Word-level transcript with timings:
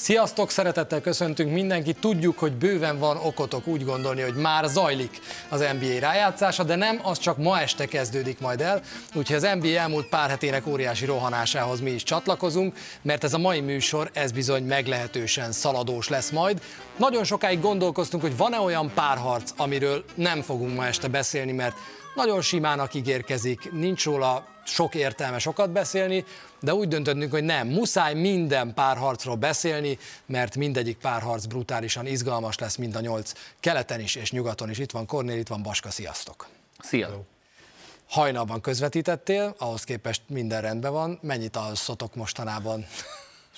Sziasztok, 0.00 0.50
szeretettel 0.50 1.00
köszöntünk 1.00 1.52
mindenkit. 1.52 2.00
Tudjuk, 2.00 2.38
hogy 2.38 2.52
bőven 2.52 2.98
van 2.98 3.16
okotok 3.16 3.66
úgy 3.66 3.84
gondolni, 3.84 4.20
hogy 4.20 4.34
már 4.34 4.64
zajlik 4.64 5.20
az 5.48 5.60
NBA 5.60 5.98
rájátszása, 6.00 6.64
de 6.64 6.74
nem, 6.74 7.00
az 7.02 7.18
csak 7.18 7.36
ma 7.38 7.60
este 7.60 7.86
kezdődik 7.86 8.40
majd 8.40 8.60
el. 8.60 8.80
Úgyhogy 9.14 9.36
az 9.36 9.48
NBA 9.60 9.68
elmúlt 9.68 10.08
pár 10.08 10.28
hetének 10.28 10.66
óriási 10.66 11.04
rohanásához 11.04 11.80
mi 11.80 11.90
is 11.90 12.02
csatlakozunk, 12.02 12.76
mert 13.02 13.24
ez 13.24 13.34
a 13.34 13.38
mai 13.38 13.60
műsor, 13.60 14.10
ez 14.12 14.32
bizony 14.32 14.62
meglehetősen 14.62 15.52
szaladós 15.52 16.08
lesz 16.08 16.30
majd. 16.30 16.62
Nagyon 16.96 17.24
sokáig 17.24 17.60
gondolkoztunk, 17.60 18.22
hogy 18.22 18.36
van-e 18.36 18.58
olyan 18.58 18.90
párharc, 18.94 19.52
amiről 19.56 20.04
nem 20.14 20.42
fogunk 20.42 20.76
ma 20.76 20.86
este 20.86 21.08
beszélni, 21.08 21.52
mert 21.52 21.76
nagyon 22.18 22.40
simának 22.40 22.94
ígérkezik, 22.94 23.72
nincs 23.72 24.04
róla 24.04 24.46
sok 24.64 24.94
értelme 24.94 25.38
sokat 25.38 25.70
beszélni, 25.70 26.24
de 26.60 26.74
úgy 26.74 26.88
döntöttünk, 26.88 27.30
hogy 27.32 27.44
nem, 27.44 27.68
muszáj 27.68 28.14
minden 28.14 28.74
párharcról 28.74 29.36
beszélni, 29.36 29.98
mert 30.26 30.56
mindegyik 30.56 30.96
párharc 30.96 31.44
brutálisan 31.44 32.06
izgalmas 32.06 32.58
lesz, 32.58 32.76
mind 32.76 32.96
a 32.96 33.00
nyolc 33.00 33.32
keleten 33.60 34.00
is 34.00 34.14
és 34.14 34.30
nyugaton 34.30 34.70
is. 34.70 34.78
Itt 34.78 34.90
van 34.90 35.06
Kornél, 35.06 35.38
itt 35.38 35.48
van 35.48 35.62
Baska, 35.62 35.90
sziasztok! 35.90 36.46
Szia! 36.78 37.20
Hajnalban 38.08 38.60
közvetítettél, 38.60 39.54
ahhoz 39.58 39.84
képest 39.84 40.22
minden 40.26 40.60
rendben 40.60 40.92
van. 40.92 41.18
Mennyit 41.22 41.56
alszotok 41.56 42.14
mostanában? 42.14 42.86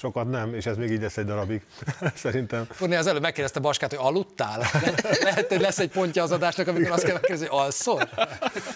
Sokat 0.01 0.31
nem, 0.31 0.55
és 0.55 0.67
ez 0.67 0.77
még 0.77 0.91
így 0.91 1.01
lesz 1.01 1.17
egy 1.17 1.25
darabig, 1.25 1.63
szerintem. 2.15 2.67
Kurni 2.79 2.95
az 2.95 3.07
előbb 3.07 3.23
megkérdezte 3.23 3.61
Baskát, 3.61 3.91
hogy 3.91 4.07
aludtál? 4.07 4.59
Le- 4.59 5.19
lehet, 5.23 5.49
hogy 5.49 5.61
lesz 5.61 5.79
egy 5.79 5.91
pontja 5.91 6.23
az 6.23 6.33
adásnak, 6.33 6.69
amikor 6.69 6.91
azt 6.91 7.03
kell 7.05 7.13
megkérdezni, 7.13 7.47
hogy 7.47 7.59
alszol? 7.61 8.09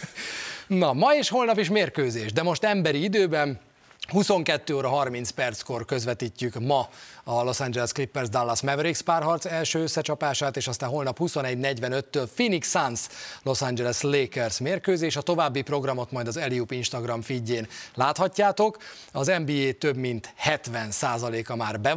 Na, 0.66 0.92
ma 0.92 1.14
és 1.14 1.28
holnap 1.28 1.58
is 1.58 1.68
mérkőzés, 1.68 2.32
de 2.32 2.42
most 2.42 2.64
emberi 2.64 3.02
időben 3.02 3.60
22 4.08 4.74
óra 4.74 4.88
30 4.88 5.30
perckor 5.30 5.84
közvetítjük 5.84 6.60
ma 6.60 6.88
a 7.24 7.42
Los 7.42 7.60
Angeles 7.60 7.92
Clippers 7.92 8.28
Dallas 8.28 8.62
Mavericks 8.62 9.02
párharc 9.02 9.44
első 9.44 9.82
összecsapását, 9.82 10.56
és 10.56 10.66
aztán 10.66 10.88
holnap 10.88 11.18
21.45-től 11.20 12.28
Phoenix 12.34 12.70
Suns 12.70 13.00
Los 13.42 13.62
Angeles 13.62 14.00
Lakers 14.00 14.58
mérkőzés. 14.58 15.16
A 15.16 15.20
további 15.20 15.62
programot 15.62 16.10
majd 16.10 16.26
az 16.26 16.36
Eliup 16.36 16.70
Instagram 16.70 17.22
feedjén 17.22 17.68
láthatjátok. 17.94 18.76
Az 19.12 19.26
NBA 19.26 19.72
több 19.78 19.96
mint 19.96 20.34
70%-a 20.44 21.56
már 21.56 21.80
be 21.80 21.94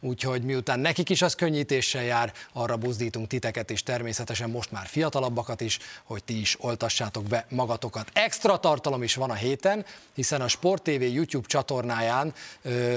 úgyhogy 0.00 0.42
miután 0.42 0.80
nekik 0.80 1.08
is 1.08 1.22
az 1.22 1.34
könnyítéssel 1.34 2.02
jár, 2.02 2.32
arra 2.52 2.76
buzdítunk 2.76 3.26
titeket 3.26 3.70
és 3.70 3.82
természetesen 3.82 4.50
most 4.50 4.72
már 4.72 4.86
fiatalabbakat 4.86 5.60
is, 5.60 5.78
hogy 6.04 6.24
ti 6.24 6.40
is 6.40 6.56
oltassátok 6.60 7.24
be 7.24 7.46
magatokat. 7.48 8.10
Extra 8.12 8.58
tartalom 8.58 9.02
is 9.02 9.14
van 9.14 9.30
a 9.30 9.34
héten, 9.34 9.84
hiszen 10.14 10.40
a 10.40 10.48
Sport 10.48 10.82
TV 10.82 11.07
YouTube 11.12 11.46
csatornáján 11.46 12.32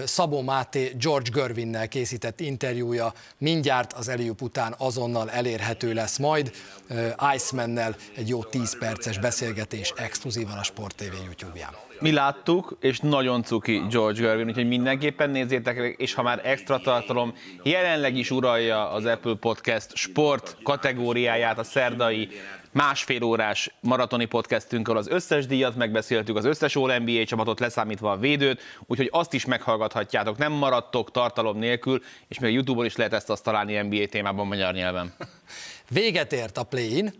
Szabó 0.05 0.41
Máté 0.41 0.91
George 0.99 1.29
Görvinnel 1.33 1.87
készített 1.87 2.39
interjúja 2.39 3.13
mindjárt 3.37 3.93
az 3.93 4.07
Eliup 4.07 4.41
után 4.41 4.75
azonnal 4.77 5.29
elérhető 5.29 5.93
lesz 5.93 6.17
majd. 6.17 6.51
Icemannel 7.35 7.95
egy 8.15 8.29
jó 8.29 8.43
10 8.43 8.77
perces 8.79 9.19
beszélgetés 9.19 9.93
exkluzívan 9.95 10.57
a 10.57 10.63
Sport 10.63 10.95
TV 10.95 11.13
YouTube-ján. 11.25 11.73
Mi 11.99 12.11
láttuk, 12.11 12.77
és 12.79 12.99
nagyon 12.99 13.43
cuki 13.43 13.81
George 13.89 14.21
Gervin, 14.21 14.47
úgyhogy 14.47 14.67
mindenképpen 14.67 15.29
nézzétek 15.29 15.77
meg, 15.77 15.95
és 15.97 16.13
ha 16.13 16.21
már 16.21 16.41
extra 16.43 16.79
tartalom, 16.79 17.33
jelenleg 17.63 18.15
is 18.15 18.31
uralja 18.31 18.91
az 18.91 19.05
Apple 19.05 19.35
Podcast 19.35 19.95
sport 19.95 20.57
kategóriáját 20.63 21.59
a 21.59 21.63
szerdai 21.63 22.29
másfél 22.71 23.23
órás 23.23 23.73
maratoni 23.79 24.25
podcastünkkel 24.25 24.97
az 24.97 25.07
összes 25.07 25.45
díjat 25.45 25.75
megbeszéltük, 25.75 26.35
az 26.35 26.45
összes 26.45 26.75
All 26.75 26.99
NBA 26.99 27.25
csapatot 27.25 27.59
leszámítva 27.59 28.11
a 28.11 28.17
védőt, 28.17 28.61
úgyhogy 28.85 29.09
azt 29.11 29.33
is 29.33 29.45
meghallgathatjátok, 29.45 30.37
nem 30.37 30.51
maradtok 30.51 31.11
tartalom 31.11 31.57
nélkül, 31.57 32.01
és 32.27 32.39
még 32.39 32.49
a 32.49 32.53
Youtube-on 32.53 32.85
is 32.85 32.95
lehet 32.95 33.13
ezt 33.13 33.29
azt 33.29 33.43
találni 33.43 33.81
NBA 33.81 34.05
témában 34.05 34.47
magyar 34.47 34.73
nyelven. 34.73 35.13
Véget 35.89 36.33
ért 36.33 36.57
a 36.57 36.63
play-in, 36.63 37.13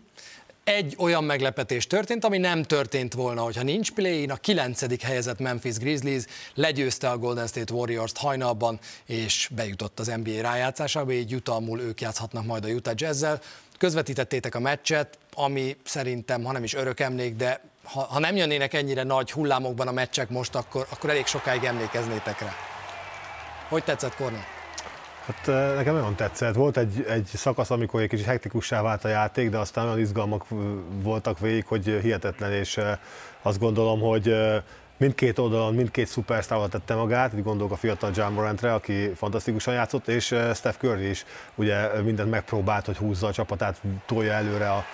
egy 0.64 0.94
olyan 0.98 1.24
meglepetés 1.24 1.86
történt, 1.86 2.24
ami 2.24 2.38
nem 2.38 2.62
történt 2.62 3.14
volna, 3.14 3.42
hogyha 3.42 3.62
nincs 3.62 3.90
play 3.90 4.26
a 4.26 4.36
kilencedik 4.36 5.02
helyezett 5.02 5.38
Memphis 5.38 5.76
Grizzlies 5.76 6.24
legyőzte 6.54 7.10
a 7.10 7.18
Golden 7.18 7.46
State 7.46 7.72
Warriors-t 7.72 8.16
hajnalban, 8.18 8.78
és 9.06 9.48
bejutott 9.54 10.00
az 10.00 10.06
NBA 10.06 10.40
rájátszásába, 10.40 11.12
így 11.12 11.30
jutalmul 11.30 11.80
ők 11.80 12.00
játszhatnak 12.00 12.46
majd 12.46 12.64
a 12.64 12.68
Utah 12.68 12.94
Jazz-zel. 12.96 13.40
Közvetítettétek 13.78 14.54
a 14.54 14.60
meccset, 14.60 15.18
ami 15.34 15.76
szerintem, 15.84 16.44
ha 16.44 16.52
nem 16.52 16.64
is 16.64 16.74
örök 16.74 17.00
emlék, 17.00 17.36
de 17.36 17.60
ha, 17.84 18.00
ha 18.00 18.18
nem 18.18 18.36
jönnének 18.36 18.74
ennyire 18.74 19.02
nagy 19.02 19.32
hullámokban 19.32 19.88
a 19.88 19.92
meccsek 19.92 20.28
most, 20.28 20.54
akkor, 20.54 20.86
akkor 20.90 21.10
elég 21.10 21.26
sokáig 21.26 21.64
emlékeznétek 21.64 22.40
rá. 22.40 22.54
Hogy 23.68 23.84
tetszett, 23.84 24.14
Kornél? 24.14 24.61
Hát 25.26 25.46
nekem 25.76 25.94
nagyon 25.94 26.14
tetszett. 26.14 26.54
Volt 26.54 26.76
egy, 26.76 27.04
egy 27.08 27.30
szakasz, 27.34 27.70
amikor 27.70 28.00
egy 28.00 28.08
kicsit 28.08 28.26
hektikussá 28.26 28.82
vált 28.82 29.04
a 29.04 29.08
játék, 29.08 29.50
de 29.50 29.58
aztán 29.58 29.86
olyan 29.86 29.98
izgalmak 29.98 30.44
voltak 31.02 31.38
végig, 31.38 31.66
hogy 31.66 31.98
hihetetlen, 32.02 32.52
és 32.52 32.80
azt 33.42 33.58
gondolom, 33.58 34.00
hogy 34.00 34.34
mindkét 34.96 35.38
oldalon, 35.38 35.74
mindkét 35.74 36.06
szupersztárval 36.06 36.68
tette 36.68 36.94
magát, 36.94 37.34
így 37.34 37.42
gondolok 37.42 37.72
a 37.72 37.76
fiatal 37.76 38.10
John 38.14 38.32
Morantre, 38.32 38.74
aki 38.74 39.12
fantasztikusan 39.14 39.74
játszott, 39.74 40.08
és 40.08 40.24
Steph 40.54 40.78
Curry 40.78 41.08
is 41.08 41.24
ugye 41.54 42.02
mindent 42.02 42.30
megpróbált, 42.30 42.86
hogy 42.86 42.96
húzza 42.96 43.26
a 43.26 43.32
csapatát, 43.32 43.80
tolja 44.06 44.32
előre 44.32 44.70
a, 44.70 44.84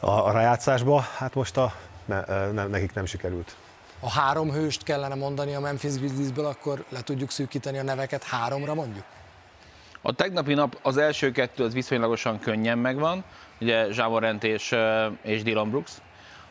a, 0.00 0.26
a 0.26 0.32
rájátszásba. 0.32 1.00
Hát 1.16 1.34
most 1.34 1.56
a, 1.56 1.72
ne, 2.04 2.20
ne, 2.52 2.66
nekik 2.66 2.94
nem 2.94 3.04
sikerült. 3.04 3.56
A 4.00 4.10
három 4.10 4.52
hőst 4.52 4.82
kellene 4.82 5.14
mondani 5.14 5.54
a 5.54 5.60
Memphis 5.60 5.94
Grizzliesből, 5.94 6.46
akkor 6.46 6.84
le 6.88 7.00
tudjuk 7.00 7.30
szűkíteni 7.30 7.78
a 7.78 7.82
neveket 7.82 8.24
háromra 8.24 8.74
mondjuk? 8.74 9.04
A 10.02 10.12
tegnapi 10.12 10.54
nap 10.54 10.78
az 10.82 10.96
első 10.96 11.30
kettő 11.30 11.64
az 11.64 11.74
viszonylagosan 11.74 12.38
könnyen 12.38 12.78
megvan, 12.78 13.24
ugye 13.60 13.92
Zsávorent 13.92 14.44
és, 14.44 14.74
és 15.22 15.42
Dylan 15.42 15.70
Brooks. 15.70 15.92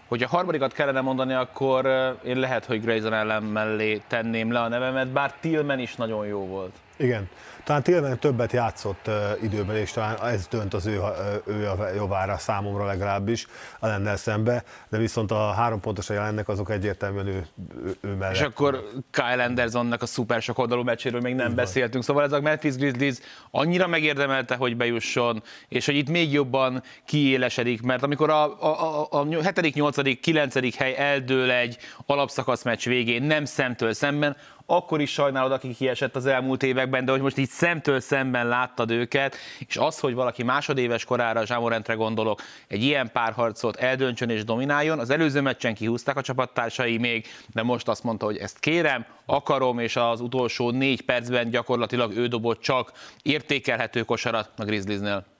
Hogyha 0.07 0.29
harmadikat 0.29 0.73
kellene 0.73 1.01
mondani, 1.01 1.33
akkor 1.33 1.85
én 2.23 2.39
lehet, 2.39 2.65
hogy 2.65 2.81
Grayson 2.81 3.13
ellen 3.13 3.43
mellé 3.43 4.01
tenném 4.07 4.51
le 4.51 4.59
a 4.59 4.67
nevemet, 4.67 5.07
bár 5.07 5.33
Tillman 5.39 5.79
is 5.79 5.95
nagyon 5.95 6.25
jó 6.25 6.45
volt. 6.45 6.75
Igen. 6.97 7.29
Talán 7.63 7.83
Tillman 7.83 8.19
többet 8.19 8.51
játszott 8.51 9.07
uh, 9.07 9.43
időben, 9.43 9.75
és 9.75 9.91
talán 9.91 10.23
ez 10.23 10.47
dönt 10.47 10.73
az 10.73 10.85
ő, 10.85 10.99
ő 11.45 11.67
a 11.69 11.93
jobbára 11.95 12.37
számomra 12.37 12.85
legalábbis 12.85 13.47
a 13.79 13.87
lennel 13.87 14.17
szembe, 14.17 14.63
de 14.89 14.97
viszont 14.97 15.31
a 15.31 15.51
három 15.51 15.79
pontos 15.79 16.09
jelennek 16.09 16.47
azok 16.47 16.71
egyértelműen 16.71 17.27
ő, 17.27 17.47
ő, 17.85 17.95
ő 18.01 18.13
mellett. 18.15 18.35
És 18.35 18.41
akkor 18.41 18.83
Kyle 19.11 19.43
Andersonnak 19.43 20.01
a 20.01 20.05
szuper 20.05 20.41
sok 20.41 20.57
oldalú 20.57 20.83
meccséről 20.83 21.21
még 21.21 21.35
nem 21.35 21.55
beszéltünk, 21.55 22.03
szóval 22.03 22.23
ez 22.23 22.31
a 22.31 22.41
Memphis 22.41 22.75
Grizzlies 22.75 23.17
annyira 23.51 23.87
megérdemelte, 23.87 24.55
hogy 24.55 24.77
bejusson, 24.77 25.43
és 25.67 25.85
hogy 25.85 25.95
itt 25.95 26.09
még 26.09 26.31
jobban 26.31 26.83
kiélesedik, 27.05 27.81
mert 27.81 28.03
amikor 28.03 28.29
a, 28.29 28.63
a, 28.63 29.01
a, 29.01 29.07
a 29.09 29.25
7., 29.25 29.73
8., 29.73 30.19
9. 30.19 30.75
hely 30.75 30.95
eldől 30.97 31.51
egy 31.51 31.77
alapszakasz 32.05 32.63
meccs 32.63 32.85
végén, 32.85 33.23
nem 33.23 33.45
szemtől 33.45 33.93
szemben, 33.93 34.35
akkor 34.69 35.01
is 35.01 35.11
sajnálod, 35.11 35.51
aki 35.51 35.73
kiesett 35.73 36.15
az 36.15 36.25
elmúlt 36.25 36.63
években, 36.63 37.05
de 37.05 37.11
hogy 37.11 37.21
most 37.21 37.37
így 37.37 37.49
szemtől 37.49 37.99
szemben 37.99 38.47
láttad 38.47 38.91
őket, 38.91 39.35
és 39.67 39.77
az, 39.77 39.99
hogy 39.99 40.13
valaki 40.13 40.43
másodéves 40.43 41.05
korára, 41.05 41.45
Zsámorentre 41.45 41.93
gondolok, 41.93 42.41
egy 42.67 42.83
ilyen 42.83 43.11
párharcot 43.11 43.75
eldöntsön 43.75 44.29
és 44.29 44.43
domináljon, 44.43 44.99
az 44.99 45.09
előző 45.09 45.41
meccsen 45.41 45.73
kihúzták 45.73 46.17
a 46.17 46.21
csapattársai 46.21 46.97
még, 46.97 47.25
de 47.53 47.63
most 47.63 47.87
azt 47.87 48.03
mondta, 48.03 48.25
hogy 48.25 48.37
ezt 48.37 48.59
kérem, 48.59 49.05
akarom, 49.25 49.79
és 49.79 49.95
az 49.95 50.21
utolsó 50.21 50.71
négy 50.71 51.01
percben 51.01 51.49
gyakorlatilag 51.49 52.15
ő 52.15 52.27
dobott 52.27 52.61
csak 52.61 52.91
értékelhető 53.21 54.01
kosarat 54.03 54.51
a 54.57 54.63
Grizzliesnél. 54.63 55.36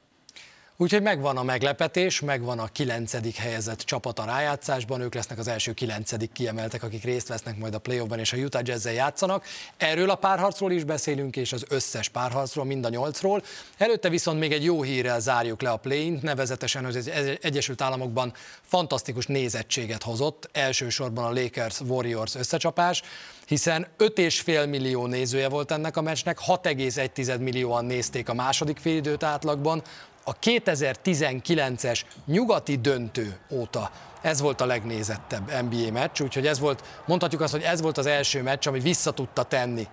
Úgyhogy 0.80 1.02
megvan 1.02 1.38
a 1.38 1.44
meglepetés, 1.44 2.20
megvan 2.20 2.60
a 2.60 2.68
kilencedik 2.68 3.36
helyezett 3.36 3.80
csapat 3.80 4.20
a 4.20 4.26
rájátszásban, 4.26 5.02
ők 5.02 5.14
lesznek 5.14 5.38
az 5.38 5.48
első 5.48 5.74
kilencedik 5.74 6.32
kiemeltek, 6.32 6.84
akik 6.84 7.04
részt 7.04 7.28
vesznek 7.28 7.58
majd 7.58 7.74
a 7.74 7.80
playoffban 7.80 8.20
és 8.20 8.34
a 8.34 8.38
Utah 8.38 8.62
jazz 8.64 8.86
játszanak. 8.86 9.46
Erről 9.78 10.10
a 10.10 10.16
párharcról 10.16 10.72
is 10.72 10.84
beszélünk, 10.84 11.36
és 11.36 11.54
az 11.54 11.66
összes 11.70 12.10
párharcról, 12.10 12.66
mind 12.66 12.86
a 12.86 12.90
nyolcról. 12.90 13.44
Előtte 13.78 14.10
viszont 14.10 14.40
még 14.40 14.52
egy 14.52 14.64
jó 14.64 14.82
hírrel 14.82 15.20
zárjuk 15.20 15.62
le 15.62 15.70
a 15.70 15.78
play 15.78 16.20
nevezetesen, 16.22 16.86
hogy 16.86 16.96
az 16.96 17.12
Egyesült 17.42 17.82
Államokban 17.82 18.34
fantasztikus 18.62 19.26
nézettséget 19.26 20.04
hozott, 20.04 20.50
elsősorban 20.52 21.26
a 21.26 21.42
Lakers-Warriors 21.42 22.36
összecsapás 22.36 23.04
hiszen 23.46 23.88
5,5 23.98 24.70
millió 24.70 25.06
nézője 25.06 25.50
volt 25.50 25.72
ennek 25.72 25.98
a 25.98 26.02
meccsnek, 26.02 26.40
6,1 26.48 27.40
millióan 27.40 27.86
nézték 27.86 28.30
a 28.30 28.34
második 28.34 28.78
félidőt 28.78 29.24
átlagban, 29.24 29.84
a 30.28 30.40
2019-es 30.40 32.02
nyugati 32.26 32.76
döntő 32.76 33.38
óta 33.52 33.92
ez 34.22 34.42
volt 34.42 34.62
a 34.62 34.66
legnézettebb 34.66 35.52
NBA 35.70 35.92
meccs, 35.92 36.22
úgyhogy 36.22 36.48
ez 36.48 36.60
volt, 36.60 36.84
mondhatjuk 37.06 37.42
azt, 37.42 37.52
hogy 37.52 37.62
ez 37.62 37.82
volt 37.82 37.98
az 37.98 38.06
első 38.06 38.42
meccs, 38.42 38.68
ami 38.68 38.80
vissza 38.80 39.12
tudta 39.12 39.44
tenni 39.44 39.88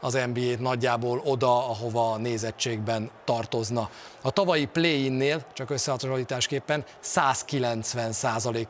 az 0.00 0.18
NBA-t 0.32 0.60
nagyjából 0.60 1.22
oda, 1.24 1.68
ahova 1.68 2.12
a 2.12 2.16
nézettségben 2.16 3.10
tartozna. 3.24 3.90
A 4.22 4.30
tavalyi 4.30 4.64
play-innél, 4.64 5.46
csak 5.52 5.70
összehasonlításképpen 5.70 6.84
190 7.00 8.14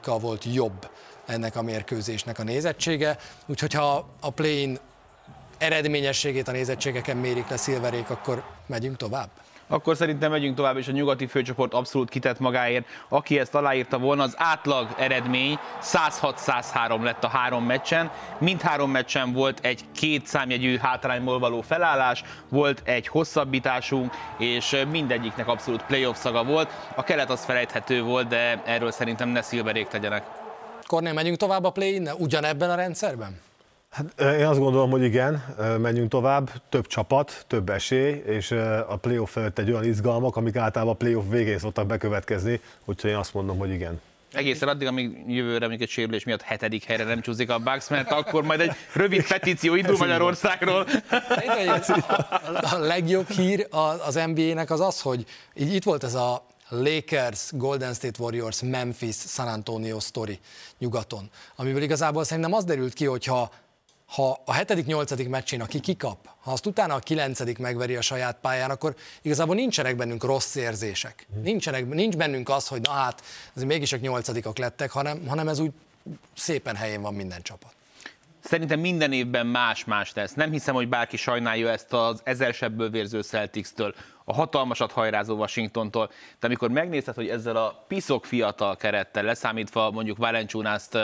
kal 0.03 0.19
volt 0.19 0.45
jobb 0.45 0.91
ennek 1.27 1.57
a 1.57 1.63
mérkőzésnek 1.63 2.39
a 2.39 2.43
nézettsége, 2.43 3.19
úgyhogy 3.47 3.73
ha 3.73 4.09
a 4.21 4.31
play-in 4.31 4.79
eredményességét 5.59 6.49
a 6.49 6.53
nézettségeken 6.53 7.17
mérik 7.17 7.49
le 7.49 7.57
Szilverék, 7.57 8.11
akkor 8.11 8.45
megyünk 8.67 8.97
tovább? 8.97 9.31
Akkor 9.71 9.97
szerintem 9.97 10.31
megyünk 10.31 10.57
tovább, 10.57 10.77
és 10.77 10.89
a 10.89 10.93
nyugati 10.93 11.27
főcsoport 11.27 11.75
abszolút 11.75 12.09
kitett 12.09 12.39
magáért. 12.39 12.87
Aki 13.09 13.39
ezt 13.39 13.55
aláírta 13.55 13.99
volna, 13.99 14.23
az 14.23 14.35
átlag 14.37 14.89
eredmény 14.99 15.59
106-103 15.83 17.03
lett 17.03 17.25
a 17.25 17.29
három 17.29 17.65
meccsen. 17.65 18.11
Mindhárom 18.39 18.91
meccsen 18.91 19.33
volt 19.33 19.59
egy 19.63 19.85
két 19.95 20.27
számjegyű 20.27 20.77
hátrányból 20.77 21.39
való 21.39 21.61
felállás, 21.61 22.25
volt 22.49 22.83
egy 22.85 23.07
hosszabbításunk, 23.07 24.13
és 24.39 24.85
mindegyiknek 24.91 25.49
abszolút 25.49 25.83
playoff 25.83 26.17
szaga 26.17 26.45
volt. 26.45 26.71
A 26.97 27.03
kelet 27.03 27.31
az 27.31 27.45
felejthető 27.45 28.03
volt, 28.03 28.29
de 28.29 28.63
erről 28.65 28.91
szerintem 28.91 29.29
ne 29.29 29.43
szilverék 29.43 29.87
tegyenek. 29.87 30.25
Kornél, 30.87 31.13
megyünk 31.13 31.37
tovább 31.37 31.65
a 31.65 31.71
play-in 31.71 32.11
ugyanebben 32.19 32.71
a 32.71 32.75
rendszerben? 32.75 33.50
Hát 33.91 34.21
én 34.21 34.47
azt 34.47 34.59
gondolom, 34.59 34.91
hogy 34.91 35.03
igen, 35.03 35.45
menjünk 35.79 36.11
tovább, 36.11 36.51
több 36.69 36.87
csapat, 36.87 37.45
több 37.47 37.69
esély, 37.71 38.23
és 38.27 38.51
a 38.89 38.97
playoff 39.01 39.37
előtt 39.37 39.59
egy 39.59 39.71
olyan 39.71 39.85
izgalmak, 39.85 40.37
amik 40.37 40.57
általában 40.57 40.95
a 40.95 40.97
playoff 40.97 41.25
végén 41.29 41.59
szoktak 41.59 41.87
bekövetkezni, 41.87 42.61
úgyhogy 42.85 43.11
én 43.11 43.17
azt 43.17 43.35
mondom, 43.35 43.59
hogy 43.59 43.71
igen. 43.71 44.01
Egészen 44.33 44.69
addig, 44.69 44.87
amíg 44.87 45.25
jövőre 45.27 45.69
még 45.69 45.83
egy 45.83 45.89
sérülés 45.89 46.25
miatt 46.25 46.43
hetedik 46.43 46.85
helyre 46.85 47.05
nem 47.05 47.21
csúszik 47.21 47.51
a 47.51 47.59
Bucks, 47.59 47.89
mert 47.89 48.11
akkor 48.11 48.43
majd 48.43 48.61
egy 48.61 48.73
rövid 48.93 49.27
petíció 49.27 49.75
indul 49.75 49.97
Magyarországról. 49.97 50.87
A 52.61 52.77
legjobb 52.79 53.29
hír 53.29 53.67
az 54.05 54.15
NBA-nek 54.27 54.71
az 54.71 54.81
az, 54.81 55.01
hogy 55.01 55.25
itt 55.55 55.85
volt 55.85 56.05
ez 56.05 56.15
a 56.15 56.47
Lakers, 56.69 57.49
Golden 57.53 57.95
State 57.95 58.23
Warriors, 58.23 58.63
Memphis, 58.63 59.17
San 59.17 59.49
Antonio 59.49 60.01
story 60.01 60.39
nyugaton, 60.79 61.31
amiből 61.57 61.83
igazából 61.83 62.25
szerintem 62.25 62.53
az 62.53 62.65
derült 62.65 62.93
ki, 62.93 63.05
hogyha 63.05 63.51
ha 64.11 64.41
a 64.45 64.53
hetedik, 64.53 64.87
nyolcadik 64.87 65.29
meccsén, 65.29 65.61
aki 65.61 65.81
kikap, 65.81 66.29
ha 66.41 66.53
azt 66.53 66.67
utána 66.67 66.95
a 66.95 66.99
kilencedik 66.99 67.59
megveri 67.59 67.97
a 67.97 68.01
saját 68.01 68.37
pályán, 68.41 68.71
akkor 68.71 68.95
igazából 69.23 69.55
nincsenek 69.55 69.97
bennünk 69.97 70.25
rossz 70.25 70.55
érzések. 70.55 71.27
Nincsenek, 71.43 71.89
nincs 71.89 72.17
bennünk 72.17 72.49
az, 72.49 72.69
hogy 72.69 72.81
na 72.81 72.91
hát, 72.91 73.23
ez 73.57 73.63
mégis 73.63 73.89
csak 73.89 74.01
nyolcadikak 74.01 74.59
lettek, 74.59 74.91
hanem, 74.91 75.27
hanem 75.27 75.49
ez 75.49 75.59
úgy 75.59 75.73
szépen 76.37 76.77
helyén 76.77 77.01
van 77.01 77.15
minden 77.15 77.43
csapat. 77.43 77.73
Szerintem 78.45 78.81
minden 78.81 79.13
évben 79.13 79.47
más-más 79.47 80.13
lesz. 80.15 80.35
Nem 80.35 80.51
hiszem, 80.51 80.75
hogy 80.75 80.89
bárki 80.89 81.17
sajnálja 81.17 81.71
ezt 81.71 81.93
az 81.93 82.21
ezersebből 82.25 82.91
vérző 82.91 83.23
Celtics-től 83.23 83.95
a 84.31 84.33
hatalmasat 84.33 84.93
hajrázó 84.93 85.37
Washingtontól, 85.37 86.11
de 86.41 86.47
amikor 86.47 86.71
megnézed, 86.71 87.15
hogy 87.15 87.29
ezzel 87.29 87.57
a 87.57 87.85
piszok 87.89 88.25
fiatal 88.25 88.77
kerettel, 88.77 89.23
leszámítva 89.23 89.91
mondjuk 89.91 90.17
Valenciunaszt 90.17 90.99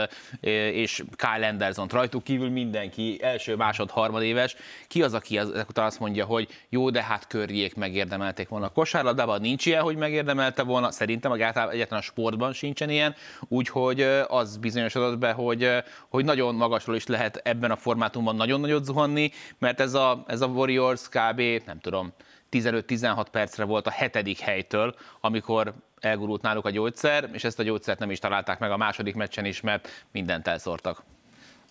és 0.73 1.05
Kyle 1.17 1.47
Anderson 1.49 1.87
rajtuk 1.87 2.25
kívül 2.25 2.51
mindenki 2.51 3.19
első, 3.23 3.57
másod, 3.57 3.91
harmadéves, 3.91 4.57
ki 4.89 5.03
az, 5.03 5.15
aki 5.15 5.39
ezek 5.39 5.69
után 5.69 5.87
azt 5.87 6.01
mondja, 6.01 6.25
hogy 6.25 6.49
jó, 6.69 6.91
de 6.91 7.03
hát 7.03 7.27
körjék 7.27 7.75
megérdemelték 7.75 8.49
volna. 8.49 8.67
A 8.67 8.71
kosárlabdában 8.71 9.41
nincs 9.41 9.67
ilyen, 9.67 9.83
hogy 9.83 9.97
megérdemelte 9.97 10.63
volna, 10.63 10.91
szerintem 10.91 11.33
egyáltalán 11.33 11.87
a 11.89 12.01
sportban 12.01 12.53
sincsen 12.53 12.91
ilyen, 12.91 13.15
úgyhogy 13.49 14.01
az 14.29 14.57
bizonyosodott 14.57 15.19
be, 15.19 15.33
hogy, 15.33 15.71
hogy 16.09 16.25
nagyon 16.25 16.55
magasról 16.55 16.97
is 16.97 17.07
lehet 17.07 17.37
ebben 17.37 17.71
a 17.71 17.77
formátumban 17.77 18.37
nagyon 18.37 18.61
nagyot 18.61 18.85
zuhanni, 18.85 19.31
mert 19.59 19.81
ez 19.81 19.95
a, 19.95 20.25
ez 20.27 20.41
a 20.41 20.47
Warriors 20.47 21.09
kb. 21.09 21.41
nem 21.67 21.79
tudom, 21.81 22.13
15-16 22.53 23.27
percre 23.31 23.65
volt 23.65 23.87
a 23.87 23.91
hetedik 23.91 24.39
helytől, 24.39 24.95
amikor 25.21 25.75
elgurult 26.01 26.43
náluk 26.43 26.65
a 26.65 26.71
gyógyszer, 26.71 27.31
és 27.33 27.45
ezt 27.45 27.59
a 27.59 27.63
gyógyszert 27.63 27.99
nem 27.99 28.11
is 28.11 28.19
találták 28.19 28.59
meg 28.59 28.71
a 28.71 28.77
második 28.77 29.15
meccsen 29.15 29.45
is, 29.45 29.61
mert 29.61 29.89
mindent 30.13 30.49
elszórtak. 30.49 31.03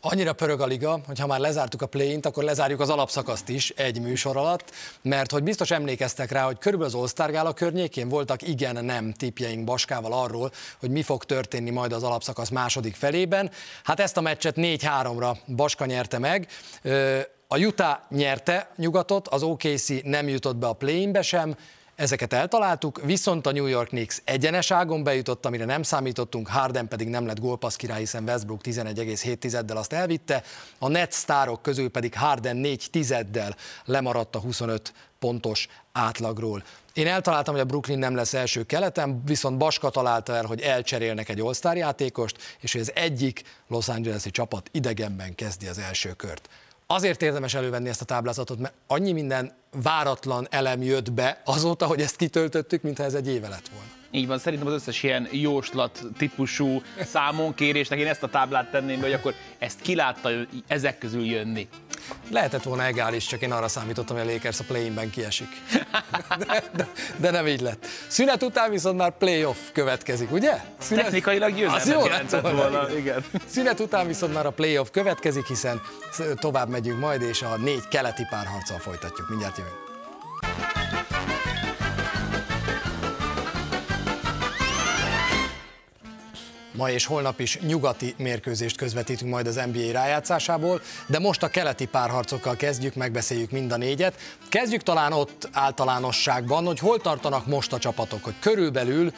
Annyira 0.02 0.34
pörög 0.34 0.62
a 0.62 0.66
liga, 0.66 1.00
hogy 1.08 1.20
ha 1.20 1.28
már 1.28 1.40
lezártuk 1.40 1.82
a 1.82 1.86
play 1.86 2.20
akkor 2.22 2.44
lezárjuk 2.44 2.80
az 2.80 2.90
alapszakaszt 2.90 3.50
is 3.50 3.70
egy 3.70 4.02
műsor 4.02 4.38
alatt, 4.38 4.72
mert 5.02 5.32
hogy 5.32 5.44
biztos 5.44 5.72
emlékeztek 5.72 6.32
rá, 6.32 6.46
hogy 6.46 6.58
körülbelül 6.58 6.94
az 6.94 7.14
All 7.20 7.54
környékén 7.54 8.10
voltak 8.10 8.48
igen-nem 8.48 9.12
tipjeink 9.12 9.64
Baskával 9.64 10.14
arról, 10.14 10.52
hogy 10.80 10.90
mi 10.90 11.02
fog 11.02 11.24
történni 11.24 11.70
majd 11.70 11.92
az 11.92 12.04
alapszakasz 12.04 12.50
második 12.50 12.96
felében. 12.96 13.52
Hát 13.84 14.00
ezt 14.00 14.18
a 14.18 14.22
meccset 14.22 14.56
4-3-ra 14.58 15.38
Baska 15.56 15.86
nyerte 15.86 16.20
meg. 16.20 16.48
A 17.48 17.58
Utah 17.58 17.98
nyerte 18.10 18.70
nyugatot, 18.76 19.28
az 19.28 19.44
OKC 19.44 19.90
nem 20.04 20.28
jutott 20.28 20.56
be 20.56 20.68
a 20.68 20.74
play-inbe 20.74 21.22
sem, 21.22 21.56
ezeket 21.96 22.34
eltaláltuk, 22.34 23.02
viszont 23.04 23.46
a 23.46 23.52
New 23.52 23.66
York 23.66 23.88
Knicks 23.88 24.22
egyenes 24.24 24.72
ágon 24.72 25.04
bejutott, 25.04 25.46
amire 25.46 25.66
nem 25.66 25.84
számítottunk, 25.84 26.48
Harden 26.48 26.88
pedig 26.88 27.08
nem 27.08 27.26
lett 27.26 27.40
gólpassz 27.40 27.76
király, 27.76 28.00
hiszen 28.00 28.24
Westbrook 28.24 28.62
11,7-del 28.64 29.76
azt 29.76 29.94
elvitte, 29.94 30.44
a 30.80 30.88
net 30.88 31.12
sztárok 31.12 31.62
közül 31.62 31.90
pedig 31.90 32.14
Harden 32.14 32.56
4 32.56 32.88
tizeddel 32.92 33.56
lemaradt 33.86 34.36
a 34.36 34.40
25 34.40 34.94
pontos 35.20 35.68
átlagról. 35.92 36.64
Én 36.94 37.08
eltaláltam, 37.08 37.54
hogy 37.54 37.64
a 37.64 37.68
Brooklyn 37.68 38.00
nem 38.00 38.16
lesz 38.16 38.34
első 38.34 38.64
keleten, 38.64 39.22
viszont 39.26 39.58
Baska 39.58 39.90
találta 39.90 40.36
el, 40.36 40.46
hogy 40.46 40.62
elcserélnek 40.62 41.30
egy 41.30 41.40
all 41.40 41.76
játékost, 41.76 42.38
és 42.60 42.72
hogy 42.72 42.82
az 42.82 42.92
egyik 42.96 43.44
Los 43.68 43.88
Angeles-i 43.88 44.32
csapat 44.32 44.70
idegenben 44.72 45.36
kezdi 45.36 45.68
az 45.68 45.78
első 45.78 46.14
kört. 46.14 46.50
Azért 46.88 47.22
érdemes 47.22 47.54
elővenni 47.54 47.90
ezt 47.90 48.02
a 48.02 48.06
táblázatot, 48.06 48.60
mert 48.60 48.74
annyi 48.88 49.12
minden 49.12 49.54
váratlan 49.72 50.48
elem 50.50 50.82
jött 50.82 51.12
be 51.12 51.42
azóta, 51.46 51.86
hogy 51.86 52.02
ezt 52.02 52.16
kitöltöttük, 52.16 52.82
mintha 52.82 53.04
ez 53.04 53.14
egy 53.14 53.28
éve 53.28 53.48
lett 53.48 53.68
volna. 53.68 53.90
Így 54.16 54.28
van, 54.28 54.40
szerintem 54.40 54.68
az 54.68 54.74
összes 54.74 55.04
ilyen 55.04 55.28
jóslat 55.32 56.02
típusú 56.18 56.82
számonkérésnek 57.06 58.00
én 58.00 58.08
ezt 58.08 58.24
a 58.24 58.28
táblát 58.28 58.72
tenném 58.72 59.00
be, 59.00 59.06
hogy 59.06 59.14
akkor 59.14 59.34
ezt 59.58 59.82
kilátta 59.82 60.30
ezek 60.68 60.98
közül 60.98 61.26
jönni. 61.26 61.68
Lehetett 62.30 62.64
volna 62.64 62.84
egális, 62.84 63.26
csak 63.26 63.42
én 63.42 63.52
arra 63.52 63.68
számítottam, 63.68 64.18
hogy 64.18 64.28
a 64.28 64.32
Lakers 64.32 64.60
a 64.60 64.64
play-inben 64.68 65.10
kiesik. 65.10 65.48
De, 66.38 66.64
de, 66.76 66.88
de, 67.18 67.32
nem 67.32 67.48
így 67.48 67.62
lett. 67.62 67.86
Szünet 68.08 68.44
után 68.44 68.70
viszont 68.70 68.98
már 68.98 69.18
playoff 69.18 69.58
következik, 69.74 70.32
ugye? 70.32 70.58
Szünet... 70.78 71.04
Technikailag 71.04 71.64
az 71.68 71.90
jó 71.90 72.06
lett 72.06 72.30
volna. 72.30 72.56
volna. 72.56 72.98
Igen. 72.98 73.24
Szünet 73.46 73.80
után 73.80 74.08
viszont 74.08 74.34
már 74.34 74.46
a 74.46 74.52
playoff 74.52 74.88
következik, 74.92 75.48
hiszen 75.48 75.82
tovább 76.40 76.70
megyünk 76.70 77.00
majd, 77.00 77.22
és 77.22 77.42
a 77.42 77.58
négy 77.58 77.88
keleti 77.90 78.24
párharccal 78.30 78.80
folytatjuk. 78.80 79.30
Mindjárt 79.30 79.58
jövünk. 79.58 79.85
Ma 86.76 86.90
és 86.90 87.06
holnap 87.06 87.40
is 87.40 87.60
nyugati 87.60 88.14
mérkőzést 88.18 88.78
közvetítünk 88.78 89.32
majd 89.32 89.48
az 89.48 89.62
NBA 89.74 89.92
rájátszásából, 89.92 90.82
de 91.08 91.20
most 91.20 91.44
a 91.44 91.48
keleti 91.48 91.86
párharcokkal 91.86 92.56
kezdjük, 92.56 92.96
megbeszéljük 92.96 93.52
mind 93.52 93.72
a 93.72 93.78
négyet. 93.78 94.16
Kezdjük 94.50 94.84
talán 94.84 95.14
ott 95.14 95.50
általánosságban, 95.52 96.66
hogy 96.66 96.80
hol 96.80 97.00
tartanak 97.00 97.46
most 97.46 97.74
a 97.74 97.80
csapatok, 97.80 98.24
hogy 98.24 98.34
körülbelül 98.40 99.14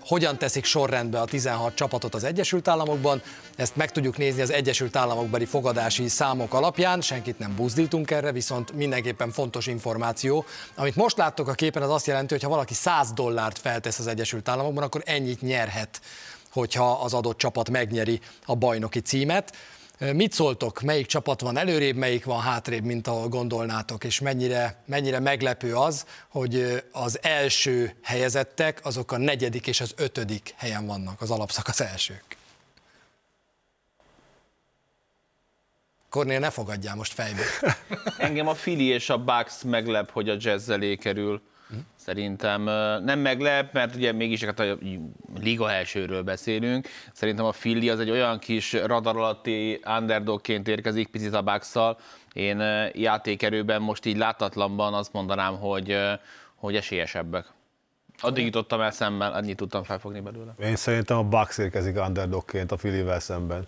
hogyan 0.00 0.38
teszik 0.38 0.64
sorrendbe 0.64 1.20
a 1.20 1.24
16 1.24 1.74
csapatot 1.74 2.14
az 2.14 2.24
Egyesült 2.24 2.68
Államokban. 2.68 3.22
Ezt 3.56 3.76
meg 3.76 3.92
tudjuk 3.92 4.16
nézni 4.16 4.42
az 4.42 4.50
Egyesült 4.50 4.96
Államokbeli 4.96 5.44
fogadási 5.44 6.08
számok 6.08 6.54
alapján, 6.54 7.00
senkit 7.00 7.38
nem 7.38 7.54
buzdítunk 7.56 8.10
erre, 8.10 8.32
viszont 8.32 8.72
mindenképpen 8.72 9.30
fontos 9.30 9.66
információ. 9.66 10.44
Amit 10.74 10.96
most 10.96 11.16
láttok 11.16 11.48
a 11.48 11.52
képen, 11.52 11.82
az 11.82 11.90
azt 11.90 12.06
jelenti, 12.06 12.34
hogy 12.34 12.42
ha 12.42 12.48
valaki 12.48 12.74
100 12.74 13.12
dollárt 13.12 13.58
feltesz 13.58 13.98
az 13.98 14.06
Egyesült 14.06 14.48
Államokban, 14.48 14.84
akkor 14.84 15.02
ennyit 15.04 15.40
nyerhet 15.40 16.00
hogyha 16.52 16.90
az 16.92 17.14
adott 17.14 17.38
csapat 17.38 17.70
megnyeri 17.70 18.20
a 18.46 18.54
bajnoki 18.54 19.00
címet. 19.00 19.56
Mit 20.12 20.32
szóltok, 20.32 20.80
melyik 20.80 21.06
csapat 21.06 21.40
van 21.40 21.56
előrébb, 21.56 21.96
melyik 21.96 22.24
van 22.24 22.40
hátrébb, 22.40 22.84
mint 22.84 23.06
ahol 23.06 23.28
gondolnátok, 23.28 24.04
és 24.04 24.20
mennyire, 24.20 24.82
mennyire 24.84 25.18
meglepő 25.18 25.74
az, 25.74 26.06
hogy 26.28 26.82
az 26.92 27.18
első 27.22 27.94
helyezettek, 28.02 28.80
azok 28.82 29.12
a 29.12 29.16
negyedik 29.16 29.66
és 29.66 29.80
az 29.80 29.92
ötödik 29.96 30.54
helyen 30.56 30.86
vannak, 30.86 31.20
az 31.20 31.30
alapszakasz 31.30 31.80
elsők. 31.80 32.36
Kornél, 36.10 36.38
ne 36.38 36.50
fogadjál 36.50 36.96
most 36.96 37.12
fejbe. 37.12 37.42
Engem 38.18 38.48
a 38.48 38.54
Fili 38.54 38.84
és 38.84 39.10
a 39.10 39.18
Bucks 39.18 39.62
meglep, 39.62 40.10
hogy 40.10 40.28
a 40.28 40.36
jazz 40.38 40.70
kerül. 41.00 41.42
Szerintem 41.96 42.62
nem 43.04 43.18
meglep, 43.18 43.72
mert 43.72 43.94
ugye 43.94 44.12
mégis 44.12 44.44
hát 44.44 44.60
a 44.60 44.78
liga 45.40 45.72
elsőről 45.72 46.22
beszélünk. 46.22 46.88
Szerintem 47.12 47.44
a 47.44 47.52
Filli 47.52 47.90
az 47.90 48.00
egy 48.00 48.10
olyan 48.10 48.38
kis 48.38 48.72
radar 48.72 49.16
alatti 49.16 49.80
underdogként 49.98 50.68
érkezik 50.68 51.08
picit 51.08 51.34
a 51.34 51.42
bucks 51.42 51.74
Én 52.32 52.58
játékerőben 52.92 53.82
most 53.82 54.06
így 54.06 54.16
látatlanban 54.16 54.94
azt 54.94 55.12
mondanám, 55.12 55.58
hogy, 55.58 55.96
hogy 56.54 56.76
esélyesebbek. 56.76 57.46
Addig 58.20 58.44
jutottam 58.44 58.80
el 58.80 58.90
szemmel, 58.90 59.32
annyit 59.32 59.56
tudtam 59.56 59.82
felfogni 59.82 60.20
belőle. 60.20 60.54
Én 60.60 60.76
szerintem 60.76 61.16
a 61.16 61.22
Bucks 61.22 61.58
érkezik 61.58 61.96
underdogként 61.96 62.72
a 62.72 62.76
Filivel 62.76 63.20
szemben. 63.20 63.66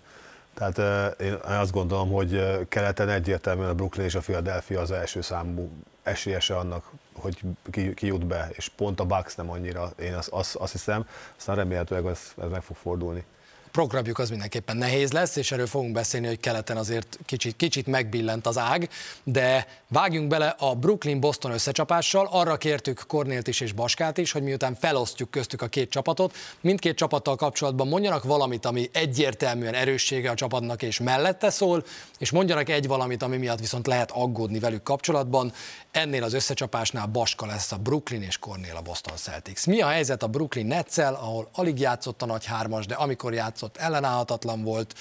Tehát 0.55 0.79
én 1.21 1.33
azt 1.33 1.73
gondolom, 1.73 2.11
hogy 2.11 2.41
keleten 2.69 3.09
egyértelműen 3.09 3.69
a 3.69 3.75
Brooklyn 3.75 4.07
és 4.07 4.15
a 4.15 4.21
Philadelphia 4.21 4.81
az 4.81 4.91
első 4.91 5.21
számú 5.21 5.71
esélyese 6.03 6.57
annak, 6.57 6.91
hogy 7.15 7.41
ki, 7.71 7.95
ki 7.95 8.07
jut 8.07 8.27
be, 8.27 8.51
és 8.53 8.69
pont 8.69 9.01
a 9.01 9.05
Bucks 9.05 9.35
nem 9.35 9.51
annyira, 9.51 9.93
én 9.99 10.15
azt, 10.15 10.29
azt, 10.29 10.55
azt 10.55 10.73
hiszem, 10.73 11.07
aztán 11.37 11.57
remélhetőleg 11.57 12.07
ez, 12.07 12.21
ez 12.43 12.51
meg 12.51 12.63
fog 12.63 12.77
fordulni. 12.77 13.25
Programjuk 13.73 14.19
az 14.19 14.31
mindenképpen 14.31 14.77
nehéz 14.77 15.13
lesz, 15.13 15.37
és 15.37 15.53
erről 15.53 15.67
fogunk 15.67 15.93
beszélni, 15.93 16.27
hogy 16.27 16.41
keleten 16.41 16.77
azért 16.77 17.19
kicsit, 17.25 17.57
kicsit 17.57 17.87
megbillent 17.87 18.47
az 18.47 18.59
ág, 18.59 18.89
de 19.25 19.67
vágjunk 19.89 20.29
bele 20.29 20.55
a 20.59 20.75
Brooklyn-Boston 20.75 21.53
összecsapással. 21.53 22.29
Arra 22.31 22.57
kértük 22.57 23.05
Kornélt 23.07 23.49
is 23.49 23.61
és 23.61 23.73
Baskát 23.73 24.19
is, 24.19 24.33
hogy 24.33 24.43
miután 24.43 24.75
felosztjuk 24.75 25.31
köztük 25.31 25.63
a 25.63 25.67
két 25.67 25.91
csapatot, 25.91 26.35
mindkét 26.61 26.97
csapattal 26.97 27.37
kapcsolatban 27.37 27.89
mondjanak 27.89 28.25
valamit, 28.25 28.65
ami 28.65 28.91
egyértelműen 28.93 29.75
erőssége 29.75 30.31
a 30.31 30.35
csapatnak 30.35 30.83
és 30.83 30.99
mellette 31.01 31.51
szól, 31.51 31.85
és 32.19 32.31
mondjanak 32.31 32.69
egy 32.69 32.87
valamit, 32.87 33.23
ami 33.23 33.37
miatt 33.37 33.59
viszont 33.59 33.87
lehet 33.87 34.11
aggódni 34.11 34.59
velük 34.59 34.83
kapcsolatban. 34.83 35.53
Ennél 35.91 36.23
az 36.23 36.33
összecsapásnál 36.33 37.07
Baska 37.07 37.47
lesz 37.47 37.73
a 37.73 37.77
Brooklyn 37.77 38.23
és 38.23 38.39
Kornél 38.39 38.77
a 38.77 38.81
Boston 38.81 39.17
Celtics. 39.17 39.67
Mi 39.67 39.81
a 39.81 39.89
helyzet 39.89 40.23
a 40.23 40.27
Brooklyn 40.27 40.67
Netszel, 40.67 41.15
ahol 41.15 41.49
alig 41.53 41.79
játszott 41.79 42.23
a 42.23 42.27
nagy 42.27 42.45
hármas, 42.45 42.87
de 42.87 42.95
amikor 42.95 43.33
játszott, 43.33 43.60
ellenállhatatlan 43.77 44.63
volt. 44.63 44.95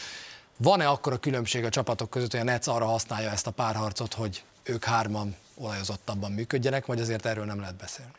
Van-e 0.58 0.88
akkor 0.88 1.13
a 1.13 1.18
különbség 1.18 1.63
a 1.63 1.70
csapatok 1.70 2.10
között, 2.10 2.32
hogy 2.32 2.39
a 2.39 2.44
Nets 2.44 2.68
arra 2.68 2.86
használja 2.86 3.30
ezt 3.30 3.48
a 3.48 3.51
párharcot, 3.51 4.13
hogy 4.13 4.44
ők 4.63 4.84
hárman 4.84 5.36
olajozottabban 5.58 6.32
működjenek, 6.32 6.86
vagy 6.86 7.00
azért 7.00 7.25
erről 7.25 7.46
nem 7.46 7.60
lehet 7.60 7.75
beszélni? 7.75 8.12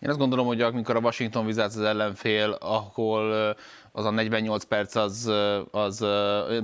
Én 0.00 0.08
azt 0.08 0.18
gondolom, 0.18 0.46
hogy 0.46 0.60
amikor 0.60 0.96
a 0.96 1.00
Washington 1.00 1.46
Wizards 1.46 1.76
az 1.76 1.82
ellenfél, 1.82 2.50
ahol 2.50 3.56
az 3.92 4.04
a 4.04 4.10
48 4.10 4.64
perc 4.64 4.94
az, 4.94 5.30
az 5.70 6.04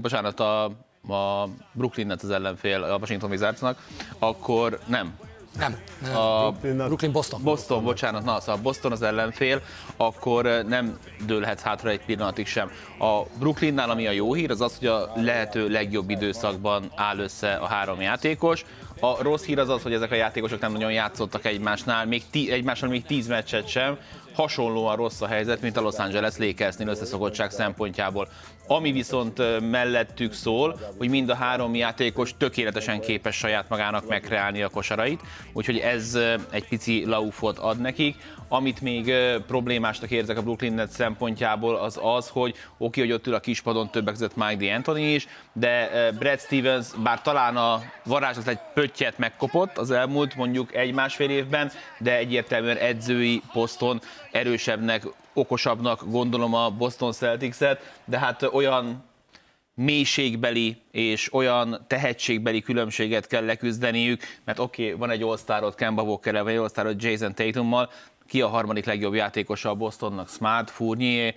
bocsánat, 0.01 0.41
a, 0.41 0.65
a 1.13 1.49
Brooklyn 1.73 2.07
Nets 2.07 2.23
az 2.23 2.31
ellenfél 2.31 2.83
a 2.83 2.97
Washington 2.97 3.31
Wizardsnak, 3.31 3.87
akkor 4.19 4.79
nem, 4.87 5.19
nem, 5.59 5.77
nem. 6.03 6.17
A 6.17 6.51
Brooklyn 6.61 7.13
Boston. 7.13 7.43
Boston, 7.43 7.85
bocsánat, 7.85 8.25
na, 8.25 8.41
szóval 8.41 8.61
Boston 8.63 8.93
az 8.93 9.03
ellenfél, 9.03 9.61
akkor 9.97 10.65
nem 10.69 10.99
dőlhetsz 11.27 11.63
hátra 11.63 11.91
egy 11.91 12.05
pillanatig 12.05 12.47
sem. 12.47 12.71
A 12.99 13.23
Brooklynnál, 13.39 13.91
ami 13.91 14.07
a 14.07 14.11
jó 14.11 14.35
hír, 14.35 14.51
az 14.51 14.61
az, 14.61 14.79
hogy 14.79 14.89
a 14.89 15.13
lehető 15.15 15.69
legjobb 15.69 16.11
időszakban 16.11 16.93
áll 16.95 17.19
össze 17.19 17.53
a 17.53 17.67
három 17.67 18.01
játékos. 18.01 18.65
A 19.01 19.23
rossz 19.23 19.45
hír 19.45 19.59
az 19.59 19.69
az, 19.69 19.83
hogy 19.83 19.93
ezek 19.93 20.11
a 20.11 20.15
játékosok 20.15 20.61
nem 20.61 20.73
nagyon 20.73 20.93
játszottak 20.93 21.45
egymásnál, 21.45 22.07
még 22.07 22.23
tí, 22.31 22.51
egymással 22.51 22.89
még 22.89 23.05
tíz 23.05 23.27
meccset 23.27 23.69
sem, 23.69 23.99
hasonlóan 24.35 24.97
rossz 24.97 25.21
a 25.21 25.27
helyzet, 25.27 25.61
mint 25.61 25.77
a 25.77 25.81
Los 25.81 25.97
Angeles 25.97 26.37
Lakersnél 26.37 26.89
összeszokottság 26.89 27.51
szempontjából. 27.51 28.29
Ami 28.67 28.93
viszont 28.93 29.61
mellettük 29.71 30.33
szól, 30.33 30.79
hogy 30.99 31.09
mind 31.09 31.29
a 31.29 31.35
három 31.35 31.75
játékos 31.75 32.35
tökéletesen 32.39 33.01
képes 33.01 33.37
saját 33.37 33.69
magának 33.69 34.09
megkreálni 34.09 34.63
a 34.63 34.69
kosarait, 34.69 35.21
úgyhogy 35.53 35.79
ez 35.79 36.19
egy 36.51 36.69
pici 36.69 37.05
laufot 37.05 37.59
ad 37.59 37.81
nekik. 37.81 38.17
Amit 38.55 38.81
még 38.81 39.13
problémásnak 39.47 40.11
érzek 40.11 40.39
a 40.39 40.43
Brooklyn 40.43 40.73
Nets 40.73 40.91
szempontjából, 40.91 41.77
az 41.77 41.99
az, 42.03 42.29
hogy 42.29 42.55
oké, 42.79 43.01
hogy 43.01 43.13
ott 43.13 43.27
ül 43.27 43.35
a 43.35 43.41
kispadon 43.41 43.91
többek 43.91 44.13
között 44.13 44.37
Mike 44.37 44.57
D'Antoni 44.59 45.13
is, 45.15 45.27
de 45.53 45.91
Brad 46.19 46.41
Stevens, 46.41 46.87
bár 47.03 47.23
talán 47.23 47.57
a 47.57 47.83
varázslat 48.05 48.49
egy 48.49 48.59
pöttyet 48.75 49.19
megkopott 49.19 49.79
az 49.79 49.91
elmúlt 49.91 50.35
mondjuk 50.35 50.75
egy-másfél 50.75 51.31
évben, 51.31 51.71
de 51.99 52.17
egyértelműen 52.17 52.77
edzői 52.77 53.43
poszton 53.53 54.01
erősebbnek, 54.33 55.07
okosabbnak 55.33 56.05
gondolom 56.11 56.55
a 56.55 56.71
Boston 56.71 57.13
Celtics-et, 57.13 58.01
de 58.05 58.19
hát 58.19 58.43
olyan 58.43 59.05
mélységbeli 59.75 60.77
és 60.91 61.33
olyan 61.33 61.85
tehetségbeli 61.87 62.61
különbséget 62.63 63.27
kell 63.27 63.45
leküzdeniük, 63.45 64.23
mert 64.45 64.59
oké, 64.59 64.85
okay, 64.85 64.99
van 64.99 65.11
egy 65.11 65.23
all 65.23 65.75
Kemba 65.75 66.03
walker 66.03 66.43
vagy 66.43 66.53
egy 66.53 66.59
all 66.75 66.95
Jason 66.99 67.35
Tatummal, 67.35 67.91
ki 68.29 68.41
a 68.41 68.49
harmadik 68.49 68.85
legjobb 68.85 69.15
játékosa 69.15 69.69
a 69.71 69.75
Bostonnak? 69.75 70.29
Smart, 70.29 70.71
Fournier, 70.71 71.35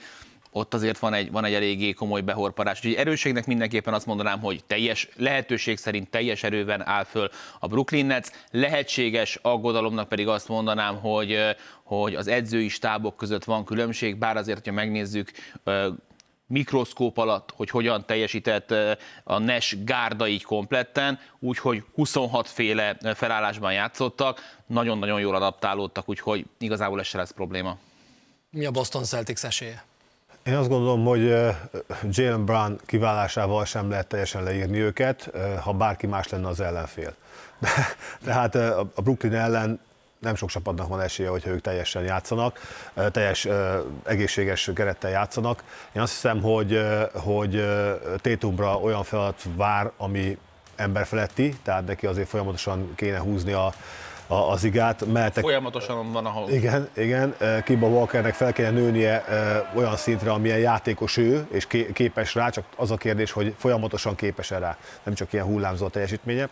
ott 0.52 0.74
azért 0.74 1.00
van 1.00 1.14
egy, 1.14 1.32
van 1.32 1.46
egy 1.46 1.54
eléggé 1.54 1.94
komoly 1.94 2.22
behorparás. 2.22 2.78
Úgyhogy 2.78 2.94
erősségnek 2.94 3.46
mindenképpen 3.46 3.94
azt 3.94 4.06
mondanám, 4.06 4.40
hogy 4.40 4.64
teljes, 4.68 5.10
lehetőség 5.16 5.78
szerint 5.78 6.10
teljes 6.10 6.44
erőben 6.44 6.88
áll 6.88 7.04
föl 7.04 7.30
a 7.60 7.68
Brooklyn 7.68 8.06
Nets. 8.06 8.28
Lehetséges 8.52 9.40
aggodalomnak 9.42 10.10
pedig 10.10 10.28
azt 10.28 10.48
mondanám, 10.48 10.96
hogy, 11.00 11.40
hogy 11.84 12.16
az 12.16 12.28
edzői 12.28 12.70
stábok 12.70 13.18
között 13.18 13.44
van 13.44 13.66
különbség, 13.66 14.18
bár 14.18 14.38
azért, 14.38 14.58
hogyha 14.58 14.74
megnézzük 14.74 15.32
mikroszkóp 16.48 17.18
alatt, 17.18 17.54
hogy 17.56 17.70
hogyan 17.70 18.06
teljesített 18.06 18.74
a 19.24 19.38
NES 19.38 19.76
gárda 19.84 20.28
így 20.28 20.44
kompletten, 20.44 21.20
úgyhogy 21.40 21.84
26 21.94 22.48
féle 22.48 22.98
felállásban 23.16 23.74
játszottak, 23.74 24.56
nagyon-nagyon 24.66 25.20
jól 25.20 25.36
adaptálódtak, 25.36 26.10
úgyhogy 26.10 26.46
igazából 26.58 27.00
ez 27.00 27.06
se 27.06 27.18
lesz 27.18 27.32
probléma. 27.32 27.78
Mi 28.50 28.66
a 28.66 28.72
Boston 28.72 29.04
Celtics 29.04 29.44
esélye? 29.44 29.84
Én 30.44 30.56
azt 30.56 30.70
gondolom, 30.70 31.04
hogy 31.04 31.22
Jalen 32.10 32.46
Brown 32.46 32.80
kiválásával 32.86 33.66
sem 33.66 33.90
lehet 33.90 34.08
teljesen 34.08 34.44
leírni 34.44 34.78
őket, 34.78 35.32
ha 35.62 35.74
bárki 35.74 36.08
más 36.08 36.30
lenne 36.30 36.48
az 36.48 36.60
ellenfél. 36.60 37.16
Tehát 38.26 38.56
a 38.56 39.02
Brooklyn 39.04 39.34
ellen 39.34 39.80
nem 40.20 40.36
sok 40.36 40.50
csapatnak 40.50 40.88
van 40.88 41.02
esélye, 41.02 41.30
hogyha 41.30 41.50
ők 41.50 41.62
teljesen 41.62 42.04
játszanak, 42.04 42.60
teljes 43.12 43.48
egészséges 44.04 44.72
kerettel 44.76 45.10
játszanak. 45.12 45.64
Én 45.94 46.02
azt 46.02 46.14
hiszem, 46.14 46.42
hogy, 46.42 46.82
hogy 47.14 47.66
Tétumra 48.22 48.80
olyan 48.80 49.04
feladat 49.04 49.44
vár, 49.56 49.92
ami 49.98 50.38
emberfeletti, 50.76 51.56
tehát 51.64 51.86
neki 51.86 52.06
azért 52.06 52.28
folyamatosan 52.28 52.94
kéne 52.96 53.20
húzni 53.20 53.52
a, 53.52 53.74
a, 54.28 54.36
az 54.36 54.64
igát. 54.64 55.06
Mellettek, 55.06 55.44
Folyamatosan 55.44 56.12
van, 56.12 56.26
ahol... 56.26 56.50
Igen, 56.50 56.90
igen. 56.94 57.36
Kiba 57.64 57.88
Walkernek 57.88 58.34
fel 58.34 58.54
kéne 58.54 58.70
nőnie 58.70 59.26
olyan 59.76 59.96
szintre, 59.96 60.32
amilyen 60.32 60.60
játékos 60.60 61.18
ő, 61.18 61.48
és 61.52 61.68
képes 61.94 62.36
rá, 62.36 62.50
csak 62.50 62.66
az 62.76 62.92
a 62.92 62.98
kérdés, 62.98 63.32
hogy 63.32 63.56
folyamatosan 63.58 64.16
képes 64.16 64.52
-e 64.52 64.58
rá, 64.58 64.78
nem 65.04 65.14
csak 65.14 65.34
ilyen 65.34 65.46
hullámzó 65.46 65.86
a 65.86 65.90
teljesítménye. 65.90 66.50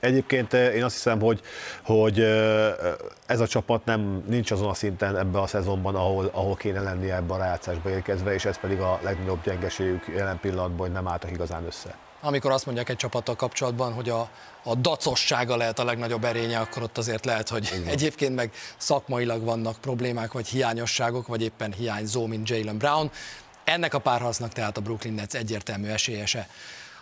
Egyébként 0.00 0.52
én 0.52 0.84
azt 0.84 0.94
hiszem, 0.94 1.20
hogy, 1.20 1.40
hogy 1.82 2.18
ez 3.26 3.40
a 3.40 3.46
csapat 3.46 3.84
nem 3.84 4.24
nincs 4.28 4.50
azon 4.50 4.68
a 4.68 4.74
szinten 4.74 5.16
ebben 5.16 5.42
a 5.42 5.46
szezonban, 5.46 5.94
ahol, 5.94 6.30
ahol 6.32 6.54
kéne 6.54 6.80
lennie 6.80 7.14
ebben 7.14 7.36
a 7.36 7.38
rájátszásba 7.38 7.90
érkezve, 7.90 8.34
és 8.34 8.44
ez 8.44 8.58
pedig 8.58 8.78
a 8.80 8.98
legnagyobb 9.02 9.42
gyengeségük 9.44 10.06
jelen 10.16 10.38
pillanatban, 10.40 10.78
hogy 10.78 10.92
nem 10.92 11.08
álltak 11.08 11.30
igazán 11.30 11.64
össze 11.66 11.96
amikor 12.24 12.50
azt 12.50 12.66
mondják 12.66 12.88
egy 12.88 12.96
csapattal 12.96 13.36
kapcsolatban, 13.36 13.92
hogy 13.92 14.08
a, 14.08 14.28
a 14.62 14.74
dacossága 14.74 15.56
lehet 15.56 15.78
a 15.78 15.84
legnagyobb 15.84 16.24
erénye, 16.24 16.58
akkor 16.58 16.82
ott 16.82 16.98
azért 16.98 17.24
lehet, 17.24 17.48
hogy 17.48 17.70
Igen. 17.74 17.86
egyébként 17.86 18.34
meg 18.34 18.52
szakmailag 18.76 19.44
vannak 19.44 19.76
problémák, 19.80 20.32
vagy 20.32 20.46
hiányosságok, 20.46 21.26
vagy 21.26 21.42
éppen 21.42 21.72
hiányzó, 21.72 22.26
mint 22.26 22.48
Jalen 22.48 22.78
Brown. 22.78 23.10
Ennek 23.64 23.94
a 23.94 23.98
párharcnak 23.98 24.52
tehát 24.52 24.76
a 24.76 24.80
Brooklyn 24.80 25.14
Nets 25.14 25.34
egyértelmű 25.34 25.88
esélyese. 25.88 26.48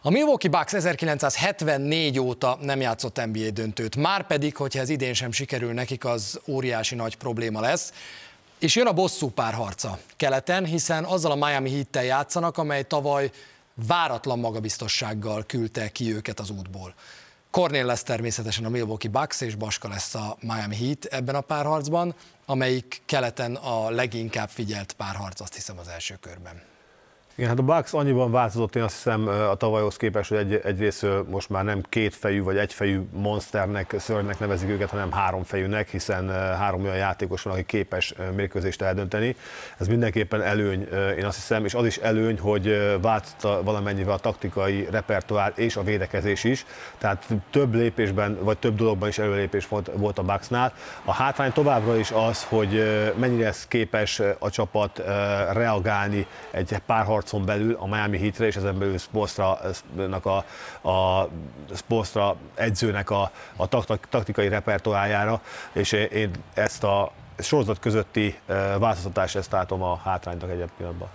A 0.04 0.10
Milwaukee 0.10 0.50
Bucks 0.50 0.72
1974 0.72 2.18
óta 2.18 2.58
nem 2.60 2.80
játszott 2.80 3.24
NBA 3.24 3.50
döntőt, 3.50 3.96
már 3.96 4.26
pedig, 4.26 4.56
hogyha 4.56 4.80
ez 4.80 4.88
idén 4.88 5.14
sem 5.14 5.32
sikerül 5.32 5.72
nekik, 5.72 6.04
az 6.04 6.40
óriási 6.46 6.94
nagy 6.94 7.16
probléma 7.16 7.60
lesz. 7.60 7.92
És 8.58 8.76
jön 8.76 8.86
a 8.86 8.92
bosszú 8.92 9.30
párharca 9.30 9.98
keleten, 10.16 10.64
hiszen 10.64 11.04
azzal 11.04 11.30
a 11.30 11.46
Miami 11.46 11.70
Heat-tel 11.70 12.04
játszanak, 12.04 12.58
amely 12.58 12.82
tavaly 12.82 13.30
váratlan 13.86 14.38
magabiztossággal 14.38 15.44
küldte 15.46 15.88
ki 15.88 16.14
őket 16.14 16.40
az 16.40 16.50
útból. 16.50 16.94
Cornél 17.50 17.86
lesz 17.86 18.02
természetesen 18.02 18.64
a 18.64 18.68
Milwaukee 18.68 19.10
Bucks, 19.10 19.40
és 19.40 19.54
Baska 19.54 19.88
lesz 19.88 20.14
a 20.14 20.36
Miami 20.40 20.76
Heat 20.76 21.04
ebben 21.04 21.34
a 21.34 21.40
párharcban, 21.40 22.14
amelyik 22.46 23.02
keleten 23.06 23.54
a 23.54 23.90
leginkább 23.90 24.48
figyelt 24.48 24.92
párharc, 24.92 25.40
azt 25.40 25.54
hiszem 25.54 25.78
az 25.78 25.88
első 25.88 26.18
körben. 26.20 26.71
Igen, 27.34 27.48
hát 27.48 27.58
a 27.58 27.62
Bucks 27.62 27.92
annyiban 27.92 28.30
változott, 28.30 28.76
én 28.76 28.82
azt 28.82 28.94
hiszem 28.94 29.28
a 29.28 29.54
tavalyhoz 29.54 29.96
képest, 29.96 30.28
hogy 30.28 30.38
egy, 30.38 30.60
egyrészt 30.64 31.06
most 31.28 31.48
már 31.48 31.64
nem 31.64 31.82
kétfejű 31.88 32.42
vagy 32.42 32.56
egyfejű 32.56 33.00
monsternek, 33.12 33.94
szörnynek 33.98 34.38
nevezik 34.38 34.68
őket, 34.68 34.90
hanem 34.90 35.12
háromfejűnek, 35.12 35.88
hiszen 35.88 36.30
három 36.30 36.82
olyan 36.82 36.96
játékos 36.96 37.42
van, 37.42 37.52
aki 37.52 37.64
képes 37.64 38.14
mérkőzést 38.36 38.82
eldönteni. 38.82 39.36
Ez 39.78 39.88
mindenképpen 39.88 40.42
előny, 40.42 40.88
én 41.18 41.24
azt 41.24 41.36
hiszem, 41.36 41.64
és 41.64 41.74
az 41.74 41.86
is 41.86 41.96
előny, 41.96 42.38
hogy 42.38 42.96
változott 43.00 43.64
valamennyivel 43.64 44.14
a 44.14 44.18
taktikai 44.18 44.88
repertoár 44.90 45.52
és 45.56 45.76
a 45.76 45.82
védekezés 45.82 46.44
is, 46.44 46.66
tehát 46.98 47.26
több 47.50 47.74
lépésben, 47.74 48.38
vagy 48.40 48.58
több 48.58 48.76
dologban 48.76 49.08
is 49.08 49.18
előlépés 49.18 49.68
volt, 49.68 50.18
a 50.18 50.22
Bucksnál. 50.22 50.72
A 51.04 51.12
hátrány 51.12 51.52
továbbra 51.52 51.96
is 51.96 52.10
az, 52.10 52.44
hogy 52.44 52.84
mennyire 53.16 53.44
lesz 53.44 53.66
képes 53.66 54.20
a 54.38 54.50
csapat 54.50 55.02
reagálni 55.52 56.26
egy 56.50 56.76
pár 56.86 57.04
harcon 57.22 57.44
belül 57.44 57.76
a 57.78 57.86
Miami 57.86 58.18
Heatre, 58.18 58.46
és 58.46 58.56
ezen 58.56 58.78
belül 58.78 58.98
Spolstra-nak 58.98 60.26
a, 60.26 60.44
a 60.88 61.28
Spolstra 61.74 62.36
edzőnek 62.54 63.10
a, 63.10 63.30
a 63.56 63.68
taktikai 64.08 64.48
repertoájára, 64.48 65.40
és 65.72 65.92
én 65.92 66.30
ezt 66.54 66.84
a 66.84 67.12
sorozat 67.38 67.78
közötti 67.78 68.38
változtatást 68.78 69.36
ezt 69.36 69.52
látom 69.52 69.82
a 69.82 69.96
hátránynak 69.96 70.50
egyet 70.50 70.70
pillanatban. 70.76 71.08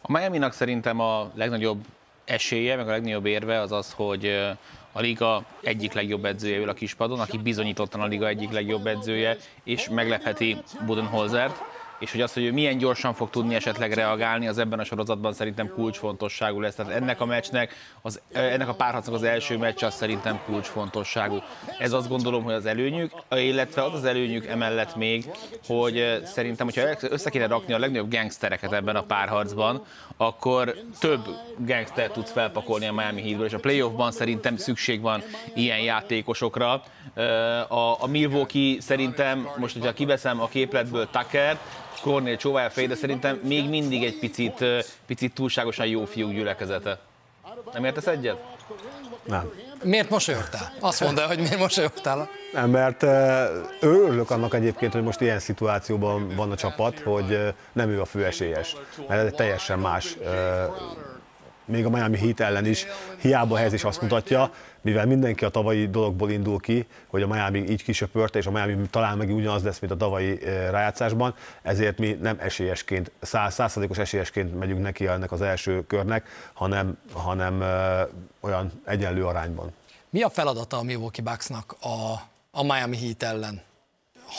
A 0.00 0.12
Miami-nak 0.12 0.52
szerintem 0.52 1.00
a 1.00 1.30
legnagyobb 1.34 1.84
esélye, 2.24 2.76
meg 2.76 2.88
a 2.88 2.90
legnagyobb 2.90 3.26
érve 3.26 3.60
az 3.60 3.72
az, 3.72 3.92
hogy 3.92 4.26
a 4.92 5.00
liga 5.00 5.44
egyik 5.62 5.92
legjobb 5.92 6.24
edzője 6.24 6.58
ül 6.58 6.68
a 6.68 6.72
kispadon, 6.72 7.20
aki 7.20 7.38
bizonyítottan 7.38 8.00
a 8.00 8.06
liga 8.06 8.26
egyik 8.26 8.50
legjobb 8.50 8.86
edzője, 8.86 9.36
és 9.64 9.88
meglepheti 9.88 10.56
Budenholzert 10.86 11.73
és 11.98 12.12
hogy 12.12 12.20
az, 12.20 12.32
hogy 12.32 12.44
ő 12.44 12.52
milyen 12.52 12.78
gyorsan 12.78 13.14
fog 13.14 13.30
tudni 13.30 13.54
esetleg 13.54 13.92
reagálni, 13.92 14.48
az 14.48 14.58
ebben 14.58 14.78
a 14.78 14.84
sorozatban 14.84 15.32
szerintem 15.32 15.68
kulcsfontosságú 15.74 16.60
lesz. 16.60 16.74
Tehát 16.74 16.92
ennek 16.92 17.20
a 17.20 17.24
meccsnek, 17.24 17.74
az, 18.02 18.20
ennek 18.32 18.68
a 18.68 18.74
párharcnak 18.74 19.14
az 19.14 19.22
első 19.22 19.58
meccs 19.58 19.82
az 19.82 19.94
szerintem 19.94 20.40
kulcsfontosságú. 20.44 21.42
Ez 21.78 21.92
azt 21.92 22.08
gondolom, 22.08 22.42
hogy 22.42 22.54
az 22.54 22.66
előnyük, 22.66 23.12
illetve 23.30 23.82
az 23.82 23.94
az 23.94 24.04
előnyük 24.04 24.46
emellett 24.46 24.96
még, 24.96 25.30
hogy 25.66 26.20
szerintem, 26.24 26.66
hogyha 26.66 27.08
össze 27.10 27.30
kéne 27.30 27.46
rakni 27.46 27.72
a 27.72 27.78
legnagyobb 27.78 28.10
gangstereket 28.10 28.72
ebben 28.72 28.96
a 28.96 29.02
párharcban, 29.02 29.82
akkor 30.16 30.74
több 31.00 31.28
gangster 31.58 32.10
tudsz 32.10 32.32
felpakolni 32.32 32.86
a 32.86 32.92
Miami 32.92 33.22
Heatből, 33.22 33.46
és 33.46 33.52
a 33.52 33.58
playoffban 33.58 34.12
szerintem 34.12 34.56
szükség 34.56 35.00
van 35.00 35.22
ilyen 35.54 35.80
játékosokra. 35.80 36.82
A, 37.68 38.02
a 38.02 38.06
Milwaukee 38.06 38.80
szerintem, 38.80 39.48
most 39.56 39.74
hogyha 39.74 39.92
kiveszem 39.92 40.40
a 40.40 40.48
képletből 40.48 41.08
Tucker, 41.10 41.58
Cornél 42.04 42.36
csóválja 42.36 42.70
fej, 42.70 42.86
de 42.86 42.94
szerintem 42.94 43.40
még 43.42 43.68
mindig 43.68 44.04
egy 44.04 44.18
picit, 44.18 44.64
picit 45.06 45.34
túlságosan 45.34 45.86
jó 45.86 46.04
fiúk 46.04 46.32
gyülekezete. 46.32 46.98
Nem 47.72 47.84
értesz 47.84 48.06
egyet? 48.06 48.36
Nem. 49.22 49.52
Miért 49.82 50.10
mosolyogtál? 50.10 50.72
Azt 50.80 51.00
mondd 51.00 51.18
el, 51.18 51.26
hogy 51.26 51.38
miért 51.38 51.58
mosolyogtál. 51.58 52.28
Nem, 52.52 52.70
mert 52.70 53.02
örülök 53.80 54.30
annak 54.30 54.54
egyébként, 54.54 54.92
hogy 54.92 55.02
most 55.02 55.20
ilyen 55.20 55.38
szituációban 55.38 56.34
van 56.36 56.50
a 56.50 56.56
csapat, 56.56 56.98
hogy 56.98 57.54
nem 57.72 57.88
ő 57.88 58.00
a 58.00 58.04
fő 58.04 58.24
esélyes. 58.24 58.76
Mert 59.08 59.20
ez 59.20 59.26
egy 59.26 59.34
teljesen 59.34 59.78
más 59.78 60.16
még 61.64 61.84
a 61.84 61.90
Miami 61.90 62.18
Heat 62.18 62.40
ellen 62.40 62.66
is 62.66 62.86
hiába 63.20 63.60
ez 63.60 63.72
is 63.72 63.84
azt 63.84 64.00
mutatja, 64.00 64.50
mivel 64.80 65.06
mindenki 65.06 65.44
a 65.44 65.48
tavalyi 65.48 65.88
dologból 65.88 66.30
indul 66.30 66.60
ki, 66.60 66.86
hogy 67.06 67.22
a 67.22 67.26
Miami 67.26 67.58
így 67.58 67.82
kisöpörte, 67.82 68.38
és 68.38 68.46
a 68.46 68.50
Miami 68.50 68.76
talán 68.90 69.16
meg 69.16 69.34
ugyanaz 69.34 69.62
lesz, 69.62 69.78
mint 69.78 69.92
a 69.92 69.96
tavalyi 69.96 70.38
rájátszásban, 70.70 71.34
ezért 71.62 71.98
mi 71.98 72.18
nem 72.22 72.36
esélyesként, 72.40 73.10
százszázalékos 73.20 73.98
esélyesként 73.98 74.58
megyünk 74.58 74.82
neki 74.82 75.06
ennek 75.06 75.32
az 75.32 75.42
első 75.42 75.86
körnek, 75.86 76.28
hanem, 76.52 76.98
hanem 77.12 77.60
ö, 77.60 78.02
olyan 78.40 78.72
egyenlő 78.84 79.26
arányban. 79.26 79.72
Mi 80.10 80.22
a 80.22 80.30
feladata 80.30 80.78
a 80.78 80.82
Milwaukee 80.82 81.24
Bucksnak 81.24 81.76
a, 81.80 82.12
a 82.50 82.62
Miami 82.62 82.96
Heat 82.96 83.22
ellen? 83.22 83.62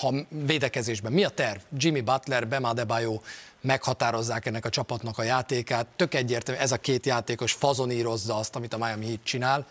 Ha 0.01 0.13
védekezésben, 0.29 1.11
mi 1.11 1.23
a 1.23 1.29
terv? 1.29 1.59
Jimmy 1.77 2.01
Butler, 2.01 2.47
Bema 2.47 2.69
Adebayo 2.69 3.19
meghatározzák 3.65 4.45
ennek 4.45 4.65
a 4.65 4.69
csapatnak 4.69 5.17
a 5.17 5.23
játékát. 5.23 5.87
Tök 5.95 6.13
egyértelmű, 6.13 6.61
ez 6.61 6.71
a 6.71 6.77
két 6.77 7.05
játékos 7.05 7.51
fazonírozza 7.51 8.35
azt, 8.35 8.55
amit 8.55 8.73
a 8.73 8.77
Miami 8.77 9.05
Heat 9.05 9.23
csinál. 9.23 9.65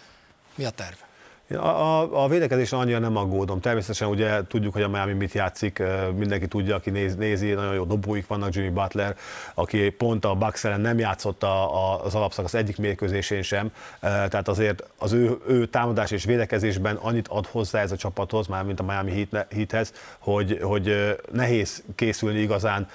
Mi 0.54 0.64
a 0.64 0.70
terv? 0.70 1.03
A, 1.50 1.56
a, 1.56 2.22
a 2.24 2.28
védekezésen 2.28 2.78
annyira 2.78 2.98
nem 2.98 3.16
aggódom. 3.16 3.60
Természetesen 3.60 4.08
ugye 4.08 4.46
tudjuk, 4.46 4.72
hogy 4.72 4.82
a 4.82 4.88
Miami 4.88 5.12
mit 5.12 5.32
játszik, 5.32 5.82
mindenki 6.16 6.48
tudja, 6.48 6.74
aki 6.74 6.90
néz, 6.90 7.16
nézi, 7.16 7.52
nagyon 7.52 7.74
jó 7.74 7.84
dobóik 7.84 8.26
vannak, 8.26 8.54
Jimmy 8.54 8.68
Butler, 8.68 9.16
aki 9.54 9.90
pont 9.90 10.24
a 10.24 10.34
Bucks 10.34 10.64
ellen 10.64 10.80
nem 10.80 10.98
játszott 10.98 11.42
a, 11.42 11.74
a, 11.74 12.04
az 12.04 12.14
alapszakasz 12.14 12.54
egyik 12.54 12.78
mérkőzésén 12.78 13.42
sem, 13.42 13.72
tehát 14.00 14.48
azért 14.48 14.84
az 14.98 15.12
ő, 15.12 15.38
ő 15.46 15.66
támadás 15.66 16.10
és 16.10 16.24
védekezésben 16.24 16.96
annyit 16.96 17.28
ad 17.28 17.46
hozzá 17.46 17.80
ez 17.80 17.92
a 17.92 17.96
csapathoz, 17.96 18.46
már 18.46 18.64
mint 18.64 18.80
a 18.80 18.82
Miami 18.82 19.28
Heathez, 19.50 19.92
hogy, 20.18 20.58
hogy 20.62 21.16
nehéz 21.32 21.82
készülni 21.94 22.38
igazán 22.38 22.88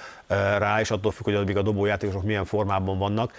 rá, 0.57 0.79
és 0.79 0.91
attól 0.91 1.11
függ, 1.11 1.25
hogy 1.25 1.35
addig 1.35 1.57
a 1.57 1.61
dobójátékosok 1.61 2.23
milyen 2.23 2.45
formában 2.45 2.97
vannak 2.97 3.33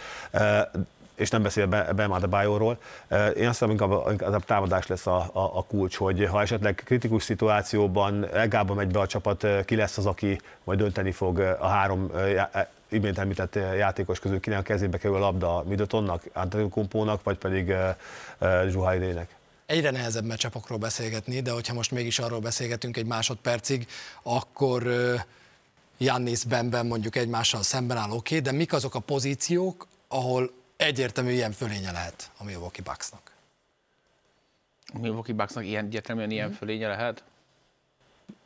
és 1.20 1.30
nem 1.30 1.42
beszél 1.42 1.66
Bam 1.96 2.12
Adebayoról. 2.12 2.78
Én 3.10 3.18
azt 3.18 3.34
hiszem, 3.36 3.70
inkább, 3.70 3.90
inkább 4.10 4.32
a 4.32 4.40
támadás 4.40 4.86
lesz 4.86 5.06
a, 5.06 5.16
a, 5.32 5.58
a 5.58 5.64
kulcs, 5.68 5.96
hogy 5.96 6.26
ha 6.26 6.40
esetleg 6.40 6.82
kritikus 6.84 7.22
szituációban 7.22 8.32
Elgába 8.32 8.74
megy 8.74 8.90
be 8.90 9.00
a 9.00 9.06
csapat, 9.06 9.46
ki 9.64 9.76
lesz 9.76 9.98
az, 9.98 10.06
aki 10.06 10.40
majd 10.64 10.78
dönteni 10.78 11.12
fog 11.12 11.38
a 11.38 11.66
három 11.66 12.10
imént 12.88 13.18
említett 13.18 13.54
játékos 13.54 14.18
közül, 14.18 14.40
kinek 14.40 14.58
a 14.58 14.62
kezébe 14.62 14.98
kerül 14.98 15.16
a 15.16 15.18
labda 15.18 15.64
Middletonnak, 15.68 16.22
Antetokounmpónak, 16.32 17.22
vagy 17.22 17.38
pedig 17.38 17.74
Zsuhaidének. 18.68 19.34
Egyre 19.66 19.90
nehezebb 19.90 20.24
meccsapokról 20.24 20.78
beszélgetni, 20.78 21.40
de 21.40 21.50
hogyha 21.50 21.74
most 21.74 21.90
mégis 21.90 22.18
arról 22.18 22.40
beszélgetünk 22.40 22.96
egy 22.96 23.06
másodpercig, 23.06 23.86
akkor 24.22 24.82
Jannis 25.98 26.44
Benben 26.44 26.86
mondjuk 26.86 27.16
egymással 27.16 27.62
szemben 27.62 27.96
áll, 27.96 28.10
oké, 28.10 28.16
okay, 28.16 28.40
de 28.40 28.58
mik 28.58 28.72
azok 28.72 28.94
a 28.94 28.98
pozíciók, 28.98 29.86
ahol 30.08 30.50
egyértelmű 30.80 31.30
ilyen 31.30 31.52
fölénye 31.52 31.92
lehet 31.92 32.30
a 32.36 32.44
Milwaukee 32.44 32.82
Bucksnak. 32.84 33.32
A 34.92 34.98
Milwaukee 34.98 35.34
Bucksnak 35.34 35.64
ilyen, 35.64 35.84
egyértelműen 35.84 36.30
ilyen 36.30 36.48
mm. 36.48 36.52
fölénye 36.52 36.88
lehet? 36.88 37.22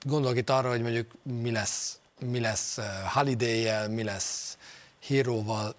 Gondolok 0.02 0.36
itt 0.36 0.50
arra, 0.50 0.68
hogy 0.68 0.82
mondjuk 0.82 1.12
mi 1.22 1.50
lesz, 1.50 1.98
mi 2.20 2.40
lesz 2.40 2.78
uh, 2.78 2.84
Holiday-jel, 3.12 3.88
mi 3.88 4.02
lesz 4.02 4.58
Hero-val, 5.06 5.74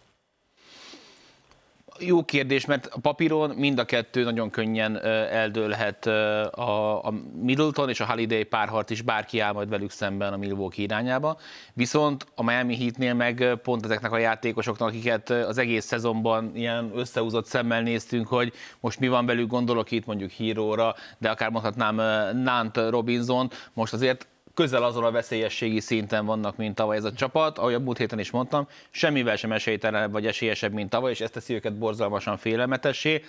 jó 1.99 2.23
kérdés, 2.23 2.65
mert 2.65 2.85
a 2.85 2.99
papíron 2.99 3.49
mind 3.49 3.79
a 3.79 3.85
kettő 3.85 4.23
nagyon 4.23 4.49
könnyen 4.49 5.03
eldőlhet 5.05 6.05
a, 6.05 7.13
Middleton 7.41 7.89
és 7.89 7.99
a 7.99 8.05
Holiday 8.05 8.43
párharc 8.43 8.89
is, 8.89 9.01
bárki 9.01 9.39
áll 9.39 9.53
majd 9.53 9.69
velük 9.69 9.91
szemben 9.91 10.33
a 10.33 10.37
Milwaukee 10.37 10.83
irányába. 10.83 11.37
Viszont 11.73 12.25
a 12.35 12.43
Miami 12.43 12.77
Heatnél 12.77 13.13
meg 13.13 13.59
pont 13.63 13.85
ezeknek 13.85 14.11
a 14.11 14.17
játékosoknak, 14.17 14.87
akiket 14.87 15.29
az 15.29 15.57
egész 15.57 15.85
szezonban 15.85 16.51
ilyen 16.55 16.91
összehúzott 16.95 17.45
szemmel 17.45 17.81
néztünk, 17.81 18.27
hogy 18.27 18.53
most 18.79 18.99
mi 18.99 19.07
van 19.07 19.25
velük, 19.25 19.49
gondolok 19.49 19.91
itt 19.91 20.05
mondjuk 20.05 20.29
Híróra, 20.29 20.95
de 21.17 21.29
akár 21.29 21.49
mondhatnám 21.49 21.95
Nant 22.37 22.77
Robinson, 22.77 23.49
most 23.73 23.93
azért 23.93 24.27
közel 24.55 24.83
azon 24.83 25.03
a 25.03 25.11
veszélyességi 25.11 25.79
szinten 25.79 26.25
vannak, 26.25 26.57
mint 26.57 26.75
tavaly 26.75 26.97
ez 26.97 27.03
a 27.03 27.13
csapat, 27.13 27.57
ahogy 27.57 27.73
a 27.73 27.79
múlt 27.79 27.97
héten 27.97 28.19
is 28.19 28.31
mondtam, 28.31 28.67
semmivel 28.89 29.35
sem 29.35 29.51
esélytelen 29.51 30.11
vagy 30.11 30.27
esélyesebb, 30.27 30.73
mint 30.73 30.89
tavaly, 30.89 31.11
és 31.11 31.21
ezt 31.21 31.33
teszi 31.33 31.53
őket 31.53 31.77
borzalmasan 31.77 32.37
félelmetessé. 32.37 33.23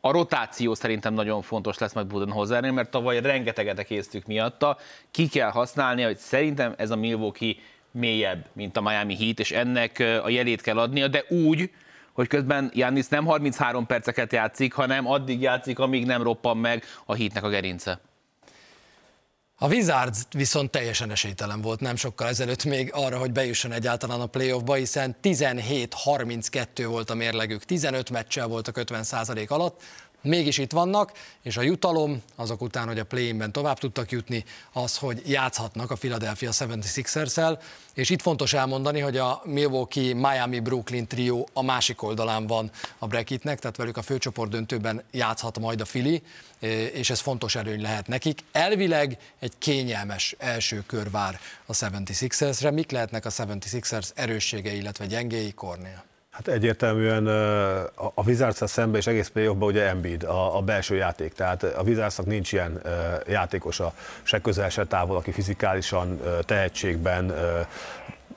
A 0.00 0.10
rotáció 0.10 0.74
szerintem 0.74 1.14
nagyon 1.14 1.42
fontos 1.42 1.78
lesz 1.78 1.92
majd 1.92 2.06
Budenholzernél, 2.06 2.72
mert 2.72 2.90
tavaly 2.90 3.20
rengeteget 3.20 3.82
késztük 3.82 4.26
miatta. 4.26 4.78
Ki 5.10 5.28
kell 5.28 5.50
használni, 5.50 6.02
hogy 6.02 6.16
szerintem 6.16 6.74
ez 6.76 6.90
a 6.90 6.96
Milwaukee 6.96 7.54
mélyebb, 7.90 8.46
mint 8.52 8.76
a 8.76 8.80
Miami 8.80 9.16
Heat, 9.16 9.38
és 9.38 9.50
ennek 9.52 9.98
a 10.22 10.28
jelét 10.28 10.60
kell 10.60 10.78
adnia, 10.78 11.08
de 11.08 11.24
úgy, 11.28 11.70
hogy 12.12 12.28
közben 12.28 12.70
Jannis 12.74 13.08
nem 13.08 13.24
33 13.24 13.86
perceket 13.86 14.32
játszik, 14.32 14.72
hanem 14.72 15.06
addig 15.06 15.40
játszik, 15.40 15.78
amíg 15.78 16.06
nem 16.06 16.22
roppan 16.22 16.56
meg 16.56 16.84
a 17.04 17.14
hitnek 17.14 17.44
a 17.44 17.48
gerince. 17.48 18.00
A 19.56 19.66
Wizards 19.66 20.18
viszont 20.30 20.70
teljesen 20.70 21.10
esélytelen 21.10 21.60
volt 21.60 21.80
nem 21.80 21.96
sokkal 21.96 22.28
ezelőtt 22.28 22.64
még 22.64 22.90
arra, 22.92 23.18
hogy 23.18 23.32
bejusson 23.32 23.72
egyáltalán 23.72 24.20
a 24.20 24.26
playoffba, 24.26 24.74
hiszen 24.74 25.16
17-32 25.22 26.84
volt 26.86 27.10
a 27.10 27.14
mérlegük, 27.14 27.64
15 27.64 28.10
meccsel 28.10 28.46
voltak 28.46 28.76
50% 28.80 29.48
alatt, 29.48 29.82
mégis 30.24 30.58
itt 30.58 30.72
vannak, 30.72 31.12
és 31.42 31.56
a 31.56 31.62
jutalom 31.62 32.22
azok 32.36 32.62
után, 32.62 32.86
hogy 32.86 32.98
a 32.98 33.04
play-inben 33.04 33.52
tovább 33.52 33.78
tudtak 33.78 34.10
jutni, 34.10 34.44
az, 34.72 34.96
hogy 34.96 35.22
játszhatnak 35.26 35.90
a 35.90 35.94
Philadelphia 35.94 36.50
76ers-el, 36.52 37.58
és 37.94 38.10
itt 38.10 38.22
fontos 38.22 38.52
elmondani, 38.52 39.00
hogy 39.00 39.16
a 39.16 39.42
Milwaukee 39.44 40.14
Miami 40.14 40.60
Brooklyn 40.60 41.06
trió 41.06 41.48
a 41.52 41.62
másik 41.62 42.02
oldalán 42.02 42.46
van 42.46 42.70
a 42.98 43.06
bracketnek, 43.06 43.58
tehát 43.58 43.76
velük 43.76 43.96
a 43.96 44.02
főcsoport 44.02 44.50
döntőben 44.50 45.02
játszhat 45.10 45.58
majd 45.58 45.80
a 45.80 45.84
Fili, 45.84 46.22
és 46.92 47.10
ez 47.10 47.20
fontos 47.20 47.54
előny 47.54 47.80
lehet 47.80 48.06
nekik. 48.06 48.40
Elvileg 48.52 49.18
egy 49.38 49.52
kényelmes 49.58 50.34
első 50.38 50.82
kör 50.86 51.10
vár 51.10 51.40
a 51.66 51.72
76ers-re. 51.72 52.70
Mik 52.70 52.90
lehetnek 52.90 53.24
a 53.24 53.30
76ers 53.30 54.08
erősségei, 54.14 54.76
illetve 54.76 55.06
gyengéi 55.06 55.52
kornél? 55.52 56.13
Hát 56.34 56.48
egyértelműen 56.48 57.26
a 58.14 58.22
wizards 58.24 58.60
szemben 58.64 59.00
és 59.00 59.06
egész 59.06 59.28
playoffban 59.28 59.68
ugye 59.68 59.88
Embiid, 59.88 60.22
a, 60.22 60.56
a 60.56 60.60
belső 60.60 60.94
játék. 60.94 61.32
Tehát 61.32 61.62
a 61.62 61.82
wizards 61.82 62.16
nincs 62.16 62.52
ilyen 62.52 62.82
játékosa, 63.26 63.92
se 64.22 64.40
közel, 64.40 64.68
se 64.68 64.84
távol, 64.84 65.16
aki 65.16 65.32
fizikálisan, 65.32 66.20
tehetségben, 66.44 67.34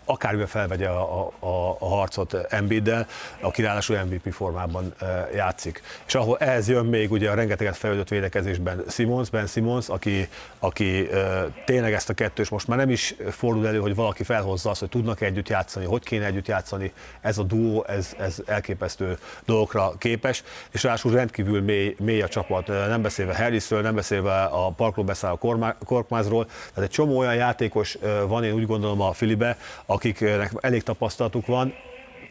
akármivel 0.08 0.48
felvegye 0.48 0.88
a, 0.88 1.28
a, 1.40 1.78
a 1.80 1.86
harcot 1.86 2.34
Embiiddel, 2.34 3.08
aki 3.42 3.62
ráadásul 3.62 3.98
MVP 3.98 4.34
formában 4.34 4.94
e, 5.00 5.30
játszik. 5.36 5.82
És 6.06 6.16
ahol 6.16 6.38
ehhez 6.38 6.70
jön 6.70 6.86
még 6.86 7.12
ugye 7.12 7.30
a 7.30 7.34
rengeteget 7.34 7.78
fejlődött 7.78 8.08
védekezésben 8.08 8.84
Simons, 8.90 9.30
Ben 9.30 9.48
Simons, 9.48 9.90
aki, 9.90 10.28
aki 10.60 11.12
e, 11.12 11.46
tényleg 11.66 11.94
ezt 11.94 12.10
a 12.10 12.14
kettős 12.14 12.50
most 12.50 12.68
már 12.68 12.78
nem 12.78 12.90
is 12.90 13.16
fordul 13.32 13.68
elő, 13.68 13.80
hogy 13.80 13.96
valaki 13.96 14.24
felhozza 14.24 14.70
azt, 14.70 14.80
hogy 14.80 14.90
tudnak 14.90 15.22
együtt 15.22 15.50
játszani, 15.50 15.86
hogy 15.86 16.04
kéne 16.04 16.26
együtt 16.26 16.48
játszani. 16.48 16.92
Ez 17.22 17.38
a 17.38 17.44
duó, 17.44 17.86
ez, 17.88 18.16
ez 18.20 18.38
elképesztő 18.46 19.18
dolgokra 19.46 19.94
képes, 19.98 20.44
és 20.72 20.84
ráadásul 20.84 21.12
rendkívül 21.12 21.62
mély, 21.62 21.96
mély 22.00 22.22
a 22.22 22.28
csapat, 22.28 22.68
nem 22.68 23.02
beszélve 23.02 23.36
Harrisről, 23.36 23.82
nem 23.82 23.96
beszélve 23.96 24.44
a 24.44 24.70
parkról 24.70 25.06
beszálló 25.06 25.38
Korkmázról, 25.86 26.46
tehát 26.46 26.90
egy 26.90 26.90
csomó 26.90 27.18
olyan 27.18 27.36
játékos 27.36 27.98
van, 28.28 28.44
én 28.44 28.54
úgy 28.54 28.66
gondolom 28.66 29.02
a 29.02 29.14
Filibe, 29.14 29.58
akiknek 29.98 30.54
elég 30.60 30.84
tapasztalatuk 30.84 31.46
van, 31.46 31.74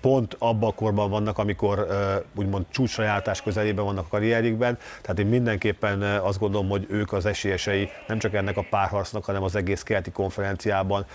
pont 0.00 0.36
abban 0.38 0.70
a 0.70 0.74
korban 0.74 1.10
vannak, 1.10 1.38
amikor 1.38 1.86
úgymond 2.34 2.64
csúcsrajátás 2.70 3.42
közelében 3.42 3.84
vannak 3.84 4.04
a 4.04 4.08
karrierjükben, 4.08 4.78
tehát 5.02 5.18
én 5.18 5.26
mindenképpen 5.26 6.02
azt 6.02 6.38
gondolom, 6.38 6.68
hogy 6.68 6.86
ők 6.90 7.12
az 7.12 7.26
esélyesei 7.26 7.90
nem 8.06 8.18
csak 8.18 8.34
ennek 8.34 8.56
a 8.56 8.66
párharcnak, 8.70 9.24
hanem 9.24 9.42
az 9.42 9.54
egész 9.56 9.82
keleti 9.82 10.10
konferenciában 10.10 11.06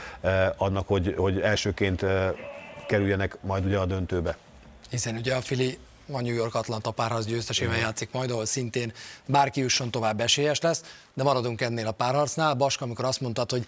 annak, 0.58 0.88
hogy, 0.88 1.14
hogy 1.18 1.40
elsőként 1.40 2.06
kerüljenek 2.88 3.38
majd 3.42 3.66
ugye 3.66 3.78
a 3.78 3.86
döntőbe. 3.86 4.38
Hiszen 4.90 5.16
ugye 5.16 5.36
a 5.36 5.42
Fili 5.42 5.78
a 6.12 6.22
New 6.22 6.34
York 6.34 6.56
Atlanta 6.56 6.92
párharc 6.92 7.26
győztesével 7.26 7.78
játszik 7.78 8.10
majd, 8.12 8.32
ahol 8.32 8.46
szintén 8.46 8.94
bárki 9.26 9.60
jusson 9.60 9.92
tovább 9.92 10.20
esélyes 10.20 10.60
lesz, 10.60 10.84
de 11.14 11.24
maradunk 11.24 11.62
ennél 11.62 11.88
a 11.88 11.92
párharcnál. 11.92 12.54
Baska, 12.54 12.86
amikor 12.86 13.06
azt 13.06 13.22
mondtad, 13.22 13.52
hogy 13.52 13.66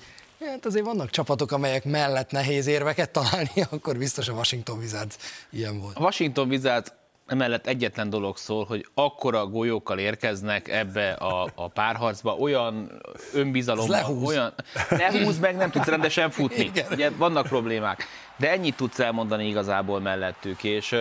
hát 0.50 0.66
azért 0.66 0.86
vannak 0.86 1.10
csapatok, 1.10 1.52
amelyek 1.52 1.86
mellett 1.86 2.32
nehéz 2.32 2.68
érveket 2.68 3.10
találni, 3.10 3.62
akkor 3.72 3.98
biztos 3.98 4.28
a 4.28 4.34
Washington 4.34 4.78
Wizards 4.78 5.16
ilyen 5.50 5.80
volt. 5.80 5.98
A 5.98 6.02
Washington 6.02 6.48
Wizards 6.48 6.92
emellett 7.34 7.68
egyetlen 7.68 8.10
dolog 8.10 8.38
szól, 8.38 8.66
hogy 8.66 8.86
akkora 8.94 9.46
golyókkal 9.46 10.00
érkeznek 10.00 10.68
ebbe 10.68 11.12
a, 11.12 11.50
a 11.56 11.68
párharcba, 11.68 12.36
olyan 12.36 13.02
önbizalommal, 13.34 14.18
olyan... 14.26 14.54
Lehúz 14.90 15.40
meg, 15.40 15.56
nem 15.56 15.70
tudsz 15.70 15.88
rendesen 15.88 16.30
futni. 16.30 16.64
Igen. 16.64 16.86
Ugye 16.92 17.10
vannak 17.10 17.48
problémák. 17.48 18.06
De 18.38 18.52
ennyit 18.52 18.76
tudsz 18.76 19.00
elmondani 19.00 19.48
igazából 19.48 20.00
mellettük, 20.00 20.64
és 20.64 20.96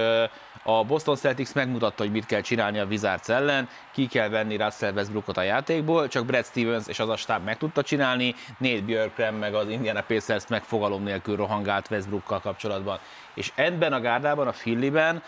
a 0.65 0.85
Boston 0.85 1.17
Celtics 1.17 1.55
megmutatta, 1.55 2.03
hogy 2.03 2.13
mit 2.13 2.27
kell 2.27 2.41
csinálni 2.41 2.79
a 2.79 2.85
Wizards 2.85 3.29
ellen, 3.29 3.69
ki 3.93 4.07
kell 4.07 4.29
venni 4.29 4.57
Russell 4.57 4.93
Westbrookot 4.93 5.37
a 5.37 5.43
játékból, 5.43 6.09
csak 6.09 6.27
Brad 6.27 6.45
Stevens 6.45 6.87
és 6.87 6.99
az 6.99 7.09
a 7.09 7.17
stáb 7.17 7.45
meg 7.45 7.59
tudta 7.59 7.83
csinálni, 7.83 8.35
Nate 8.59 8.81
Björkren 8.81 9.35
meg 9.35 9.55
az 9.55 9.69
Indiana 9.69 10.03
Pacers 10.03 10.47
meg 10.49 10.63
fogalom 10.65 11.03
nélkül 11.03 11.37
rohangált 11.37 11.91
Westbrookkal 11.91 12.41
kapcsolatban. 12.41 12.99
És 13.35 13.53
ebben 13.55 13.93
a 13.93 14.01
gárdában, 14.01 14.47
a 14.47 14.53
Filliben 14.53 15.23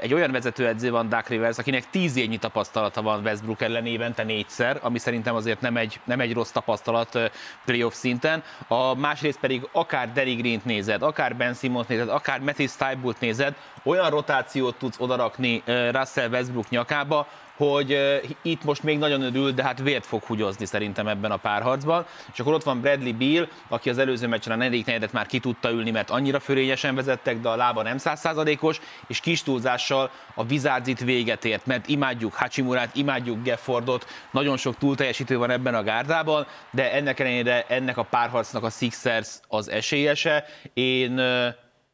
egy 0.00 0.14
olyan 0.14 0.30
vezetőedző 0.30 0.90
van, 0.90 1.08
Duck 1.08 1.28
Rivers, 1.28 1.58
akinek 1.58 1.90
tíz 1.90 2.16
évnyi 2.16 2.36
tapasztalata 2.36 3.02
van 3.02 3.24
Westbrook 3.24 3.60
ellen 3.60 3.86
évente 3.86 4.22
négyszer, 4.22 4.78
ami 4.82 4.98
szerintem 4.98 5.34
azért 5.34 5.60
nem 5.60 5.76
egy, 5.76 6.00
nem 6.04 6.20
egy 6.20 6.32
rossz 6.32 6.50
tapasztalat 6.50 7.30
playoff 7.64 7.94
szinten. 7.94 8.42
A 8.68 8.94
másrészt 8.94 9.38
pedig 9.38 9.68
akár 9.72 10.12
Derry 10.12 10.34
Green-t 10.34 10.64
nézed, 10.64 11.02
akár 11.02 11.36
Ben 11.36 11.54
Simmons 11.54 11.86
nézed, 11.86 12.08
akár 12.08 12.40
Matthew 12.40 12.66
Stybult 12.66 13.20
nézed, 13.20 13.54
olyan 13.82 14.10
rotációt 14.10 14.76
tudsz 14.76 14.96
odarakni 14.98 15.62
Russell 15.66 16.28
Westbrook 16.28 16.68
nyakába, 16.68 17.26
hogy 17.56 17.98
itt 18.42 18.64
most 18.64 18.82
még 18.82 18.98
nagyon 18.98 19.22
örül, 19.22 19.52
de 19.52 19.62
hát 19.62 19.82
vért 19.82 20.06
fog 20.06 20.22
hugyozni 20.22 20.66
szerintem 20.66 21.06
ebben 21.06 21.30
a 21.30 21.36
párharcban. 21.36 22.06
És 22.32 22.40
akkor 22.40 22.52
ott 22.52 22.62
van 22.62 22.80
Bradley 22.80 23.16
Beal, 23.16 23.48
aki 23.68 23.90
az 23.90 23.98
előző 23.98 24.26
meccsen 24.26 24.52
a 24.52 24.56
negyedik 24.56 24.86
negyedet 24.86 25.12
már 25.12 25.26
ki 25.26 25.38
tudta 25.38 25.70
ülni, 25.70 25.90
mert 25.90 26.10
annyira 26.10 26.40
fölényesen 26.40 26.94
vezettek, 26.94 27.40
de 27.40 27.48
a 27.48 27.56
lába 27.56 27.82
nem 27.82 27.98
százszázalékos, 27.98 28.80
és 29.06 29.20
kis 29.20 29.42
túlzással 29.42 30.10
a 30.34 30.44
Wizards 30.44 30.88
itt 30.88 31.00
véget 31.00 31.44
ért, 31.44 31.66
mert 31.66 31.88
imádjuk 31.88 32.34
Hachimurát, 32.34 32.96
imádjuk 32.96 33.42
Geffordot, 33.42 34.06
nagyon 34.30 34.56
sok 34.56 34.76
túlteljesítő 34.76 35.38
van 35.38 35.50
ebben 35.50 35.74
a 35.74 35.82
gárdában, 35.82 36.46
de 36.70 36.92
ennek 36.92 37.20
ellenére 37.20 37.64
ennek 37.68 37.96
a 37.96 38.02
párharcnak 38.02 38.62
a 38.62 38.70
Sixers 38.70 39.28
az 39.48 39.70
esélyese. 39.70 40.44
Én 40.74 41.20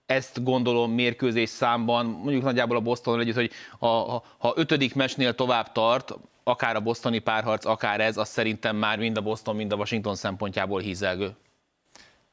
ezt 0.06 0.44
gondolom 0.44 0.92
mérkőzés 0.92 1.48
számban, 1.48 2.06
mondjuk 2.06 2.42
nagyjából 2.42 2.76
a 2.76 2.80
Boston 2.80 3.20
együtt, 3.20 3.34
hogy 3.34 3.50
a, 3.78 3.86
a, 3.86 4.22
ha 4.38 4.52
ötödik 4.56 4.94
mesnél 4.94 5.34
tovább 5.34 5.72
tart, 5.72 6.14
akár 6.44 6.76
a 6.76 6.80
bostoni 6.80 7.18
párharc, 7.18 7.64
akár 7.64 8.00
ez, 8.00 8.16
az 8.16 8.28
szerintem 8.28 8.76
már 8.76 8.98
mind 8.98 9.16
a 9.16 9.20
Boston, 9.20 9.56
mind 9.56 9.72
a 9.72 9.76
Washington 9.76 10.14
szempontjából 10.14 10.80
hízelgő. 10.80 11.36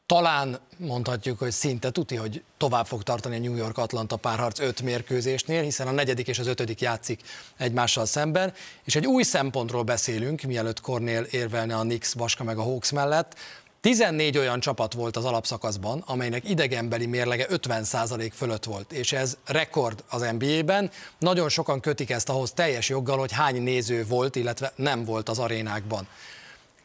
Talán 0.05 0.59
mondhatjuk, 0.77 1.39
hogy 1.39 1.51
szinte 1.51 1.89
tuti, 1.89 2.15
hogy 2.15 2.43
tovább 2.57 2.85
fog 2.85 3.03
tartani 3.03 3.35
a 3.35 3.39
New 3.39 3.55
York-Atlanta 3.55 4.15
párharc 4.15 4.59
öt 4.59 4.81
mérkőzésnél, 4.81 5.61
hiszen 5.61 5.87
a 5.87 5.91
negyedik 5.91 6.27
és 6.27 6.39
az 6.39 6.47
ötödik 6.47 6.81
játszik 6.81 7.21
egymással 7.57 8.05
szemben, 8.05 8.53
és 8.83 8.95
egy 8.95 9.05
új 9.05 9.23
szempontról 9.23 9.83
beszélünk, 9.83 10.41
mielőtt 10.41 10.81
Kornél 10.81 11.21
érvelne 11.21 11.75
a 11.75 11.81
Knicks, 11.81 12.15
Baska 12.15 12.43
meg 12.43 12.57
a 12.57 12.63
Hawks 12.63 12.91
mellett, 12.91 13.35
14 13.81 14.37
olyan 14.37 14.59
csapat 14.59 14.93
volt 14.93 15.17
az 15.17 15.25
alapszakaszban, 15.25 16.03
amelynek 16.05 16.49
idegenbeli 16.49 17.05
mérlege 17.05 17.45
50% 17.49 18.31
fölött 18.33 18.63
volt, 18.63 18.91
és 18.91 19.11
ez 19.11 19.37
rekord 19.45 20.03
az 20.09 20.25
NBA-ben. 20.37 20.91
Nagyon 21.19 21.49
sokan 21.49 21.79
kötik 21.79 22.09
ezt 22.09 22.29
ahhoz 22.29 22.51
teljes 22.51 22.89
joggal, 22.89 23.17
hogy 23.17 23.31
hány 23.31 23.61
néző 23.61 24.05
volt, 24.05 24.35
illetve 24.35 24.71
nem 24.75 25.05
volt 25.05 25.29
az 25.29 25.39
arénákban. 25.39 26.07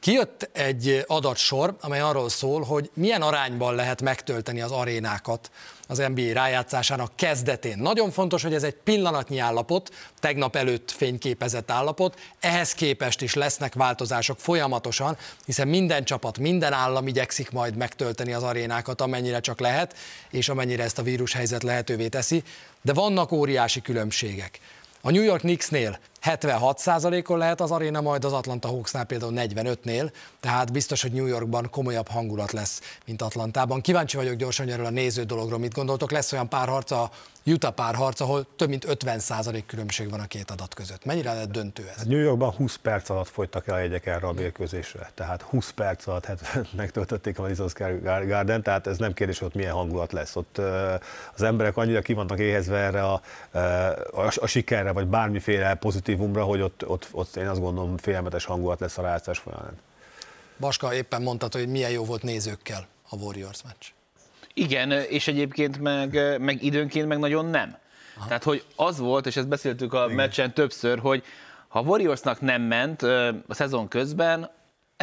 Kijött 0.00 0.48
egy 0.52 1.04
adatsor, 1.06 1.76
amely 1.80 2.00
arról 2.00 2.28
szól, 2.28 2.62
hogy 2.62 2.90
milyen 2.94 3.22
arányban 3.22 3.74
lehet 3.74 4.02
megtölteni 4.02 4.60
az 4.60 4.70
arénákat 4.70 5.50
az 5.88 5.98
NBA 6.14 6.32
rájátszásának 6.32 7.16
kezdetén. 7.16 7.78
Nagyon 7.78 8.10
fontos, 8.10 8.42
hogy 8.42 8.54
ez 8.54 8.62
egy 8.62 8.74
pillanatnyi 8.74 9.38
állapot, 9.38 9.94
tegnap 10.18 10.56
előtt 10.56 10.90
fényképezett 10.90 11.70
állapot, 11.70 12.18
ehhez 12.40 12.72
képest 12.72 13.22
is 13.22 13.34
lesznek 13.34 13.74
változások 13.74 14.38
folyamatosan, 14.38 15.16
hiszen 15.44 15.68
minden 15.68 16.04
csapat, 16.04 16.38
minden 16.38 16.72
állam 16.72 17.06
igyekszik 17.06 17.50
majd 17.50 17.76
megtölteni 17.76 18.32
az 18.32 18.42
arénákat, 18.42 19.00
amennyire 19.00 19.40
csak 19.40 19.60
lehet, 19.60 19.96
és 20.30 20.48
amennyire 20.48 20.82
ezt 20.82 20.98
a 20.98 21.02
vírushelyzet 21.02 21.62
lehetővé 21.62 22.08
teszi, 22.08 22.42
de 22.82 22.92
vannak 22.92 23.32
óriási 23.32 23.80
különbségek. 23.80 24.60
A 25.00 25.10
New 25.10 25.22
York 25.22 25.40
Knicksnél 25.40 25.98
76%-on 26.24 27.38
lehet 27.38 27.60
az 27.60 27.70
aréna, 27.70 28.00
majd 28.00 28.24
az 28.24 28.32
Atlanta 28.32 28.68
Hawksnál 28.68 29.04
például 29.04 29.32
45-nél, 29.36 30.12
tehát 30.40 30.72
biztos, 30.72 31.02
hogy 31.02 31.12
New 31.12 31.26
Yorkban 31.26 31.70
komolyabb 31.70 32.08
hangulat 32.08 32.52
lesz, 32.52 32.80
mint 33.06 33.22
Atlantában. 33.22 33.80
Kíváncsi 33.80 34.16
vagyok 34.16 34.34
gyorsan 34.34 34.68
erről 34.68 34.86
a 34.86 34.90
néző 34.90 35.22
dologról, 35.22 35.58
mit 35.58 35.74
gondoltok. 35.74 36.10
Lesz 36.10 36.32
olyan 36.32 36.48
párharc 36.48 36.90
a 36.90 37.10
Utah 37.46 37.72
párharc, 37.72 38.20
ahol 38.20 38.46
több 38.56 38.68
mint 38.68 38.86
50% 38.88 39.62
különbség 39.66 40.10
van 40.10 40.20
a 40.20 40.26
két 40.26 40.50
adat 40.50 40.74
között. 40.74 41.04
Mennyire 41.04 41.32
lehet 41.32 41.50
döntő 41.50 41.90
ez? 41.96 42.02
New 42.02 42.18
Yorkban 42.18 42.50
20 42.50 42.76
perc 42.76 43.08
alatt 43.08 43.28
folytak 43.28 43.66
el 43.66 43.80
jegyek 43.80 44.06
erre 44.06 44.26
a 44.26 44.32
mérkőzésre. 44.32 45.10
Tehát 45.14 45.42
20 45.42 45.70
perc 45.70 46.06
alatt 46.06 46.24
hát, 46.24 46.40
megtöltötték 46.76 47.38
a 47.38 47.42
Madison 47.42 47.68
Square 47.68 48.24
Garden, 48.24 48.62
tehát 48.62 48.86
ez 48.86 48.98
nem 48.98 49.12
kérdés, 49.12 49.38
hogy 49.38 49.48
ott 49.48 49.54
milyen 49.54 49.72
hangulat 49.72 50.12
lesz. 50.12 50.36
Ott 50.36 50.60
az 51.34 51.42
emberek 51.42 51.76
annyira 51.76 52.00
ki 52.00 52.16
éhezve 52.36 52.76
erre 52.76 53.02
a, 53.02 53.20
a, 53.50 54.32
a 54.34 54.46
sikerre, 54.46 54.92
vagy 54.92 55.06
bármiféle 55.06 55.74
pozitívumra, 56.16 56.44
hogy 56.44 56.60
ott, 56.60 56.88
ott, 56.88 57.08
ott 57.12 57.36
én 57.36 57.48
azt 57.48 57.60
gondolom 57.60 57.96
félelmetes 57.96 58.44
hangulat 58.44 58.80
lesz 58.80 58.98
a 58.98 59.02
rájátszás 59.02 59.38
folyamán. 59.38 59.78
Baska 60.58 60.94
éppen 60.94 61.22
mondtad, 61.22 61.52
hogy 61.52 61.68
milyen 61.68 61.90
jó 61.90 62.04
volt 62.04 62.22
nézőkkel 62.22 62.86
a 63.08 63.16
Warriors 63.16 63.62
meccs. 63.62 63.86
Igen, 64.54 64.90
és 64.90 65.28
egyébként 65.28 65.80
meg, 65.80 66.40
meg 66.40 66.62
időnként 66.62 67.08
meg 67.08 67.18
nagyon 67.18 67.46
nem. 67.46 67.76
Aha. 68.16 68.26
Tehát, 68.26 68.42
hogy 68.42 68.64
az 68.76 68.98
volt, 68.98 69.26
és 69.26 69.36
ezt 69.36 69.48
beszéltük 69.48 69.92
a 69.92 70.04
Igen. 70.04 70.16
meccsen 70.16 70.54
többször, 70.54 70.98
hogy 70.98 71.24
ha 71.68 71.80
Warriorsnak 71.80 72.40
nem 72.40 72.62
ment 72.62 73.02
a 73.02 73.54
szezon 73.54 73.88
közben, 73.88 74.50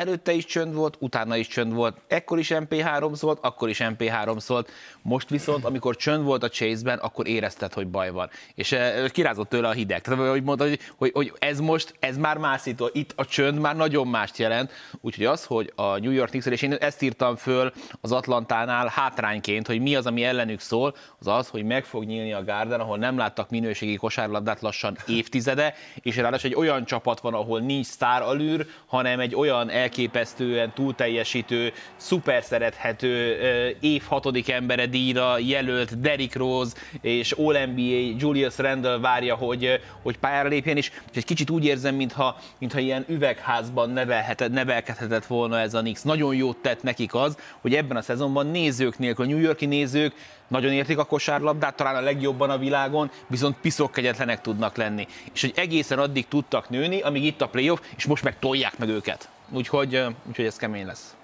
előtte 0.02 0.32
is 0.32 0.46
csönd 0.46 0.74
volt, 0.74 0.98
utána 1.00 1.36
is 1.36 1.48
csönd 1.48 1.74
volt, 1.74 1.98
ekkor 2.08 2.40
is 2.40 2.52
MP3 2.54 3.16
szólt, 3.16 3.40
akkor 3.42 3.70
is 3.70 3.80
MP3 3.84 4.40
szólt, 4.40 4.72
most 5.02 5.30
viszont, 5.30 5.66
amikor 5.66 5.96
csönd 5.96 6.24
volt 6.24 6.44
a 6.44 6.50
Chase-ben, 6.50 6.98
akkor 6.98 7.28
érezted, 7.28 7.74
hogy 7.74 7.88
baj 7.88 8.12
van. 8.12 8.30
És 8.56 8.72
uh, 8.72 9.10
kirázott 9.10 9.50
tőle 9.50 9.68
a 9.68 9.72
hideg. 9.72 10.02
Tehát, 10.02 10.30
hogy 10.30 10.44
mondta, 10.44 10.68
hogy, 10.68 10.80
hogy, 10.96 11.12
hogy 11.14 11.34
ez 11.40 11.60
most, 11.60 11.96
ez 12.00 12.18
már 12.18 12.38
mászító, 12.38 12.90
itt 12.94 13.14
a 13.16 13.26
csönd 13.26 13.60
már 13.60 13.76
nagyon 13.76 14.08
mást 14.08 14.38
jelent. 14.38 14.72
Úgyhogy 15.02 15.26
az, 15.26 15.46
hogy 15.46 15.74
a 15.76 15.98
New 15.98 16.12
York 16.12 16.30
Knicks, 16.30 16.46
és 16.46 16.62
én 16.62 16.74
ezt 16.74 17.02
írtam 17.02 17.36
föl 17.36 17.74
az 18.02 18.12
Atlantánál 18.12 18.88
hátrányként, 18.88 19.68
hogy 19.68 19.82
mi 19.82 19.96
az, 19.96 20.06
ami 20.06 20.24
ellenük 20.24 20.60
szól, 20.60 20.96
az 21.20 21.28
az, 21.28 21.48
hogy 21.48 21.64
meg 21.64 21.86
fog 21.86 22.04
nyílni 22.04 22.34
a 22.34 22.44
Garden, 22.44 22.80
ahol 22.80 22.98
nem 22.98 23.18
láttak 23.18 23.50
minőségi 23.50 23.96
kosárlabdát 23.96 24.62
lassan 24.62 24.98
évtizede, 25.08 25.74
és 26.02 26.16
ráadásul 26.16 26.50
egy 26.50 26.56
olyan 26.56 26.86
csapat 26.86 27.20
van, 27.20 27.34
ahol 27.34 27.60
nincs 27.60 27.86
sztár 27.86 28.22
alűr, 28.22 28.68
hanem 28.86 29.20
egy 29.20 29.36
olyan 29.36 29.70
elképesztően 29.92 30.74
túlteljesítő, 30.74 31.74
szuper 31.96 32.44
szerethető 32.44 33.38
év 33.80 34.04
hatodik 34.08 34.50
embere 34.50 34.86
díjra 34.86 35.38
jelölt 35.38 36.00
Derrick 36.00 36.36
Rose 36.36 36.76
és 37.02 37.32
All-NBA 37.32 38.16
Julius 38.18 38.58
Randle 38.58 38.98
várja, 38.98 39.36
hogy, 39.36 39.80
hogy 40.02 40.18
pályára 40.18 40.50
lépjen, 40.50 40.78
és, 40.78 40.92
egy 41.14 41.26
kicsit 41.26 41.50
úgy 41.50 41.66
érzem, 41.66 41.96
mintha, 41.96 42.38
mintha 42.58 42.80
ilyen 42.80 43.06
üvegházban 43.08 43.90
nevelhetett, 43.90 44.52
nevelkedhetett 44.52 45.26
volna 45.26 45.60
ez 45.60 45.74
a 45.74 45.80
Knicks. 45.80 46.02
Nagyon 46.02 46.36
jót 46.36 46.58
tett 46.58 46.84
nekik 46.84 47.14
az, 47.14 47.38
hogy 47.62 47.76
ebben 47.76 47.98
a 47.98 48.02
szezonban 48.02 48.48
nézők 48.48 48.98
nélkül, 48.98 49.26
a 49.26 49.28
New 49.28 49.40
Yorki 49.40 49.66
nézők 49.66 50.14
nagyon 50.48 50.72
értik 50.72 50.98
a 50.98 51.04
kosárlabdát, 51.04 51.76
talán 51.76 51.96
a 51.96 52.02
legjobban 52.02 52.50
a 52.50 52.58
világon, 52.58 53.12
viszont 53.28 53.56
piszok 53.62 53.92
kegyetlenek 53.92 54.42
tudnak 54.42 54.76
lenni. 54.76 55.08
És 55.34 55.42
hogy 55.42 55.54
egészen 55.56 56.00
addig 56.00 56.28
tudtak 56.28 56.70
nőni, 56.70 57.02
amíg 57.02 57.24
itt 57.24 57.42
a 57.42 57.48
playoff, 57.48 57.80
és 57.96 58.06
most 58.06 58.24
meg 58.24 58.40
tolják 58.40 58.78
meg 58.78 58.90
őket. 58.90 59.30
Úgyhogy, 59.54 60.06
úgyhogy 60.28 60.46
ez 60.46 60.56
kemény 60.56 60.86
lesz. 60.86 61.16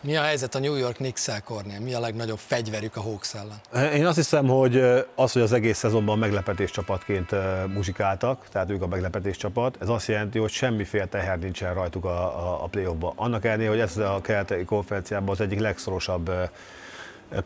Mi 0.00 0.16
a 0.16 0.22
helyzet 0.22 0.54
a 0.54 0.58
New 0.58 0.74
York 0.74 0.96
Knicks-el, 0.96 1.42
Kornél? 1.42 1.80
Mi 1.80 1.94
a 1.94 2.00
legnagyobb 2.00 2.38
fegyverük 2.38 2.96
a 2.96 3.00
Hawks 3.00 3.34
ellen? 3.34 3.92
Én 3.92 4.06
azt 4.06 4.16
hiszem, 4.16 4.46
hogy 4.46 4.76
az, 5.14 5.32
hogy 5.32 5.42
az 5.42 5.52
egész 5.52 5.78
szezonban 5.78 6.18
meglepetés 6.18 6.70
csapatként 6.70 7.30
muzsikáltak, 7.74 8.46
tehát 8.52 8.70
ők 8.70 8.82
a 8.82 8.86
meglepetés 8.86 9.36
csapat, 9.36 9.76
ez 9.80 9.88
azt 9.88 10.06
jelenti, 10.06 10.38
hogy 10.38 10.50
semmiféle 10.50 11.06
teher 11.06 11.38
nincsen 11.38 11.74
rajtuk 11.74 12.04
a, 12.04 12.48
a, 12.48 12.64
a 12.64 12.66
play-offban. 12.66 13.12
Annak 13.16 13.44
ellenére, 13.44 13.68
hogy 13.68 13.80
ez 13.80 13.96
a 13.96 14.20
keleti 14.22 14.64
konferenciában 14.64 15.28
az 15.28 15.40
egyik 15.40 15.60
legszorosabb 15.60 16.30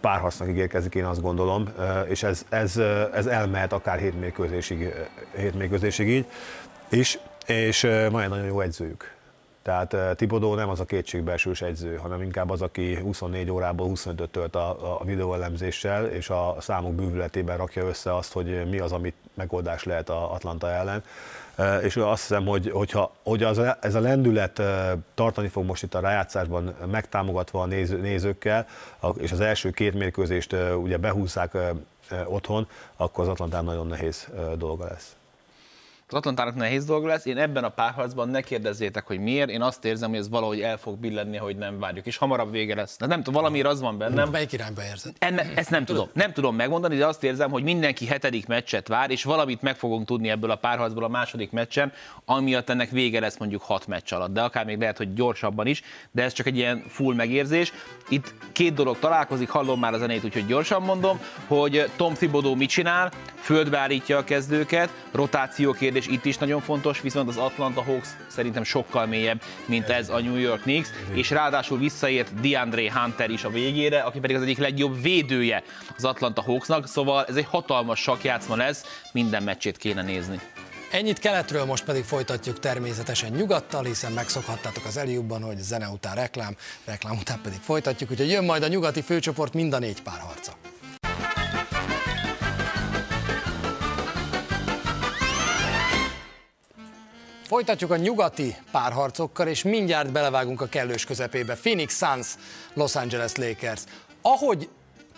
párharcnak 0.01 0.49
ígérkezik, 0.49 0.95
én 0.95 1.05
azt 1.05 1.21
gondolom, 1.21 1.69
és 2.09 2.23
ez, 2.23 2.45
ez, 2.49 2.77
ez 3.13 3.27
elmehet 3.27 3.73
akár 3.73 3.99
hétmérkőzésig, 3.99 4.95
hétmérkőzésig 5.37 6.09
így, 6.09 6.27
és, 6.89 7.19
és 7.47 7.81
van 7.83 8.21
egy 8.23 8.29
nagyon 8.29 8.47
jó 8.47 8.61
edzőjük. 8.61 9.19
Tehát 9.71 10.17
Tibodó 10.17 10.55
nem 10.55 10.69
az 10.69 10.81
a 10.81 10.85
kétségbeesős 10.85 11.63
edző, 11.63 11.97
hanem 11.97 12.23
inkább 12.23 12.51
az, 12.51 12.63
aki 12.63 12.95
24 12.95 13.51
órából 13.51 13.87
25 13.87 14.31
tölt 14.31 14.55
a, 14.55 14.99
a 15.01 15.05
videóelemzéssel, 15.05 16.07
és 16.07 16.31
a 16.31 16.57
számok 16.61 16.95
bűvületében 16.95 17.57
rakja 17.57 17.87
össze 17.87 18.17
azt, 18.17 18.33
hogy 18.33 18.69
mi 18.71 18.79
az, 18.79 18.93
amit 18.93 19.15
megoldás 19.35 19.85
lehet 19.85 20.09
a 20.09 20.33
Atlanta 20.33 20.71
ellen. 20.71 21.03
És 21.83 21.97
azt 21.97 22.21
hiszem, 22.21 22.47
hogy, 22.47 22.71
hogyha, 22.71 23.13
hogy 23.23 23.43
az, 23.43 23.61
ez 23.81 23.95
a 23.95 24.01
lendület 24.01 24.63
tartani 25.15 25.49
fog 25.49 25.65
most 25.65 25.83
itt 25.83 25.95
a 25.95 26.01
rájátszásban, 26.01 26.75
megtámogatva 26.91 27.61
a 27.61 27.67
néző, 27.67 28.01
nézőkkel, 28.01 28.67
és 29.17 29.33
az 29.33 29.41
első 29.41 29.71
két 29.71 29.95
mérkőzést 29.95 30.57
ugye 30.83 30.97
behúzzák 30.97 31.57
otthon, 32.27 32.69
akkor 32.97 33.25
az 33.25 33.31
Atlantán 33.31 33.65
nagyon 33.65 33.87
nehéz 33.87 34.29
dolga 34.57 34.85
lesz 34.85 35.15
az 36.11 36.17
Atlantának 36.17 36.55
nehéz 36.55 36.85
dolga 36.85 37.07
lesz. 37.07 37.25
Én 37.25 37.39
ebben 37.39 37.65
a 37.65 37.69
párharcban 37.69 38.29
ne 38.29 38.41
kérdezzétek, 38.41 39.07
hogy 39.07 39.19
miért. 39.19 39.51
Én 39.51 39.63
azt 39.63 39.85
érzem, 39.85 40.09
hogy 40.09 40.19
ez 40.19 40.29
valahogy 40.29 40.61
el 40.61 40.77
fog 40.77 40.99
billenni, 40.99 41.37
hogy 41.37 41.57
nem 41.57 41.79
várjuk, 41.79 42.07
és 42.07 42.17
hamarabb 42.17 42.51
vége 42.51 42.75
lesz. 42.75 42.97
De 42.99 43.07
nem 43.07 43.23
tudom, 43.23 43.35
valamiért 43.35 43.67
az 43.67 43.81
van 43.81 43.99
bennem. 43.99 44.31
Melyik 44.31 44.53
irányba 44.53 44.83
érzed? 44.83 45.13
Enne, 45.19 45.45
ezt 45.55 45.71
nem 45.71 45.85
tudom. 45.85 46.09
Nem 46.13 46.33
tudom 46.33 46.57
megmondani, 46.57 46.97
de 46.97 47.07
azt 47.07 47.25
érzem, 47.25 47.51
hogy 47.51 47.63
mindenki 47.63 48.07
hetedik 48.07 48.47
meccset 48.47 48.89
vár, 48.89 49.11
és 49.11 49.25
valamit 49.25 49.63
meg 49.63 49.77
fogunk 49.77 50.07
tudni 50.07 50.31
ebből 50.31 50.51
a 50.51 50.57
párharcból 50.57 51.05
a 51.05 51.09
második 51.09 51.51
meccsen, 51.51 51.93
amiatt 52.25 52.71
ennek 52.71 52.91
vége 52.91 53.21
lesz 53.21 53.39
mondjuk 53.39 53.63
hat 53.63 53.87
meccs 53.87 54.13
alatt. 54.13 54.33
De 54.33 54.43
akár 54.43 54.65
még 54.65 54.79
lehet, 54.79 54.97
hogy 54.97 55.15
gyorsabban 55.15 55.67
is, 55.67 55.83
de 56.11 56.23
ez 56.23 56.33
csak 56.33 56.47
egy 56.47 56.57
ilyen 56.57 56.85
full 56.89 57.15
megérzés. 57.15 57.73
Itt 58.09 58.35
két 58.53 58.75
dolog 58.75 58.99
találkozik, 58.99 59.49
hallom 59.49 59.81
már 59.81 59.95
a 59.95 59.99
zenét, 59.99 60.25
úgyhogy 60.25 60.47
gyorsan 60.47 60.83
mondom, 60.83 61.21
hogy 61.47 61.91
Tom 61.97 62.15
Thibodeau 62.15 62.55
mit 62.57 62.69
csinál, 62.69 63.11
földbe 63.35 63.79
állítja 63.79 64.19
a 64.19 64.25
kezdőket, 64.25 64.91
rotáció 65.13 65.73
kérdés 65.73 66.00
itt 66.07 66.25
is 66.25 66.39
nagyon 66.39 66.61
fontos, 66.61 67.01
viszont 67.01 67.29
az 67.29 67.37
Atlanta 67.37 67.83
Hawks 67.83 68.09
szerintem 68.29 68.63
sokkal 68.63 69.07
mélyebb, 69.07 69.43
mint 69.65 69.89
ez 69.89 70.09
a 70.09 70.21
New 70.21 70.37
York 70.37 70.61
Knicks, 70.61 70.89
és 71.13 71.31
ráadásul 71.31 71.79
visszaért 71.79 72.41
DeAndre 72.41 72.93
Hunter 72.93 73.31
is 73.31 73.45
a 73.45 73.51
végére, 73.51 74.01
aki 74.01 74.19
pedig 74.19 74.37
az 74.37 74.43
egyik 74.43 74.59
legjobb 74.59 75.03
védője 75.03 75.63
az 75.97 76.05
Atlanta 76.05 76.43
Hawksnak, 76.43 76.89
szóval 76.89 77.25
ez 77.25 77.37
egy 77.37 77.47
hatalmas 77.51 78.01
sakjátszma 78.01 78.57
lesz, 78.57 78.85
minden 79.13 79.43
meccsét 79.43 79.77
kéne 79.77 80.03
nézni. 80.03 80.41
Ennyit 80.91 81.19
keletről, 81.19 81.65
most 81.65 81.85
pedig 81.85 82.05
folytatjuk 82.05 82.59
természetesen 82.59 83.33
nyugattal, 83.33 83.85
hiszen 83.85 84.13
megszokhattátok 84.13 84.85
az 84.85 84.97
Eliubban, 84.97 85.43
hogy 85.43 85.59
zene 85.59 85.89
után 85.89 86.15
reklám, 86.15 86.57
reklám 86.85 87.17
után 87.17 87.41
pedig 87.43 87.59
folytatjuk, 87.61 88.11
úgyhogy 88.11 88.31
jön 88.31 88.45
majd 88.45 88.63
a 88.63 88.69
nyugati 88.69 89.03
főcsoport 89.03 89.55
mind 89.55 89.73
a 89.73 89.79
négy 89.79 90.03
párharca. 90.03 90.53
Folytatjuk 97.51 97.91
a 97.91 97.97
nyugati 97.97 98.57
párharcokkal, 98.71 99.47
és 99.49 99.63
mindjárt 99.63 100.13
belevágunk 100.13 100.61
a 100.61 100.67
kellős 100.67 101.05
közepébe. 101.05 101.55
Phoenix 101.55 101.97
Suns, 101.97 102.27
Los 102.75 102.95
Angeles 102.95 103.35
Lakers. 103.35 103.81
Ahogy 104.23 104.69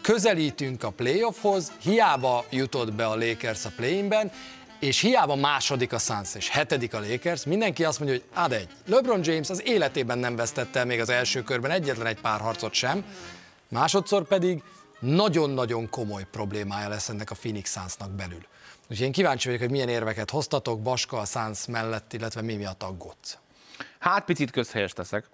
közelítünk 0.00 0.82
a 0.82 0.90
playoffhoz, 0.90 1.72
hiába 1.82 2.44
jutott 2.50 2.92
be 2.92 3.06
a 3.06 3.16
Lakers 3.16 3.64
a 3.64 3.70
play-inben, 3.76 4.32
és 4.80 5.00
hiába 5.00 5.34
második 5.36 5.92
a 5.92 5.98
Suns 5.98 6.34
és 6.34 6.48
hetedik 6.48 6.94
a 6.94 7.00
Lakers, 7.00 7.44
mindenki 7.44 7.84
azt 7.84 7.98
mondja, 7.98 8.18
hogy 8.18 8.42
ad 8.44 8.52
egy. 8.52 8.68
LeBron 8.86 9.20
James 9.22 9.50
az 9.50 9.62
életében 9.66 10.18
nem 10.18 10.36
vesztette 10.36 10.78
el 10.78 10.84
még 10.84 11.00
az 11.00 11.08
első 11.08 11.42
körben 11.42 11.70
egyetlen 11.70 12.06
egy 12.06 12.20
pár 12.20 12.40
harcot 12.40 12.72
sem, 12.72 13.04
másodszor 13.68 14.26
pedig 14.26 14.62
nagyon-nagyon 15.00 15.90
komoly 15.90 16.26
problémája 16.30 16.88
lesz 16.88 17.08
ennek 17.08 17.30
a 17.30 17.34
Phoenix 17.34 17.72
Sunsnak 17.72 18.10
belül. 18.10 18.46
Úgyhogy 18.92 19.06
én 19.06 19.12
kíváncsi 19.12 19.46
vagyok, 19.46 19.62
hogy 19.62 19.70
milyen 19.70 19.88
érveket 19.88 20.30
hoztatok 20.30 20.82
Baska 20.82 21.18
a 21.18 21.24
Suns 21.24 21.66
mellett, 21.66 22.12
illetve 22.12 22.42
mi 22.42 22.56
miatt 22.56 22.82
aggódsz. 22.82 23.38
Hát 23.98 24.24
picit 24.24 24.50
közhelyes 24.50 24.92
teszek, 24.92 25.26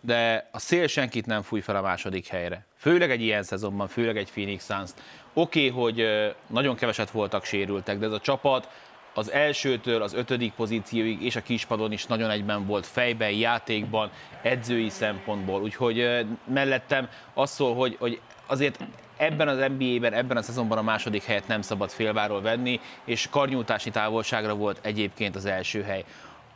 de 0.00 0.48
a 0.52 0.58
szél 0.58 0.86
senkit 0.86 1.26
nem 1.26 1.42
fúj 1.42 1.60
fel 1.60 1.76
a 1.76 1.80
második 1.80 2.26
helyre. 2.26 2.66
Főleg 2.76 3.10
egy 3.10 3.20
ilyen 3.20 3.42
szezonban, 3.42 3.88
főleg 3.88 4.16
egy 4.16 4.30
Phoenix 4.30 4.64
suns 4.64 4.90
Oké, 5.32 5.68
okay, 5.68 5.82
hogy 5.82 6.06
nagyon 6.46 6.76
keveset 6.76 7.10
voltak 7.10 7.44
sérültek, 7.44 7.98
de 7.98 8.06
ez 8.06 8.12
a 8.12 8.20
csapat 8.20 8.68
az 9.14 9.30
elsőtől 9.32 10.02
az 10.02 10.14
ötödik 10.14 10.52
pozícióig 10.52 11.22
és 11.22 11.36
a 11.36 11.42
kispadon 11.42 11.92
is 11.92 12.06
nagyon 12.06 12.30
egyben 12.30 12.66
volt 12.66 12.86
fejben, 12.86 13.30
játékban, 13.30 14.10
edzői 14.42 14.88
szempontból. 14.88 15.62
Úgyhogy 15.62 16.26
mellettem 16.44 17.08
az 17.34 17.50
szól, 17.50 17.74
hogy, 17.74 17.96
hogy 17.98 18.20
azért 18.46 18.78
ebben 19.18 19.48
az 19.48 19.64
NBA-ben, 19.78 20.12
ebben 20.12 20.36
a 20.36 20.42
szezonban 20.42 20.78
a 20.78 20.82
második 20.82 21.24
helyet 21.24 21.46
nem 21.46 21.62
szabad 21.62 21.90
félváról 21.90 22.42
venni, 22.42 22.80
és 23.04 23.28
karnyújtási 23.30 23.90
távolságra 23.90 24.54
volt 24.54 24.78
egyébként 24.82 25.36
az 25.36 25.44
első 25.44 25.82
hely. 25.82 26.04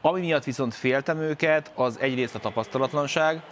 Ami 0.01 0.21
miatt 0.21 0.45
viszont 0.45 0.75
féltem 0.75 1.21
őket, 1.21 1.73
az 1.75 1.99
egyrészt 2.01 2.35
a 2.35 2.39
tapasztalatlanság, 2.39 3.43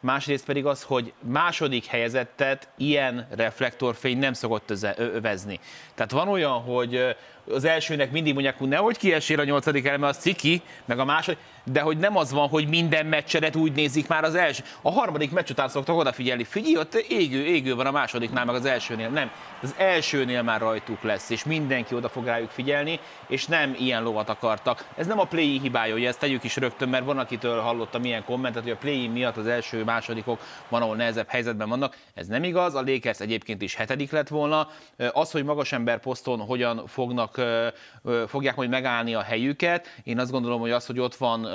másrészt 0.00 0.44
pedig 0.44 0.66
az, 0.66 0.82
hogy 0.82 1.12
második 1.20 1.86
helyezettet 1.86 2.68
ilyen 2.76 3.26
reflektorfény 3.30 4.18
nem 4.18 4.32
szokott 4.32 4.72
övezni. 4.96 5.60
Tehát 5.94 6.10
van 6.10 6.28
olyan, 6.28 6.60
hogy 6.60 7.16
az 7.54 7.64
elsőnek 7.64 8.10
mindig 8.10 8.32
mondják, 8.32 8.58
hogy 8.58 8.68
nehogy 8.68 8.98
kiesél 8.98 9.40
a 9.40 9.44
nyolcadik 9.44 9.86
eleme, 9.86 10.06
az 10.06 10.16
ciki, 10.16 10.62
meg 10.84 10.98
a 10.98 11.04
második, 11.04 11.38
de 11.64 11.80
hogy 11.80 11.96
nem 11.96 12.16
az 12.16 12.32
van, 12.32 12.48
hogy 12.48 12.68
minden 12.68 13.06
meccset 13.06 13.56
úgy 13.56 13.72
nézik 13.72 14.08
már 14.08 14.24
az 14.24 14.34
első. 14.34 14.64
A 14.82 14.90
harmadik 14.90 15.30
meccs 15.30 15.50
után 15.50 15.68
szoktak 15.68 15.96
odafigyelni, 15.96 16.44
figyelj, 16.44 16.76
ott 16.76 16.94
égő, 16.94 17.44
égő 17.44 17.74
van 17.74 17.86
a 17.86 17.90
másodiknál, 17.90 18.44
meg 18.44 18.54
az 18.54 18.64
elsőnél. 18.64 19.08
Nem, 19.08 19.30
az 19.62 19.74
elsőnél 19.76 20.42
már 20.42 20.60
rajtuk 20.60 21.02
lesz, 21.02 21.30
és 21.30 21.44
mindenki 21.44 21.94
oda 21.94 22.08
fog 22.08 22.24
rájuk 22.24 22.50
figyelni, 22.50 23.00
és 23.26 23.46
nem 23.46 23.76
ilyen 23.78 24.02
lovat 24.02 24.28
akartak. 24.28 24.88
Ez 24.96 25.06
nem 25.06 25.18
a 25.18 25.24
play 25.24 25.58
hibája, 25.58 25.92
hogy 25.92 26.04
ezt 26.04 26.18
tegyük 26.18 26.44
is 26.44 26.56
rögtön, 26.56 26.88
mert 26.88 27.04
van, 27.04 27.18
akitől 27.18 27.60
hallottam 27.60 28.04
ilyen 28.04 28.24
kommentet, 28.24 28.62
hogy 28.62 28.72
a 28.72 28.76
play 28.76 29.08
miatt 29.08 29.36
az 29.36 29.46
első, 29.46 29.84
másodikok 29.84 30.40
van, 30.68 30.82
ahol 30.82 30.96
nehezebb 30.96 31.28
helyzetben 31.28 31.68
vannak. 31.68 31.96
Ez 32.14 32.26
nem 32.26 32.44
igaz, 32.44 32.74
a 32.74 32.82
Lakers 32.86 33.20
egyébként 33.20 33.62
is 33.62 33.74
hetedik 33.74 34.10
lett 34.10 34.28
volna. 34.28 34.68
Az, 35.12 35.30
hogy 35.30 35.44
magas 35.44 35.72
ember 35.72 36.00
poszton 36.00 36.40
hogyan 36.40 36.86
fognak 36.86 37.37
fogják 38.26 38.56
majd 38.56 38.70
megállni 38.70 39.14
a 39.14 39.22
helyüket. 39.22 39.86
Én 40.04 40.18
azt 40.18 40.30
gondolom, 40.30 40.60
hogy 40.60 40.70
az, 40.70 40.86
hogy 40.86 40.98
ott 40.98 41.14
van 41.14 41.46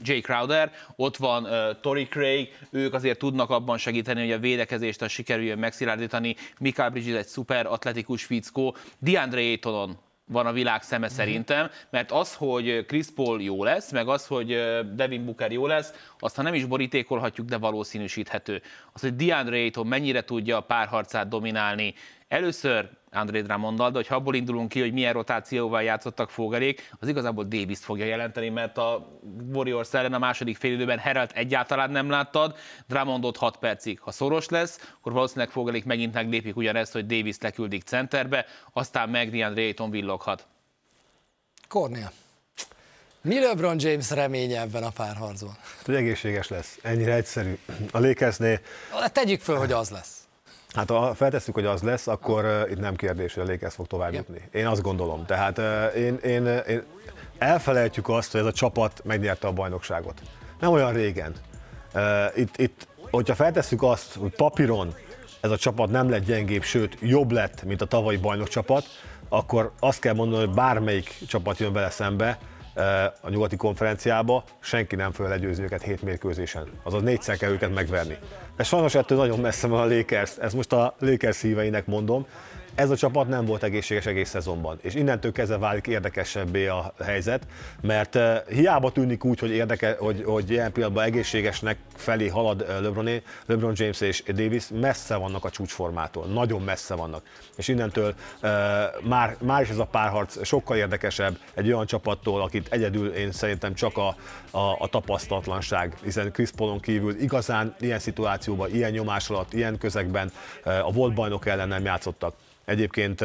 Jay 0.00 0.20
Crowder, 0.20 0.72
ott 0.96 1.16
van 1.16 1.44
uh, 1.44 1.80
Tori 1.80 2.06
Craig, 2.06 2.58
ők 2.70 2.94
azért 2.94 3.18
tudnak 3.18 3.50
abban 3.50 3.78
segíteni, 3.78 4.20
hogy 4.20 4.32
a 4.32 4.38
védekezést 4.38 5.02
a 5.02 5.08
sikerüljön 5.08 5.58
megszilárdítani. 5.58 6.36
Mikael 6.58 6.90
Bridges 6.90 7.18
egy 7.18 7.26
szuper 7.26 7.66
atletikus 7.66 8.24
fickó, 8.24 8.76
DeAndre 8.98 9.40
Aytonon 9.40 9.98
van 10.28 10.46
a 10.46 10.52
világ 10.52 10.82
szeme 10.82 11.08
szerintem, 11.08 11.70
mert 11.90 12.12
az, 12.12 12.34
hogy 12.34 12.84
Chris 12.86 13.06
Paul 13.14 13.42
jó 13.42 13.64
lesz, 13.64 13.92
meg 13.92 14.08
az, 14.08 14.26
hogy 14.26 14.48
Devin 14.94 15.24
Booker 15.24 15.52
jó 15.52 15.66
lesz, 15.66 15.92
azt 16.18 16.36
ha 16.36 16.42
nem 16.42 16.54
is 16.54 16.64
borítékolhatjuk, 16.64 17.46
de 17.46 17.58
valószínűsíthető. 17.58 18.62
Az, 18.92 19.00
hogy 19.00 19.16
DeAndre 19.16 19.56
Ayton 19.56 19.86
mennyire 19.86 20.24
tudja 20.24 20.56
a 20.56 20.60
párharcát 20.60 21.28
dominálni, 21.28 21.94
Először 22.28 22.88
André 23.16 23.40
Dramondal, 23.40 23.90
de 23.90 24.04
ha 24.08 24.14
abból 24.14 24.34
indulunk 24.34 24.68
ki, 24.68 24.80
hogy 24.80 24.92
milyen 24.92 25.12
rotációval 25.12 25.82
játszottak 25.82 26.30
Fogerék, 26.30 26.90
az 27.00 27.08
igazából 27.08 27.44
davis 27.44 27.78
fogja 27.78 28.04
jelenteni, 28.04 28.48
mert 28.48 28.78
a 28.78 29.18
Warriors 29.52 29.94
ellen 29.94 30.12
a 30.12 30.18
második 30.18 30.56
félidőben 30.56 30.98
Herald 30.98 31.30
egyáltalán 31.34 31.90
nem 31.90 32.10
láttad, 32.10 32.56
Dramondot 32.88 33.36
6 33.36 33.56
percig. 33.56 34.00
Ha 34.00 34.10
szoros 34.10 34.48
lesz, 34.48 34.92
akkor 34.98 35.12
valószínűleg 35.12 35.50
Fogerék 35.50 35.84
megint 35.84 36.14
meglépik 36.14 36.56
ugyanezt, 36.56 36.92
hogy 36.92 37.06
Davis 37.06 37.36
leküldik 37.40 37.82
centerbe, 37.82 38.46
aztán 38.72 39.08
meg 39.08 39.30
DeAndre 39.30 39.62
Ayton 39.62 39.90
villoghat. 39.90 40.46
Cornél. 41.68 42.12
Mi 43.20 43.40
LeBron 43.40 43.76
James 43.78 44.10
reménye 44.10 44.60
ebben 44.60 44.82
a 44.82 44.90
párharcban? 44.90 45.56
Hogy 45.84 45.94
egészséges 45.94 46.48
lesz. 46.48 46.78
Ennyire 46.82 47.14
egyszerű. 47.14 47.58
A 47.90 47.98
Lakersnél... 47.98 48.60
Tegyük 49.12 49.40
föl, 49.40 49.56
hogy 49.56 49.72
az 49.72 49.90
lesz. 49.90 50.25
Hát 50.76 50.90
ha 50.90 51.14
feltesszük, 51.14 51.54
hogy 51.54 51.64
az 51.64 51.82
lesz, 51.82 52.06
akkor 52.06 52.44
uh, 52.44 52.70
itt 52.70 52.78
nem 52.78 52.96
kérdés, 52.96 53.34
hogy 53.34 53.48
a 53.48 53.52
Lakers 53.52 53.74
fog 53.74 53.86
tovább 53.86 54.12
jutni. 54.12 54.48
Én 54.52 54.66
azt 54.66 54.82
gondolom. 54.82 55.26
Tehát 55.26 55.58
uh, 55.58 55.96
én, 55.96 56.16
én, 56.16 56.46
én 56.46 56.82
elfelejtjük 57.38 58.08
azt, 58.08 58.32
hogy 58.32 58.40
ez 58.40 58.46
a 58.46 58.52
csapat 58.52 59.00
megnyerte 59.04 59.46
a 59.46 59.52
bajnokságot. 59.52 60.20
Nem 60.60 60.72
olyan 60.72 60.92
régen. 60.92 61.34
Uh, 61.94 62.02
itt, 62.34 62.56
itt, 62.56 62.88
hogyha 63.10 63.34
feltesszük 63.34 63.82
azt, 63.82 64.14
hogy 64.14 64.34
papíron 64.34 64.94
ez 65.40 65.50
a 65.50 65.56
csapat 65.56 65.90
nem 65.90 66.10
lett 66.10 66.24
gyengébb, 66.24 66.62
sőt 66.62 66.96
jobb 67.00 67.30
lett, 67.30 67.62
mint 67.62 67.82
a 67.82 67.86
tavalyi 67.86 68.16
bajnokcsapat, 68.16 68.84
akkor 69.28 69.72
azt 69.80 70.00
kell 70.00 70.14
mondani, 70.14 70.44
hogy 70.44 70.54
bármelyik 70.54 71.14
csapat 71.26 71.58
jön 71.58 71.72
vele 71.72 71.90
szembe, 71.90 72.38
a 73.20 73.28
nyugati 73.28 73.56
konferenciába, 73.56 74.44
senki 74.60 74.96
nem 74.96 75.12
föl 75.12 75.28
legyőzni 75.28 75.64
őket 75.64 75.82
hét 75.82 76.02
mérkőzésen. 76.02 76.68
Azaz 76.82 77.02
négyszer 77.02 77.36
kell 77.36 77.50
őket 77.50 77.74
megverni. 77.74 78.18
De 78.56 78.64
sajnos 78.64 78.94
ettől 78.94 79.18
nagyon 79.18 79.38
messze 79.38 79.66
van 79.66 79.90
a 79.90 79.94
Lakers, 79.96 80.36
ezt 80.36 80.54
most 80.54 80.72
a 80.72 80.94
Lakers 80.98 81.36
szíveinek 81.36 81.86
mondom, 81.86 82.26
ez 82.76 82.90
a 82.90 82.96
csapat 82.96 83.28
nem 83.28 83.44
volt 83.44 83.62
egészséges 83.62 84.06
egész 84.06 84.28
szezonban, 84.28 84.78
és 84.82 84.94
innentől 84.94 85.32
kezdve 85.32 85.58
válik 85.58 85.86
érdekesebbé 85.86 86.66
a 86.66 86.94
helyzet, 87.04 87.46
mert 87.82 88.18
hiába 88.48 88.90
tűnik 88.90 89.24
úgy, 89.24 89.38
hogy, 89.38 89.50
érdeke, 89.50 89.96
hogy, 89.98 90.22
hogy 90.24 90.50
ilyen 90.50 90.72
pillanatban 90.72 91.04
egészségesnek 91.04 91.78
felé 91.94 92.28
halad 92.28 92.66
LeBroné, 92.80 93.22
LeBron 93.46 93.72
James 93.76 94.00
és 94.00 94.22
Davis, 94.22 94.64
messze 94.80 95.16
vannak 95.16 95.44
a 95.44 95.50
csúcsformától, 95.50 96.26
nagyon 96.26 96.62
messze 96.62 96.94
vannak. 96.94 97.22
És 97.56 97.68
innentől 97.68 98.14
már, 99.02 99.36
már 99.40 99.62
is 99.62 99.68
ez 99.68 99.78
a 99.78 99.84
párharc 99.84 100.46
sokkal 100.46 100.76
érdekesebb 100.76 101.38
egy 101.54 101.72
olyan 101.72 101.86
csapattól, 101.86 102.42
akit 102.42 102.68
egyedül 102.70 103.08
én 103.08 103.32
szerintem 103.32 103.74
csak 103.74 103.96
a, 103.96 104.16
a, 104.50 104.76
a 104.78 104.88
tapasztalatlanság, 104.90 105.96
hiszen 106.02 106.32
Chris 106.32 106.50
Paulon 106.50 106.80
kívül 106.80 107.20
igazán 107.20 107.74
ilyen 107.80 107.98
szituációban, 107.98 108.74
ilyen 108.74 108.90
nyomás 108.90 109.30
alatt, 109.30 109.52
ilyen 109.52 109.78
közegben 109.78 110.32
a 110.64 110.92
volt 110.92 111.14
bajnok 111.14 111.46
ellen 111.46 111.68
nem 111.68 111.84
játszottak. 111.84 112.34
Egyébként... 112.66 113.18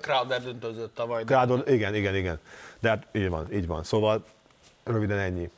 Crowder 0.00 0.42
döntözött 0.42 0.94
tavaly. 0.94 1.24
Crowder, 1.24 1.74
igen, 1.74 1.94
igen, 1.94 2.14
igen. 2.14 2.38
De 2.80 2.88
hát 2.88 3.06
így 3.12 3.28
van, 3.28 3.52
így 3.52 3.66
van. 3.66 3.84
Szóval 3.84 4.24
röviden 4.84 5.18
ennyi. 5.18 5.50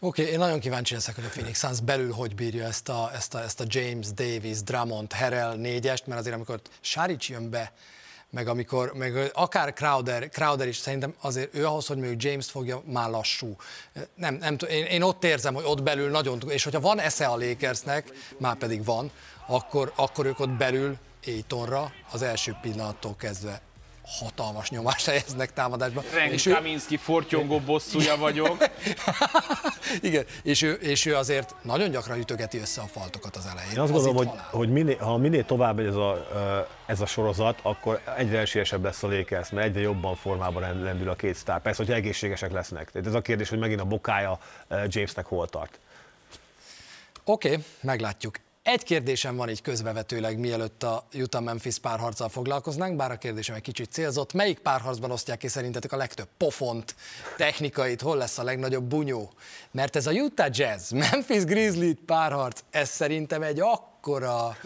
Oké, 0.00 0.20
okay, 0.22 0.32
én 0.32 0.38
nagyon 0.38 0.60
kíváncsi 0.60 0.94
leszek, 0.94 1.14
hogy 1.14 1.24
a 1.24 1.28
Phoenix 1.28 1.58
Suns 1.58 1.80
belül 1.80 2.12
hogy 2.12 2.34
bírja 2.34 2.64
ezt 2.64 2.88
a, 2.88 3.10
ezt 3.14 3.34
a, 3.34 3.42
ezt 3.42 3.60
a 3.60 3.64
James, 3.66 4.12
Davis, 4.12 4.62
Drummond, 4.62 5.12
Harrell 5.12 5.56
négyest, 5.56 6.06
mert 6.06 6.20
azért 6.20 6.34
amikor 6.34 6.60
Saric 6.80 7.28
jön 7.28 7.50
be, 7.50 7.72
meg 8.30 8.48
amikor, 8.48 8.92
meg 8.94 9.30
akár 9.34 9.72
Crowder, 9.72 10.28
Crowder 10.28 10.68
is 10.68 10.76
szerintem 10.76 11.14
azért 11.20 11.54
ő 11.54 11.66
ahhoz, 11.66 11.86
hogy 11.86 11.96
mondjuk 11.96 12.22
James 12.22 12.50
fogja, 12.50 12.82
már 12.84 13.10
lassú. 13.10 13.56
Nem, 14.14 14.34
nem 14.34 14.56
én, 14.68 14.84
én 14.84 15.02
ott 15.02 15.24
érzem, 15.24 15.54
hogy 15.54 15.64
ott 15.66 15.82
belül 15.82 16.10
nagyon, 16.10 16.42
és 16.48 16.64
hogyha 16.64 16.80
van 16.80 17.00
esze 17.00 17.26
a 17.26 17.36
Lakersnek, 17.36 18.12
már 18.38 18.56
pedig 18.56 18.84
van, 18.84 19.10
akkor, 19.46 19.92
akkor 19.96 20.26
ők 20.26 20.40
ott 20.40 20.50
belül 20.50 20.96
Aitonra 21.26 21.92
az 22.10 22.22
első 22.22 22.56
pillanattól 22.62 23.16
kezdve 23.16 23.60
hatalmas 24.06 24.70
nyomást 24.70 25.06
helyeznek 25.06 25.52
támadásba. 25.52 26.02
Renk 26.14 26.32
és 26.32 26.42
Kaminski 26.42 26.94
ő... 26.94 26.96
fortyongó 26.96 27.60
bosszúja 27.60 28.16
vagyok. 28.16 28.56
Igen, 30.00 30.24
és 30.42 30.62
ő, 30.62 30.72
és 30.72 31.06
ő 31.06 31.16
azért 31.16 31.54
nagyon 31.62 31.90
gyakran 31.90 32.18
ütögeti 32.18 32.58
össze 32.58 32.80
a 32.80 32.86
faltokat 32.86 33.36
az 33.36 33.46
elején. 33.46 33.72
Én 33.72 33.78
azt 33.78 33.92
gondolom, 33.92 34.16
hogy, 34.16 34.28
hogy 34.50 34.68
minél, 34.68 34.96
ha 34.96 35.16
minél 35.16 35.44
tovább 35.44 35.76
megy 35.76 35.86
ez 35.86 35.94
a, 35.94 36.26
ez 36.86 37.00
a 37.00 37.06
sorozat, 37.06 37.58
akkor 37.62 38.00
egyre 38.16 38.38
esélyesebb 38.38 38.84
lesz 38.84 39.02
a 39.02 39.08
Lakers, 39.08 39.50
mert 39.50 39.66
egyre 39.66 39.80
jobban 39.80 40.16
formában 40.16 40.82
lendül 40.82 41.08
a 41.08 41.14
két 41.14 41.34
sztár. 41.34 41.60
Persze, 41.60 41.84
hogy 41.84 41.92
egészségesek 41.92 42.52
lesznek. 42.52 42.90
Tehát 42.90 43.08
ez 43.08 43.14
a 43.14 43.20
kérdés, 43.20 43.48
hogy 43.48 43.58
megint 43.58 43.80
a 43.80 43.84
bokája 43.84 44.38
Jamesnek 44.68 45.26
hol 45.26 45.48
tart. 45.48 45.78
Oké, 47.24 47.48
okay, 47.48 47.64
meglátjuk. 47.80 48.36
Egy 48.62 48.82
kérdésem 48.82 49.36
van 49.36 49.48
így 49.48 49.62
közbevetőleg, 49.62 50.38
mielőtt 50.38 50.82
a 50.82 51.06
Utah-Memphis 51.14 51.78
párharccal 51.78 52.28
foglalkoznánk, 52.28 52.96
bár 52.96 53.10
a 53.10 53.16
kérdésem 53.16 53.54
egy 53.54 53.62
kicsit 53.62 53.92
célzott. 53.92 54.32
Melyik 54.32 54.58
párharcban 54.58 55.10
osztják 55.10 55.38
ki 55.38 55.48
szerintetek 55.48 55.92
a 55.92 55.96
legtöbb 55.96 56.28
pofont, 56.36 56.94
technikait, 57.36 58.00
hol 58.00 58.16
lesz 58.16 58.38
a 58.38 58.42
legnagyobb 58.42 58.84
bunyó? 58.84 59.32
Mert 59.70 59.96
ez 59.96 60.06
a 60.06 60.10
Utah 60.10 60.48
Jazz, 60.50 60.90
Memphis 60.90 61.44
Grizzly 61.44 61.92
párharc, 61.92 62.60
ez 62.70 62.88
szerintem 62.88 63.42
egy 63.42 63.60
akkora 63.60 64.56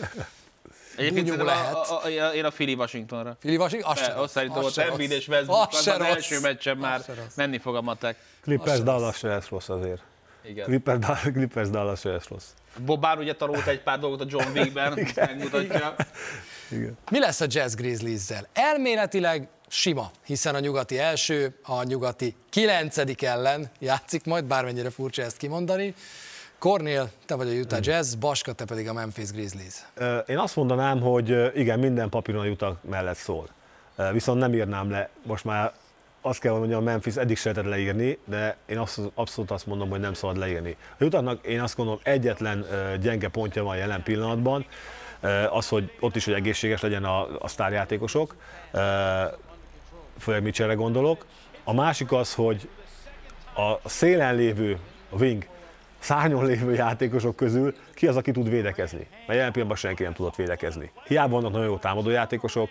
Egyébként 0.97 1.37
lehet. 1.37 1.75
A, 1.75 2.05
a, 2.05 2.07
a, 2.07 2.35
én 2.35 2.45
a 2.45 2.51
Philly 2.51 2.75
Washingtonra. 2.75 3.37
Philly 3.41 3.57
Washington? 3.57 3.91
Azt, 3.91 4.09
azt 4.09 4.33
szerintem 4.33 4.65
ott 4.65 4.77
Embiid 4.77 5.11
és 5.11 5.29
Westbrook 5.29 5.69
az, 5.71 5.87
az 5.87 6.01
első 6.01 6.41
meccsen 6.41 6.77
már 6.77 7.05
menni 7.35 7.59
fog 7.59 7.77
a 7.77 7.81
matek. 7.81 8.17
Clippers 8.41 8.83
Dallas 8.83 9.17
se 9.17 9.29
lesz 9.29 9.49
rossz 9.49 9.69
azért. 9.69 10.03
Igen. 10.49 10.65
Clippers, 10.65 11.21
Clippers 11.21 11.71
Dallas 11.71 12.03
lesz 12.03 12.29
rossz. 12.29 12.47
Bobár 12.85 13.19
ugye 13.19 13.35
tanult 13.35 13.67
egy 13.67 13.83
pár 13.83 13.99
dolgot 13.99 14.21
a 14.21 14.25
John 14.29 14.59
Wickben, 14.59 15.07
megmutatja. 15.15 15.95
Igen. 16.71 16.99
Mi 17.11 17.19
lesz 17.19 17.41
a 17.41 17.47
Jazz 17.49 17.75
Grizzlies-zel? 17.75 18.47
Elméletileg 18.53 19.49
sima, 19.69 20.11
hiszen 20.25 20.55
a 20.55 20.59
nyugati 20.59 20.99
első, 20.99 21.59
a 21.63 21.83
nyugati 21.83 22.37
kilencedik 22.51 23.23
ellen 23.23 23.71
játszik 23.79 24.25
majd, 24.25 24.45
bármennyire 24.45 24.91
furcsa 24.91 25.23
ezt 25.23 25.37
kimondani. 25.37 25.95
Cornél, 26.59 27.11
te 27.27 27.35
vagy 27.35 27.49
a 27.49 27.53
Utah 27.53 27.79
Jazz, 27.83 28.15
Baska, 28.15 28.53
te 28.53 28.65
pedig 28.65 28.89
a 28.89 28.93
Memphis 28.93 29.31
Grizzlies. 29.31 29.75
Én 30.27 30.39
azt 30.39 30.57
mondanám, 30.57 31.01
hogy 31.01 31.57
igen, 31.59 31.79
minden 31.79 32.09
papíron 32.09 32.47
a 32.47 32.49
Utah 32.49 32.77
mellett 32.81 33.17
szól. 33.17 33.49
Viszont 34.13 34.39
nem 34.39 34.55
írnám 34.55 34.91
le, 34.91 35.09
most 35.23 35.45
már 35.45 35.73
azt 36.27 36.41
kell 36.41 36.53
mondjam, 36.53 36.81
a 36.81 36.85
Memphis 36.85 37.17
eddig 37.17 37.37
se 37.37 37.51
lehetett 37.51 37.71
leírni, 37.71 38.19
de 38.25 38.57
én 38.67 38.79
abszolút, 38.79 39.13
abszolút 39.15 39.51
azt 39.51 39.67
mondom, 39.67 39.89
hogy 39.89 40.01
nem 40.01 40.15
szabad 40.15 40.37
leírni. 40.37 40.77
A 40.99 41.05
Utahnak 41.05 41.47
én 41.47 41.61
azt 41.61 41.77
gondolom 41.77 42.01
egyetlen 42.03 42.67
gyenge 43.01 43.29
pontja 43.29 43.63
van 43.63 43.77
jelen 43.77 44.03
pillanatban, 44.03 44.67
az, 45.51 45.69
hogy 45.69 45.93
ott 46.01 46.17
is, 46.17 46.25
hogy 46.25 46.35
egészséges 46.35 46.81
legyen 46.81 47.05
a, 47.05 47.41
a 47.41 47.49
sztárjátékosok, 47.49 48.35
főleg 50.19 50.43
Mitchellre 50.43 50.75
gondolok. 50.75 51.27
A 51.65 51.73
másik 51.73 52.13
az, 52.13 52.35
hogy 52.35 52.69
a 53.57 53.89
szélen 53.89 54.35
lévő, 54.35 54.79
a 55.11 55.17
wing, 55.17 55.47
szárnyon 55.99 56.45
lévő 56.45 56.75
játékosok 56.75 57.37
közül 57.37 57.75
ki 57.95 58.07
az, 58.07 58.17
aki 58.17 58.31
tud 58.31 58.49
védekezni. 58.49 59.07
Mert 59.27 59.39
jelen 59.39 59.53
pillanatban 59.53 59.77
senki 59.77 60.03
nem 60.03 60.13
tudott 60.13 60.37
védekezni. 60.37 60.91
Hiába 61.07 61.35
vannak 61.35 61.53
nagyon 61.53 61.67
jó 61.67 61.77
támadó 61.77 62.11
játékosok, 62.11 62.71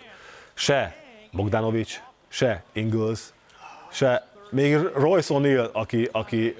se 0.54 0.96
Bogdanovics, 1.32 2.00
se 2.28 2.62
Ingles, 2.72 3.20
se 3.96 4.26
még 4.50 4.76
Royce 4.94 5.34
O'Neill, 5.34 5.70
aki, 5.72 6.08
aki 6.12 6.54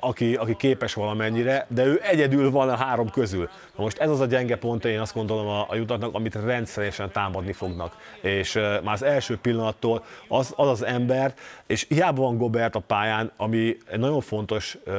aki, 0.00 0.34
aki 0.34 0.56
képes 0.56 0.94
valamennyire, 0.94 1.66
de 1.68 1.84
ő 1.84 2.00
egyedül 2.02 2.50
van 2.50 2.68
a 2.68 2.76
három 2.76 3.10
közül. 3.10 3.48
Na 3.76 3.82
most 3.82 3.98
ez 3.98 4.10
az 4.10 4.20
a 4.20 4.26
gyenge 4.26 4.56
pont, 4.56 4.84
én 4.84 5.00
azt 5.00 5.14
gondolom 5.14 5.46
a, 5.46 5.66
a 5.68 5.74
jutatnak, 5.74 6.14
amit 6.14 6.34
rendszeresen 6.34 7.10
támadni 7.10 7.52
fognak. 7.52 7.96
És 8.20 8.54
uh, 8.54 8.82
már 8.82 8.94
az 8.94 9.02
első 9.02 9.38
pillanattól 9.38 10.04
az, 10.28 10.52
az 10.56 10.68
az 10.68 10.84
ember, 10.84 11.34
és 11.66 11.86
hiába 11.88 12.22
van 12.22 12.36
Gobert 12.36 12.74
a 12.74 12.78
pályán, 12.80 13.32
ami 13.36 13.76
egy 13.90 13.98
nagyon 13.98 14.20
fontos 14.20 14.78
uh, 14.86 14.94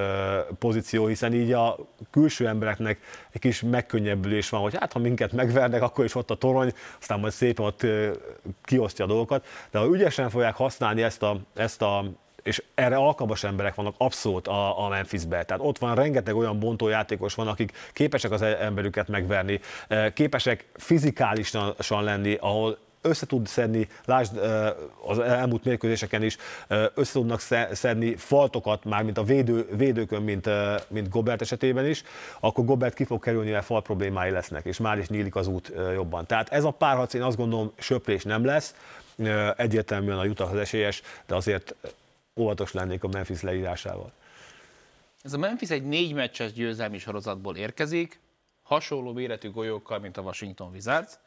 pozíció, 0.60 1.06
hiszen 1.06 1.34
így 1.34 1.52
a 1.52 1.78
külső 2.12 2.48
embereknek 2.48 3.00
egy 3.32 3.42
kis 3.42 3.62
megkönnyebbülés 3.62 4.50
van, 4.50 4.62
hogy 4.62 4.78
hát 4.80 4.94
ha 4.94 5.00
minket 5.00 5.32
megvernek, 5.32 5.82
akkor 5.82 6.06
is 6.06 6.16
ott 6.16 6.32
a 6.32 6.36
torony, 6.36 6.74
aztán 7.00 7.20
majd 7.20 7.34
szépen 7.34 7.66
ott 7.66 7.84
uh, 7.84 8.08
kiosztja 8.64 9.06
a 9.06 9.08
dolgokat, 9.08 9.46
de 9.72 9.80
ha 9.80 9.86
ügyesen 9.86 10.30
fogják 10.30 10.56
használni 10.56 11.02
ezt 11.02 11.24
a, 11.24 11.38
ezt 11.56 11.82
a 11.82 12.06
és 12.44 12.64
erre 12.76 12.96
alkalmas 12.96 13.44
emberek 13.44 13.76
vannak 13.76 13.96
abszolút 13.98 14.48
a, 14.48 14.86
a 14.86 14.90
Memphisbe. 14.90 15.44
Tehát 15.44 15.64
ott 15.66 15.78
van 15.78 15.96
rengeteg 15.96 16.36
olyan 16.36 16.60
bontójátékos 16.60 17.34
van, 17.34 17.48
akik 17.48 17.72
képesek 17.94 18.32
az 18.32 18.42
emberüket 18.42 19.08
megverni, 19.08 19.60
eh, 19.88 20.12
képesek 20.14 20.66
fizikálisan 20.74 22.04
lenni, 22.04 22.38
ahol 22.40 22.78
össze 23.02 23.26
tud 23.26 23.48
szedni, 23.48 23.88
lásd 24.06 24.38
eh, 24.38 24.70
az 25.08 25.20
elmúlt 25.20 25.64
mérkőzéseken 25.64 26.24
is, 26.24 26.38
eh, 26.68 26.86
össze 26.96 27.12
tudnak 27.12 27.40
szedni 27.72 28.16
faltokat, 28.16 28.86
már 28.86 29.04
mint 29.04 29.18
a 29.18 29.24
védő, 29.24 29.68
védőkön, 29.78 30.22
mint, 30.22 30.50
mint 30.88 31.10
Gobert 31.10 31.42
esetében 31.42 31.86
is, 31.86 32.04
akkor 32.40 32.66
Gobert 32.66 32.94
ki 32.94 33.04
fog 33.04 33.24
kerülni, 33.24 33.52
mert 33.52 33.66
fal 33.66 33.82
problémái 33.82 34.32
lesznek, 34.32 34.66
és 34.66 34.78
már 34.78 34.98
is 34.98 35.08
nyílik 35.08 35.36
az 35.36 35.48
út 35.48 35.72
jobban. 35.94 36.26
Tehát 36.26 36.50
ez 36.50 36.64
a 36.64 36.72
párharc, 36.72 37.14
én 37.14 37.22
azt 37.22 37.38
gondolom, 37.38 37.72
söprés 37.78 38.24
nem 38.24 38.46
lesz, 38.46 38.76
egyértelműen 39.56 40.18
a 40.18 40.26
Utah 40.26 40.52
az 40.52 40.58
esélyes, 40.58 41.02
de 41.28 41.36
azért 41.36 41.76
óvatos 42.36 42.72
lennék 42.72 43.04
a 43.04 43.08
Memphis 43.08 43.42
leírásával. 43.42 44.12
Ez 45.22 45.34
a 45.34 45.38
Memphis 45.38 45.70
egy 45.70 45.84
négy 45.84 46.14
meccses 46.14 46.54
győzelmi 46.54 46.98
sorozatból 46.98 47.56
érkezik, 47.56 48.20
hasonló 48.62 49.14
méretű 49.14 49.52
golyókkal, 49.52 50.00
mint 50.00 50.18
a 50.18 50.22
Washington 50.22 50.72
Wizards, 50.72 51.20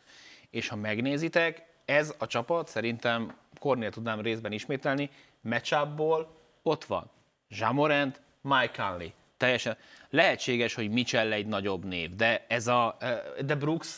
és 0.50 0.68
ha 0.68 0.76
megnézitek, 0.76 1.72
ez 1.84 2.14
a 2.18 2.26
csapat 2.26 2.68
szerintem 2.68 3.36
Kornél 3.60 3.90
tudnám 3.90 4.20
részben 4.20 4.52
ismételni, 4.52 5.10
matchupból 5.40 6.36
ott 6.62 6.84
van 6.84 7.10
Jamorant, 7.48 8.20
Mike 8.40 8.82
Conley. 8.82 9.08
Teljesen 9.36 9.76
lehetséges, 10.10 10.74
hogy 10.74 10.90
Mitchell 10.90 11.32
egy 11.32 11.46
nagyobb 11.46 11.84
név, 11.84 12.14
de 12.14 12.44
ez 12.48 12.66
a 12.66 12.96
de 13.44 13.54
Brooks 13.54 13.96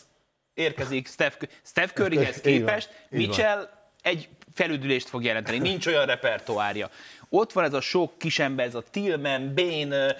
érkezik 0.54 1.06
Steph, 1.06 1.36
Steph 1.62 1.92
Curryhez 1.92 2.40
képest, 2.50 3.06
Mitchell 3.10 3.68
egy 4.02 4.28
felüdülést 4.56 5.08
fog 5.08 5.24
jelenteni, 5.24 5.58
nincs 5.58 5.86
olyan 5.86 6.06
repertoárja. 6.06 6.90
Ott 7.28 7.52
van 7.52 7.64
ez 7.64 7.72
a 7.72 7.80
sok 7.80 8.18
kisember, 8.18 8.66
ez 8.66 8.74
a 8.74 8.82
Tillman, 8.90 9.54
Bane, 9.54 10.16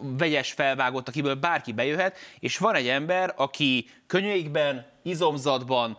vegyes 0.00 0.52
felvágott, 0.52 1.08
akiből 1.08 1.34
bárki 1.34 1.72
bejöhet, 1.72 2.16
és 2.38 2.58
van 2.58 2.74
egy 2.74 2.88
ember, 2.88 3.32
aki 3.36 3.88
könyveikben, 4.06 4.86
izomzatban, 5.02 5.98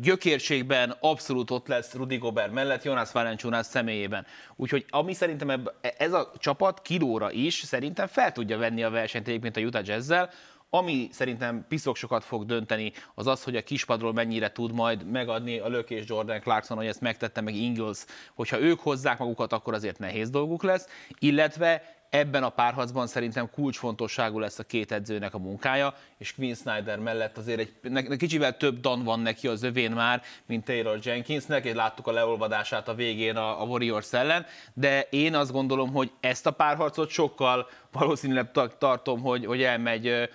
gyökérségben 0.00 0.96
abszolút 1.00 1.50
ott 1.50 1.66
lesz 1.66 1.94
Rudy 1.94 2.16
Gobert 2.16 2.52
mellett, 2.52 2.82
Jonas 2.82 3.12
Valanciunas 3.12 3.66
személyében. 3.66 4.26
Úgyhogy 4.56 4.84
ami 4.88 5.14
szerintem 5.14 5.50
ebbe, 5.50 5.74
ez 5.98 6.12
a 6.12 6.32
csapat 6.38 6.82
kilóra 6.82 7.30
is 7.30 7.54
szerintem 7.54 8.06
fel 8.06 8.32
tudja 8.32 8.58
venni 8.58 8.82
a 8.82 8.90
versenyt 8.90 9.28
egyébként 9.28 9.56
a 9.56 9.60
Utah 9.60 9.86
Jazz-zel, 9.86 10.30
ami 10.74 11.08
szerintem 11.10 11.64
piszok 11.68 11.96
sokat 11.96 12.24
fog 12.24 12.44
dönteni, 12.44 12.92
az 13.14 13.26
az, 13.26 13.42
hogy 13.42 13.56
a 13.56 13.62
kispadról 13.62 14.12
mennyire 14.12 14.52
tud 14.52 14.72
majd 14.72 15.06
megadni 15.10 15.58
a 15.58 15.68
lökés 15.68 16.04
Jordan 16.06 16.40
Clarkson, 16.40 16.76
hogy 16.76 16.86
ezt 16.86 17.00
megtette 17.00 17.40
meg 17.40 17.54
Ingles, 17.54 18.04
hogyha 18.34 18.60
ők 18.60 18.80
hozzák 18.80 19.18
magukat, 19.18 19.52
akkor 19.52 19.74
azért 19.74 19.98
nehéz 19.98 20.30
dolguk 20.30 20.62
lesz, 20.62 20.86
illetve 21.18 22.00
ebben 22.12 22.42
a 22.42 22.48
párharcban 22.48 23.06
szerintem 23.06 23.50
kulcsfontosságú 23.50 24.38
lesz 24.38 24.58
a 24.58 24.62
két 24.62 24.92
edzőnek 24.92 25.34
a 25.34 25.38
munkája, 25.38 25.94
és 26.18 26.34
Quinn 26.34 26.54
Snyder 26.54 26.98
mellett 26.98 27.38
azért 27.38 27.60
egy 27.60 27.72
ne, 27.82 28.16
kicsivel 28.16 28.56
több 28.56 28.80
dan 28.80 29.04
van 29.04 29.20
neki 29.20 29.48
az 29.48 29.62
övén 29.62 29.90
már, 29.90 30.22
mint 30.46 30.64
Taylor 30.64 30.98
Jenkinsnek, 31.02 31.64
és 31.64 31.74
láttuk 31.74 32.06
a 32.06 32.12
leolvadását 32.12 32.88
a 32.88 32.94
végén 32.94 33.36
a, 33.36 33.62
a 33.62 33.64
Warriors 33.64 34.12
ellen, 34.12 34.46
de 34.74 35.06
én 35.10 35.34
azt 35.34 35.52
gondolom, 35.52 35.92
hogy 35.92 36.10
ezt 36.20 36.46
a 36.46 36.50
párharcot 36.50 37.10
sokkal 37.10 37.68
valószínűleg 37.92 38.50
tartom, 38.78 39.20
hogy, 39.20 39.46
hogy 39.46 39.62
elmegy 39.62 40.30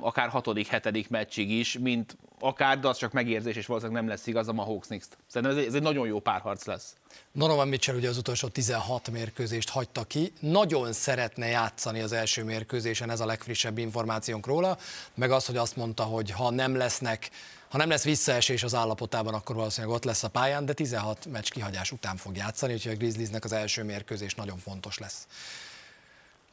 akár 0.00 0.28
hatodik, 0.28 0.66
hetedik 0.66 1.08
meccsig 1.08 1.50
is, 1.50 1.78
mint 1.78 2.16
akár, 2.40 2.80
de 2.80 2.88
az 2.88 2.96
csak 2.96 3.12
megérzés, 3.12 3.56
és 3.56 3.66
valószínűleg 3.66 4.02
nem 4.02 4.10
lesz 4.10 4.26
igaz 4.26 4.48
a 4.48 4.54
Hawks 4.54 4.86
knicks 4.86 5.06
Szerintem 5.26 5.56
ez 5.56 5.62
egy, 5.62 5.68
ez 5.68 5.74
egy 5.74 5.82
nagyon 5.82 6.06
jó 6.06 6.20
párharc 6.20 6.64
lesz. 6.64 6.94
Donovan 7.32 7.68
Mitchell 7.68 7.96
ugye 7.96 8.08
az 8.08 8.18
utolsó 8.18 8.48
16 8.48 9.10
mérkőzést 9.10 9.68
hagyta 9.68 10.04
ki, 10.04 10.32
nagyon 10.40 10.92
szeretne 10.92 11.46
játszani 11.46 12.00
az 12.00 12.12
első 12.12 12.44
mérkőzésen, 12.44 13.10
ez 13.10 13.20
a 13.20 13.26
legfrissebb 13.26 13.78
információnk 13.78 14.46
róla, 14.46 14.78
meg 15.14 15.30
az, 15.30 15.46
hogy 15.46 15.56
azt 15.56 15.76
mondta, 15.76 16.02
hogy 16.02 16.30
ha 16.30 16.50
nem 16.50 16.76
lesznek 16.76 17.30
ha 17.68 17.80
nem 17.80 17.88
lesz 17.88 18.04
visszaesés 18.04 18.62
az 18.62 18.74
állapotában, 18.74 19.34
akkor 19.34 19.56
valószínűleg 19.56 19.96
ott 19.96 20.04
lesz 20.04 20.22
a 20.22 20.28
pályán, 20.28 20.64
de 20.64 20.72
16 20.72 21.26
meccs 21.26 21.48
kihagyás 21.48 21.92
után 21.92 22.16
fog 22.16 22.36
játszani, 22.36 22.72
úgyhogy 22.72 22.92
a 22.92 22.96
Grizzliesnek 22.96 23.44
az 23.44 23.52
első 23.52 23.82
mérkőzés 23.82 24.34
nagyon 24.34 24.58
fontos 24.58 24.98
lesz. 24.98 25.26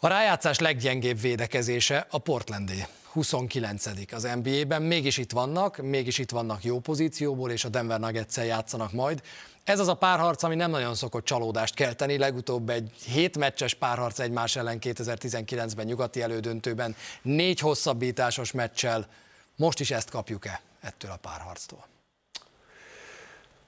A 0.04 0.08
rájátszás 0.08 0.60
leggyengébb 0.60 1.20
védekezése 1.20 2.08
a 2.10 2.18
Portlandé. 2.18 2.88
29 3.12 3.86
az 4.12 4.28
NBA-ben, 4.44 4.82
mégis 4.82 5.18
itt 5.18 5.32
vannak, 5.32 5.78
mégis 5.78 6.18
itt 6.18 6.32
vannak 6.32 6.64
jó 6.64 6.80
pozícióból, 6.80 7.52
és 7.52 7.66
a 7.66 7.70
Denver 7.70 8.00
nuggets 8.00 8.38
játszanak 8.38 8.92
majd. 8.92 9.22
Ez 9.64 9.80
az 9.80 9.88
a 9.88 9.94
párharc, 9.94 10.44
ami 10.44 10.56
nem 10.56 10.72
nagyon 10.72 10.96
szokott 10.96 11.26
csalódást 11.26 11.74
kelteni, 11.74 12.18
legutóbb 12.18 12.70
egy 12.70 12.92
hét 13.06 13.38
meccses 13.38 13.74
párharc 13.74 14.20
egymás 14.20 14.56
ellen 14.56 14.78
2019-ben 14.82 15.86
nyugati 15.86 16.22
elődöntőben, 16.22 16.96
négy 17.22 17.60
hosszabbításos 17.60 18.52
meccsel. 18.52 19.08
Most 19.56 19.80
is 19.80 19.92
ezt 19.92 20.10
kapjuk-e 20.10 20.62
ettől 20.82 21.12
a 21.12 21.18
párharctól? 21.18 21.86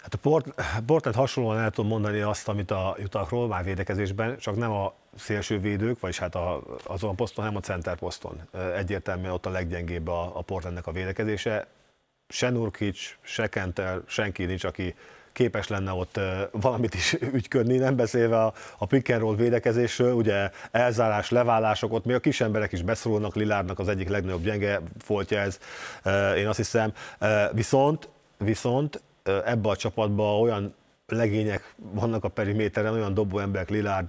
Hát 0.04 0.14
a 0.14 0.18
Port, 0.18 0.48
Portland 0.86 1.18
hasonlóan 1.18 1.60
el 1.60 1.72
tudom 1.72 1.90
mondani 1.90 2.20
azt, 2.20 2.48
amit 2.48 2.72
a 2.72 2.96
jutakról 3.00 3.48
már 3.48 3.64
védekezésben, 3.64 4.38
csak 4.38 4.56
nem 4.56 4.72
a 4.72 4.94
szélső 5.16 5.60
védők, 5.60 6.00
vagyis 6.00 6.20
hát 6.20 6.36
a, 6.36 6.62
azon 6.84 7.10
a 7.10 7.14
poszton, 7.14 7.44
hanem 7.44 7.60
a 7.60 7.66
center 7.66 7.98
poszton. 7.98 8.42
Egyértelműen 8.76 9.32
ott 9.32 9.46
a 9.46 9.50
leggyengébb 9.50 10.08
a, 10.08 10.32
a 10.38 10.42
Portlandnek 10.42 10.88
a 10.88 10.92
védekezése. 10.92 11.68
Se 12.28 12.50
Nurkic, 12.50 12.98
se 13.22 13.48
Kenter, 13.48 14.02
senki 14.06 14.46
nincs, 14.46 14.64
aki 14.64 14.96
képes 15.32 15.68
lenne 15.68 15.92
ott 15.92 16.20
valamit 16.52 16.94
is 16.94 17.14
ügyködni, 17.14 17.78
nem 17.78 17.96
beszélve 17.96 18.44
a, 18.44 18.54
a 18.78 18.86
pick 18.86 19.10
and 19.10 19.22
roll 19.22 19.36
védekezésről, 19.36 20.14
ugye 20.14 20.52
elzárás, 20.72 21.30
leválások, 21.30 21.94
ott 21.94 22.06
még 22.06 22.16
a 22.16 22.20
kis 22.20 22.42
emberek 22.42 22.72
is 22.72 22.82
beszorulnak, 22.82 23.36
Lilárnak 23.36 23.80
az 23.80 23.88
egyik 23.88 24.10
legnagyobb 24.10 24.44
gyenge 24.44 24.82
foltja 25.00 25.40
ez, 25.40 25.60
én 26.38 26.48
azt 26.48 26.58
hiszem. 26.58 26.94
Viszont, 27.52 28.10
viszont 28.38 29.02
ebbe 29.24 29.70
a 29.70 29.76
csapatba 29.76 30.40
olyan 30.40 30.76
legények 31.08 31.74
vannak 31.78 32.24
a 32.24 32.28
periméteren, 32.28 32.94
olyan 32.94 33.14
dobó 33.14 33.40
emberek, 33.40 33.70
Lilárd 33.70 34.08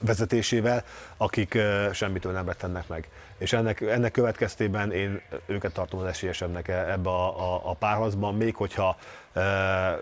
vezetésével, 0.00 0.84
akik 1.16 1.58
semmitől 1.92 2.32
nem 2.32 2.46
rettennek 2.46 2.88
meg. 2.88 3.08
És 3.38 3.52
ennek, 3.52 3.80
ennek 3.80 4.12
következtében 4.12 4.92
én 4.92 5.20
őket 5.46 5.72
tartom 5.72 6.00
az 6.00 6.06
esélyesebbnek 6.06 6.68
e, 6.68 6.90
ebbe 6.90 7.10
a, 7.10 7.54
a, 7.54 7.70
a 7.70 7.74
párharcban, 7.74 8.34
még 8.34 8.54
hogyha 8.54 8.96
e, 9.32 9.98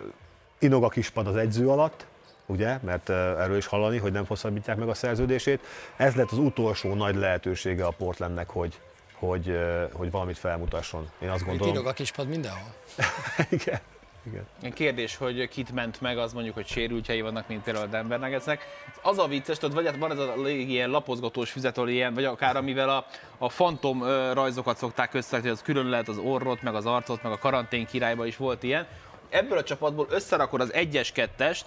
inog 0.59 0.85
a 0.85 0.89
kispad 0.89 1.27
az 1.27 1.37
egyző 1.37 1.69
alatt, 1.69 2.07
ugye, 2.47 2.79
mert 2.83 3.09
erről 3.11 3.57
is 3.57 3.67
hallani, 3.67 3.99
hogy 3.99 4.13
nem 4.13 4.27
hosszabbítják 4.27 4.77
meg 4.77 4.89
a 4.89 4.95
szerződését. 4.95 5.61
Ez 5.97 6.15
lett 6.15 6.31
az 6.31 6.39
utolsó 6.39 6.95
nagy 6.95 7.15
lehetősége 7.15 7.85
a 7.85 7.91
Portlandnek, 7.91 8.49
hogy, 8.49 8.81
hogy, 9.15 9.59
hogy 9.93 10.11
valamit 10.11 10.39
felmutasson. 10.39 11.11
Én 11.19 11.29
azt 11.29 11.45
gondolom. 11.45 11.75
Inog 11.75 11.87
a 11.87 11.93
kispad 11.93 12.29
mindenhol? 12.29 12.75
Igen. 13.49 13.81
Igen. 14.27 14.73
Kérdés, 14.75 15.17
hogy 15.17 15.49
kit 15.49 15.73
ment 15.73 16.01
meg, 16.01 16.19
az 16.19 16.33
mondjuk, 16.33 16.55
hogy 16.55 16.67
sérültjei 16.67 17.21
vannak, 17.21 17.49
mint 17.49 17.63
például 17.63 17.87
a 17.87 17.89
Denver 17.89 18.19
Nuggetsnek. 18.19 18.65
Az 19.03 19.19
a 19.19 19.27
vicces, 19.27 19.59
tudod, 19.59 19.75
vagy 19.75 19.87
hát 19.87 19.97
van 19.97 20.11
ez 20.11 20.19
a 20.19 20.49
ilyen 20.49 20.91
lapozgatós 20.91 21.51
füzet, 21.51 21.77
ilyen, 21.77 22.15
vagy 22.15 22.25
akár 22.25 22.57
amivel 22.57 22.89
a, 22.89 23.07
a 23.39 23.49
fantom 23.49 24.05
rajzokat 24.33 24.77
szokták 24.77 25.15
össze, 25.15 25.41
hogy 25.41 25.49
az 25.49 25.63
külön 25.63 25.89
lehet 25.89 26.09
az 26.09 26.19
orrot, 26.19 26.63
meg 26.63 26.75
az 26.75 26.87
arcot, 26.87 27.23
meg 27.23 27.33
a 27.33 27.39
karantén 27.39 27.87
királyban 27.87 28.27
is 28.27 28.37
volt 28.37 28.63
ilyen. 28.63 28.87
Ebből 29.31 29.59
a 29.59 29.63
csapatból 29.63 30.07
összerakod 30.11 30.61
az 30.61 30.73
egyes 30.73 31.13
kettest, 31.13 31.67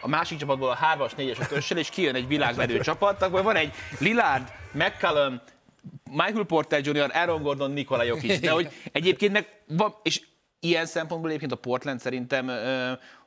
a 0.00 0.08
másik 0.08 0.38
csapatból 0.38 0.70
a 0.70 0.78
3-as, 0.96 1.10
4-es, 1.16 1.70
5 1.70 1.78
és 1.78 1.88
kijön 1.88 2.14
egy 2.14 2.26
világverő 2.26 2.80
csapat, 2.90 3.22
akkor 3.22 3.42
van 3.42 3.56
egy 3.56 3.72
Lillard, 3.98 4.52
McCallum, 4.72 5.40
Michael 6.10 6.44
Porter 6.44 6.86
Jr., 6.86 7.10
Aaron 7.12 7.42
Gordon, 7.42 7.70
Nikola 7.70 8.02
Jokic, 8.02 8.40
de 8.40 8.50
hogy 8.50 8.68
egyébként 8.92 9.32
meg 9.32 9.46
van, 9.66 9.94
és 10.02 10.20
ilyen 10.64 10.86
szempontból 10.86 11.28
egyébként 11.28 11.52
a 11.52 11.56
Portland 11.56 12.00
szerintem 12.00 12.50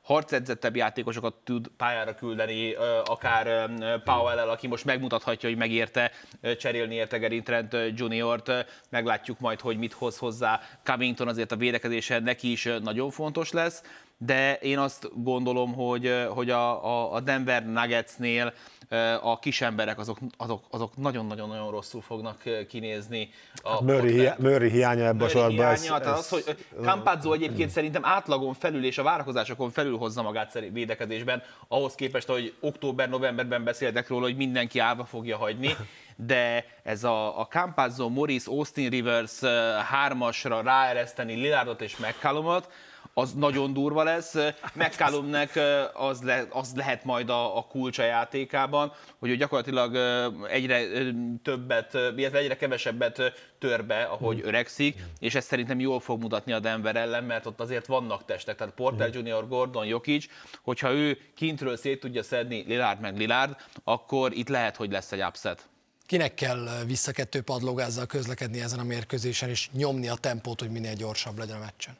harcedzettebb 0.02 0.76
játékosokat 0.76 1.34
tud 1.44 1.68
pályára 1.78 2.16
küldeni, 2.16 2.74
akár 3.06 3.70
powell 4.04 4.50
aki 4.50 4.68
most 4.68 4.86
megmutathatja, 4.86 5.50
hogy 5.50 5.58
megérte 5.58 6.12
cserélni 6.58 6.96
érte 6.96 7.18
Gary 7.18 7.42
Trent 7.42 7.76
Junior-t, 7.96 8.52
meglátjuk 8.90 9.40
majd, 9.40 9.60
hogy 9.60 9.78
mit 9.78 9.94
hoz 9.94 10.18
hozzá. 10.18 10.62
Covington 10.84 11.28
azért 11.28 11.52
a 11.52 11.56
védekezésen 11.56 12.24
neki 12.24 12.52
is 12.52 12.70
nagyon 12.82 13.10
fontos 13.10 13.52
lesz, 13.52 13.82
de 14.18 14.56
én 14.56 14.78
azt 14.78 15.10
gondolom, 15.24 15.74
hogy, 15.74 16.26
hogy 16.30 16.50
a, 16.50 17.14
a 17.14 17.20
Denver 17.20 17.66
Nuggetsnél 17.66 18.54
a 19.22 19.40
kis 19.40 19.62
emberek 19.62 20.00
azok, 20.00 20.18
azok, 20.38 20.64
azok 20.70 20.98
nagyon-nagyon-nagyon 20.98 21.72
rosszul 21.72 22.02
fognak 22.02 22.44
kinézni. 22.70 23.30
A 23.64 23.70
hát 23.70 23.82
Murray, 23.82 24.12
hiá- 24.12 24.38
Murray 24.38 24.70
hiánya 24.70 25.06
ebben 25.06 25.28
a 25.28 25.30
sorban. 25.30 25.66
Ez, 25.66 25.84
ez, 25.84 26.08
az, 26.08 26.30
hogy 26.30 26.66
Campazzo 26.82 27.34
egyébként 27.34 27.70
szerintem 27.70 28.06
átlagon 28.06 28.54
felül 28.54 28.86
és 28.86 28.98
a 28.98 29.04
várakozásokon 29.04 29.70
felül 29.70 29.98
hozza 29.98 30.22
magát 30.22 30.60
védekezésben, 30.72 31.44
ahhoz 31.68 31.96
képest, 31.96 32.28
hogy 32.28 32.54
október-novemberben 32.60 33.64
beszéltek 33.64 34.08
róla, 34.08 34.24
hogy 34.24 34.36
mindenki 34.36 34.80
állva 34.80 35.06
fogja 35.06 35.38
hagyni 35.38 35.76
de 36.16 36.66
ez 36.84 37.04
a, 37.04 37.40
a 37.40 37.48
Campazzo, 37.48 38.10
Morris, 38.10 38.46
Austin 38.46 38.90
Rivers 38.90 39.40
hármasra 39.90 40.62
ráereszteni 40.62 41.34
Lillardot 41.34 41.82
és 41.82 41.98
McCallumot, 41.98 42.70
az 43.18 43.34
nagyon 43.34 43.74
durva 43.74 44.04
lesz. 44.04 44.36
McCallumnek 44.74 45.60
az, 45.94 46.22
le, 46.22 46.46
az 46.50 46.72
lehet 46.76 47.04
majd 47.04 47.30
a, 47.30 47.58
a 47.58 47.62
kulcsa 47.62 48.04
játékában, 48.04 48.94
hogy 49.20 49.30
ő 49.30 49.36
gyakorlatilag 49.36 49.96
egyre 50.50 50.82
többet, 51.44 51.94
illetve 51.94 52.38
egyre 52.38 52.56
kevesebbet 52.56 53.22
tör 53.60 53.86
be, 53.86 54.04
ahogy 54.04 54.38
hmm. 54.40 54.48
öregszik, 54.48 55.04
és 55.20 55.36
ez 55.36 55.46
szerintem 55.46 55.80
jól 55.80 56.00
fog 56.00 56.22
mutatni 56.22 56.52
a 56.52 56.60
Denver 56.60 56.96
ellen, 56.96 57.24
mert 57.24 57.46
ott 57.46 57.60
azért 57.60 57.86
vannak 57.86 58.26
testek, 58.26 58.56
tehát 58.56 58.74
Porter. 58.74 59.14
Junior, 59.14 59.48
Gordon, 59.48 59.86
Jokic, 59.86 60.26
hogyha 60.64 60.92
ő 60.92 61.18
kintről 61.36 61.78
szét 61.78 62.00
tudja 62.00 62.24
szedni 62.24 62.64
Lillard 62.68 63.00
meg 63.00 63.18
Lillard, 63.18 63.56
akkor 63.84 64.34
itt 64.34 64.50
lehet, 64.50 64.76
hogy 64.76 64.92
lesz 64.92 65.12
egy 65.12 65.22
upset. 65.22 65.68
Kinek 66.06 66.34
kell 66.34 66.68
visszakettő 66.86 67.42
padlógázzal 67.42 68.06
közlekedni 68.06 68.62
ezen 68.62 68.80
a 68.80 68.84
mérkőzésen, 68.84 69.50
és 69.50 69.70
nyomni 69.72 70.08
a 70.08 70.16
tempót, 70.16 70.60
hogy 70.60 70.70
minél 70.70 70.94
gyorsabb 70.94 71.38
legyen 71.38 71.56
a 71.56 71.60
meccsen? 71.60 71.98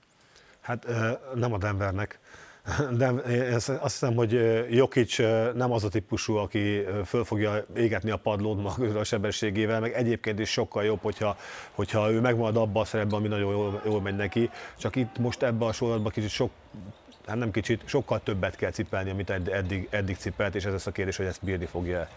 Hát 0.66 0.88
nem 1.36 1.54
a 1.54 1.58
Denvernek. 1.58 2.20
De 2.98 3.12
azt 3.56 3.82
hiszem, 3.82 4.16
hogy 4.16 4.32
Jokic 4.70 5.18
nem 5.54 5.72
az 5.72 5.84
a 5.84 5.90
típusú, 5.90 6.36
aki 6.36 6.84
föl 7.06 7.24
fogja 7.24 7.66
égetni 7.76 8.12
a 8.12 8.18
padlót 8.18 8.62
maga 8.62 9.00
a 9.00 9.04
sebességével, 9.04 9.80
meg 9.80 9.94
egyébként 9.94 10.40
is 10.40 10.50
sokkal 10.50 10.84
jobb, 10.84 11.00
hogyha, 11.02 11.38
hogyha 11.72 12.12
ő 12.12 12.20
megmarad 12.20 12.58
abban 12.58 12.82
a 12.82 12.86
szerepben, 12.86 13.20
ami 13.20 13.28
nagyon 13.28 13.52
jól, 13.52 13.82
jól 13.86 14.02
megy 14.02 14.16
neki. 14.16 14.50
Csak 14.78 14.96
itt 14.96 15.18
most 15.18 15.44
ebben 15.44 15.68
a 15.68 15.72
sorozatban 15.72 16.12
kicsit 16.12 16.30
sok, 16.30 16.52
hát 17.26 17.38
nem 17.38 17.52
kicsit, 17.52 17.82
sokkal 17.86 18.22
többet 18.24 18.56
kell 18.56 18.72
cipelni, 18.72 19.10
amit 19.10 19.30
eddig, 19.30 19.88
eddig 19.90 20.18
cipelt, 20.18 20.56
és 20.56 20.66
ez 20.66 20.72
lesz 20.72 20.88
a 20.88 20.92
kérdés, 20.92 21.18
hogy 21.18 21.26
ezt 21.26 21.44
bírni 21.44 21.66
fogja 21.66 22.08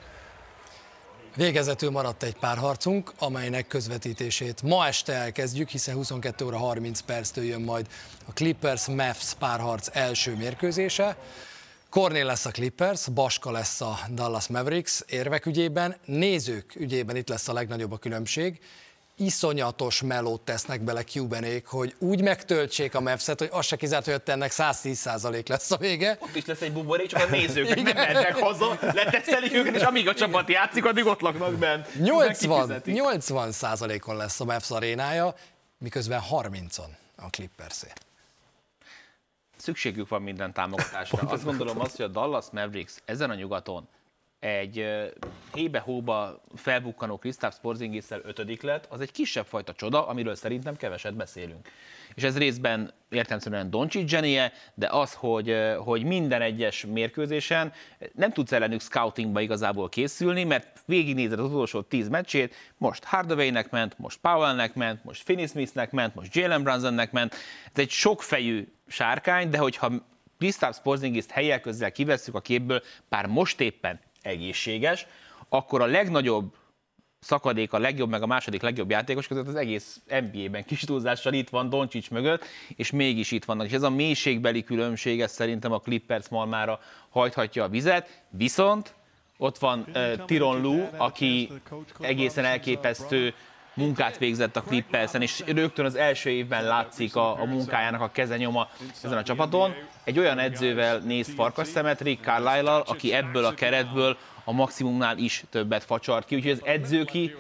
Végezetül 1.37 1.91
maradt 1.91 2.23
egy 2.23 2.37
pár 2.37 2.57
harcunk, 2.57 3.13
amelynek 3.19 3.67
közvetítését 3.67 4.63
ma 4.63 4.87
este 4.87 5.13
elkezdjük, 5.13 5.69
hiszen 5.69 5.95
22 5.95 6.45
óra 6.45 6.59
30 6.59 7.01
perctől 7.01 7.45
jön 7.45 7.61
majd 7.61 7.87
a 8.27 8.33
Clippers 8.33 8.87
Mavs 8.87 9.35
párharc 9.39 9.89
első 9.93 10.37
mérkőzése. 10.37 11.17
Kornél 11.91 12.25
lesz 12.25 12.45
a 12.45 12.51
Clippers, 12.51 13.09
Baska 13.09 13.51
lesz 13.51 13.81
a 13.81 13.99
Dallas 14.11 14.47
Mavericks 14.47 15.03
érvek 15.07 15.47
ügyében, 15.47 15.97
nézők 16.05 16.75
ügyében 16.75 17.17
itt 17.17 17.29
lesz 17.29 17.49
a 17.49 17.53
legnagyobb 17.53 17.93
a 17.93 17.99
különbség, 17.99 18.61
iszonyatos 19.19 20.03
melót 20.03 20.41
tesznek 20.41 20.81
bele 20.81 21.05
Cubanék, 21.05 21.67
hogy 21.67 21.95
úgy 21.99 22.23
megtöltsék 22.23 22.95
a 22.95 23.01
Mavs-et, 23.01 23.39
hogy 23.39 23.49
az 23.53 23.67
se 23.67 23.77
kizárt, 23.77 24.05
hogy 24.05 24.15
ott 24.15 24.29
ennek 24.29 24.53
110% 24.55 25.49
lesz 25.49 25.71
a 25.71 25.77
vége. 25.77 26.19
Ott 26.21 26.35
is 26.35 26.45
lesz 26.45 26.61
egy 26.61 26.73
buborék, 26.73 27.07
csak 27.07 27.23
a 27.23 27.31
nézők 27.37 27.83
nem 27.83 27.95
mennek 27.95 28.37
haza, 28.37 28.79
letesztelik 28.81 29.53
őket, 29.53 29.75
és 29.75 29.83
amíg 29.83 30.09
a 30.09 30.15
csapat 30.15 30.49
játszik, 30.49 30.85
addig 30.85 31.07
ott 31.07 31.21
laknak 31.21 31.55
bent. 31.55 31.95
80, 31.95 32.83
80 32.85 33.53
on 34.07 34.17
lesz 34.17 34.41
a 34.41 34.45
Mavs 34.45 34.71
arénája, 34.71 35.35
miközben 35.79 36.23
30-on 36.31 36.89
a 37.17 37.31
Clippersé. 37.31 37.89
Szükségük 39.57 40.09
van 40.09 40.23
minden 40.23 40.53
támogatásra. 40.53 41.19
Azt 41.33 41.45
gondolom 41.45 41.81
azt, 41.81 41.97
hogy 41.97 42.05
a 42.05 42.09
Dallas 42.09 42.45
Mavericks 42.53 42.95
ezen 43.05 43.31
a 43.31 43.35
nyugaton 43.35 43.89
egy 44.41 44.87
hébe-hóba 45.55 46.43
felbukkanó 46.55 47.17
Krisztáv 47.17 47.55
porzingis 47.61 48.05
ötödik 48.23 48.63
lett, 48.63 48.87
az 48.91 49.01
egy 49.01 49.13
kisebb 49.13 49.47
fajta 49.47 49.73
csoda, 49.73 50.07
amiről 50.07 50.35
szerintem 50.35 50.77
keveset 50.77 51.15
beszélünk. 51.15 51.69
És 52.15 52.23
ez 52.23 52.39
részben 52.39 52.93
értelmszerűen 53.11 53.71
Doncsics 53.71 54.09
zsenie, 54.09 54.53
de 54.75 54.89
az, 54.91 55.15
hogy, 55.15 55.57
hogy 55.79 56.05
minden 56.05 56.43
egyes 56.43 56.87
mérkőzésen 56.87 57.73
nem 58.13 58.33
tudsz 58.33 58.53
ellenük 58.53 58.81
scoutingba 58.81 59.41
igazából 59.41 59.89
készülni, 59.89 60.45
mert 60.45 60.81
végignézed 60.87 61.39
az 61.39 61.51
utolsó 61.51 61.81
tíz 61.81 62.09
meccsét, 62.09 62.55
most 62.77 63.05
Hardaway-nek 63.05 63.71
ment, 63.71 63.99
most 63.99 64.19
Powell-nek 64.21 64.75
ment, 64.75 65.05
most 65.05 65.23
Finney 65.23 65.47
Smith-nek 65.47 65.91
ment, 65.91 66.15
most 66.15 66.35
Jalen 66.35 66.63
Brunsonnek 66.63 67.13
ment. 67.13 67.35
Ez 67.65 67.79
egy 67.79 67.91
sokfejű 67.91 68.69
sárkány, 68.87 69.51
de 69.51 69.59
hogyha 69.59 69.93
Krisztáv 70.39 70.81
Porzingis 70.83 71.25
helyek 71.29 71.61
közzel 71.61 71.93
kivesszük 71.93 72.35
a 72.35 72.41
képből, 72.41 72.83
bár 73.09 73.27
most 73.27 73.61
éppen 73.61 74.01
egészséges, 74.23 75.07
akkor 75.49 75.81
a 75.81 75.87
legnagyobb 75.87 76.55
szakadék 77.21 77.73
a 77.73 77.79
legjobb, 77.79 78.11
meg 78.11 78.23
a 78.23 78.27
második 78.27 78.63
legjobb 78.63 78.91
játékos 78.91 79.27
között 79.27 79.47
az 79.47 79.55
egész 79.55 80.01
NBA-ben 80.07 80.65
kis 80.65 80.81
túlzással 80.81 81.33
itt 81.33 81.49
van 81.49 81.69
Doncsics 81.69 82.11
mögött, 82.11 82.45
és 82.77 82.91
mégis 82.91 83.31
itt 83.31 83.45
vannak. 83.45 83.67
És 83.67 83.73
ez 83.73 83.83
a 83.83 83.91
mélységbeli 83.91 84.65
különbség, 84.65 85.21
ez 85.21 85.33
szerintem 85.33 85.73
a 85.73 85.79
Clippers 85.79 86.29
malmára 86.29 86.81
hajthatja 87.09 87.65
a 87.65 87.69
vizet, 87.69 88.23
viszont 88.31 88.95
ott 89.37 89.59
van 89.59 89.85
uh, 89.95 90.25
Tiron 90.25 90.61
Lu, 90.61 90.89
aki 90.97 91.51
egészen 92.01 92.45
elképesztő 92.45 93.35
munkát 93.79 94.19
végzett 94.19 94.57
a 94.57 94.63
Clippersen, 94.63 95.23
és 95.23 95.43
rögtön 95.47 95.85
az 95.85 95.95
első 95.95 96.31
évben 96.31 96.65
látszik 96.65 97.17
a, 97.17 97.41
a 97.41 97.45
munkájának 97.45 98.01
a 98.01 98.11
kezenyoma 98.13 98.69
ezen 99.03 99.19
a 99.19 99.23
csapaton. 99.23 99.75
Egy 100.05 100.19
olyan 100.19 100.39
edzővel 100.39 100.99
néz 100.99 101.35
farkas 101.35 101.67
szemet, 101.67 102.01
Rick 102.01 102.25
carlisle 102.25 102.77
aki 102.77 103.13
ebből 103.13 103.45
a 103.45 103.55
keretből 103.55 104.17
a 104.49 104.53
maximumnál 104.53 105.19
is 105.19 105.45
többet 105.51 105.85
facsart 105.85 106.27
ki, 106.27 106.35
úgyhogy 106.35 106.51
az 106.51 106.61
edzőki 106.65 107.35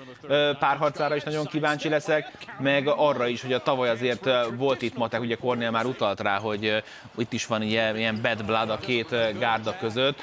párharcára 0.58 1.16
is 1.16 1.22
nagyon 1.22 1.44
kíváncsi 1.44 1.88
leszek, 1.88 2.32
meg 2.58 2.86
arra 2.86 3.26
is, 3.26 3.42
hogy 3.42 3.52
a 3.52 3.62
tavaly 3.62 3.88
azért 3.88 4.28
volt 4.56 4.82
itt 4.82 4.96
matek, 4.96 5.20
ugye 5.20 5.34
Kornél 5.34 5.70
már 5.70 5.84
utalt 5.86 6.20
rá, 6.20 6.38
hogy 6.38 6.82
itt 7.18 7.32
is 7.32 7.46
van 7.46 7.62
ilyen, 7.62 7.96
ilyen 7.96 8.18
bad 8.22 8.44
blood 8.44 8.70
a 8.70 8.76
két 8.76 9.38
gárda 9.38 9.76
között, 9.76 10.22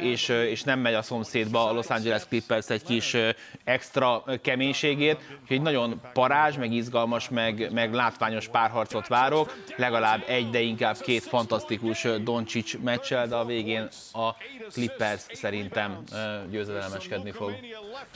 és, 0.00 0.28
és 0.28 0.62
nem 0.62 0.78
megy 0.78 0.94
a 0.94 1.02
szomszédba 1.02 1.68
a 1.68 1.72
Los 1.72 1.86
Angeles 1.86 2.24
Clippers 2.28 2.68
egy 2.68 2.82
kis 2.82 3.16
extra 3.64 4.24
keménységét, 4.42 5.18
úgyhogy 5.42 5.62
nagyon 5.62 6.00
parázs, 6.12 6.56
meg 6.56 6.72
izgalmas, 6.72 7.28
meg, 7.28 7.72
meg 7.72 7.94
látványos 7.94 8.48
párharcot 8.48 9.06
várok, 9.06 9.56
legalább 9.76 10.22
egy, 10.26 10.50
de 10.50 10.60
inkább 10.60 10.96
két 10.98 11.22
fantasztikus 11.22 12.06
Doncsics 12.22 12.78
meccsel, 12.78 13.26
de 13.26 13.34
a 13.34 13.44
végén 13.44 13.88
a 14.12 14.30
Clippers 14.72 15.22
szerintem 15.32 16.04
győzedelmeskedni 16.50 17.30
fog. 17.30 17.52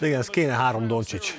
Igen, 0.00 0.18
ez 0.18 0.28
kéne 0.28 0.52
három 0.52 0.86
Doncsics 0.86 1.34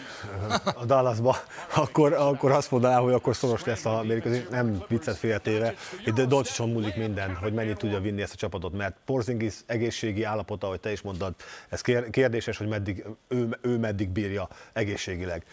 a 0.76 0.86
Dallasba, 0.86 1.36
akkor, 1.76 2.14
akkor 2.14 2.52
azt 2.52 2.72
mondaná, 2.72 3.00
hogy 3.00 3.14
akkor 3.14 3.36
szoros 3.36 3.64
lesz 3.64 3.86
a 3.86 4.04
mérkőzés. 4.04 4.44
Nem 4.50 4.84
viccet 4.88 5.18
féltéve, 5.18 5.74
de 6.16 6.26
Doncsicson 6.26 6.70
múlik 6.70 6.96
minden, 6.96 7.36
hogy 7.36 7.54
mennyit 7.54 7.78
tudja 7.78 8.00
vinni 8.00 8.22
ezt 8.22 8.34
a 8.34 8.38
csapatot, 8.38 8.74
mert 8.74 8.96
Porzingis 9.06 9.54
egészségi 9.66 10.24
állapota, 10.24 10.68
ahogy 10.68 10.80
te 10.80 10.92
is 10.92 11.02
mondtad, 11.02 11.36
ez 11.70 11.82
kérdéses, 12.12 12.58
hogy 12.58 12.68
meddig, 12.68 13.06
ő, 13.28 13.58
ő 13.62 13.78
meddig 13.78 14.10
bírja 14.10 14.48
egészségileg 14.74 15.46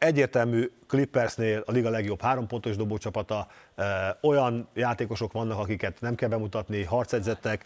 egyértelmű 0.00 0.70
Clippersnél 0.90 1.62
a 1.66 1.72
liga 1.72 1.90
legjobb 1.90 2.20
hárompontos 2.20 2.76
dobócsapata, 2.76 3.46
olyan 4.20 4.68
játékosok 4.74 5.32
vannak, 5.32 5.58
akiket 5.58 6.00
nem 6.00 6.14
kell 6.14 6.28
bemutatni, 6.28 6.82
harcedzettek, 6.82 7.64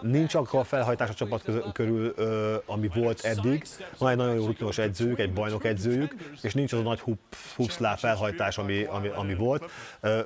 nincs 0.00 0.34
akkor 0.34 0.66
felhajtás 0.66 1.08
a 1.08 1.14
csapat 1.14 1.42
körül, 1.72 2.14
ami 2.66 2.90
volt 2.94 3.20
eddig, 3.24 3.64
van 3.98 4.10
egy 4.10 4.16
nagyon 4.16 4.34
jó 4.34 4.46
rutinos 4.46 4.78
edzőjük, 4.78 5.18
egy 5.18 5.32
bajnok 5.32 5.64
edzőjük, 5.64 6.14
és 6.42 6.54
nincs 6.54 6.72
az 6.72 6.78
a 6.78 6.82
nagy 6.82 7.02
hupszlá 7.56 7.96
felhajtás, 7.96 8.58
ami, 8.58 8.82
ami, 8.82 9.08
ami 9.08 9.34
volt. 9.34 9.70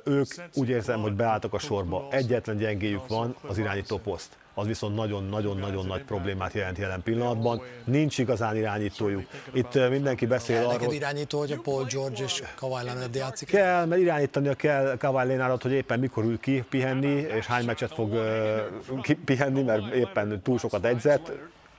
Ők 0.03 0.27
úgy 0.53 0.69
érzem, 0.69 1.01
hogy 1.01 1.13
beálltak 1.13 1.53
a 1.53 1.59
sorba. 1.59 2.07
Egyetlen 2.11 2.57
gyengéjük 2.57 3.07
van, 3.07 3.35
az 3.47 3.57
irányító 3.57 3.97
poszt 3.97 4.39
az 4.53 4.67
viszont 4.67 4.95
nagyon-nagyon-nagyon 4.95 5.85
nagy 5.85 6.03
problémát 6.03 6.53
jelent 6.53 6.77
jelen 6.77 7.01
pillanatban. 7.03 7.61
Nincs 7.83 8.17
igazán 8.17 8.57
irányítójuk. 8.57 9.27
Itt 9.53 9.89
mindenki 9.89 10.25
beszél 10.25 10.57
arról... 10.57 10.71
Neked 10.71 10.93
irányító, 10.93 11.39
hogy 11.39 11.51
a 11.51 11.59
Paul 11.63 11.83
George 11.83 12.20
és 12.23 12.43
Kawhi 12.55 12.85
Leonard 12.85 13.15
játszik? 13.15 13.47
Kell, 13.47 13.85
mert 13.85 14.01
irányítania 14.01 14.53
kell 14.53 14.97
Kawhi 14.97 15.27
Leonardot, 15.27 15.61
hogy 15.61 15.71
éppen 15.71 15.99
mikor 15.99 16.23
ül 16.23 16.39
ki 16.39 16.63
pihenni, 16.69 17.13
és 17.15 17.45
hány 17.45 17.65
meccset 17.65 17.93
fog 17.93 18.11
uh, 18.11 19.15
pihenni, 19.25 19.61
mert 19.61 19.93
éppen 19.93 20.41
túl 20.41 20.57
sokat 20.57 20.85
edzett 20.85 21.31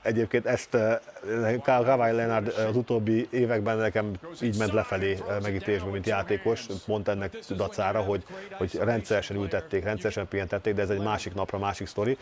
Egyébként 0.03 0.45
ezt 0.45 0.77
Kawhi 1.61 2.11
Leonard 2.11 2.47
az 2.47 2.75
utóbbi 2.75 3.27
években 3.31 3.77
nekem 3.77 4.11
így 4.41 4.57
ment 4.57 4.71
lefelé 4.71 5.17
megítélésben, 5.41 5.91
mint 5.91 6.07
játékos, 6.07 6.65
pont 6.85 7.07
ennek 7.07 7.37
dacára, 7.49 8.01
hogy, 8.01 8.23
hogy 8.51 8.75
rendszeresen 8.81 9.37
ültették, 9.37 9.83
rendszeresen 9.83 10.27
pihentették, 10.27 10.73
de 10.73 10.81
ez 10.81 10.89
egy 10.89 11.01
másik 11.01 11.33
napra, 11.33 11.57
másik 11.57 11.87
sztori. 11.87 12.17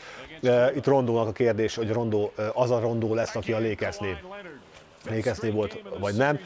Itt 0.75 0.85
Rondónak 0.85 1.27
a 1.27 1.31
kérdés, 1.31 1.75
hogy 1.75 1.91
Rondó, 1.91 2.31
az 2.53 2.71
a 2.71 2.79
Rondó 2.79 3.13
lesz, 3.13 3.35
aki 3.35 3.51
a 3.51 3.59
Lakersnél 3.59 4.19
Lakersnél 5.09 5.51
volt, 5.51 5.81
vagy 5.99 6.15
nem. 6.15 6.39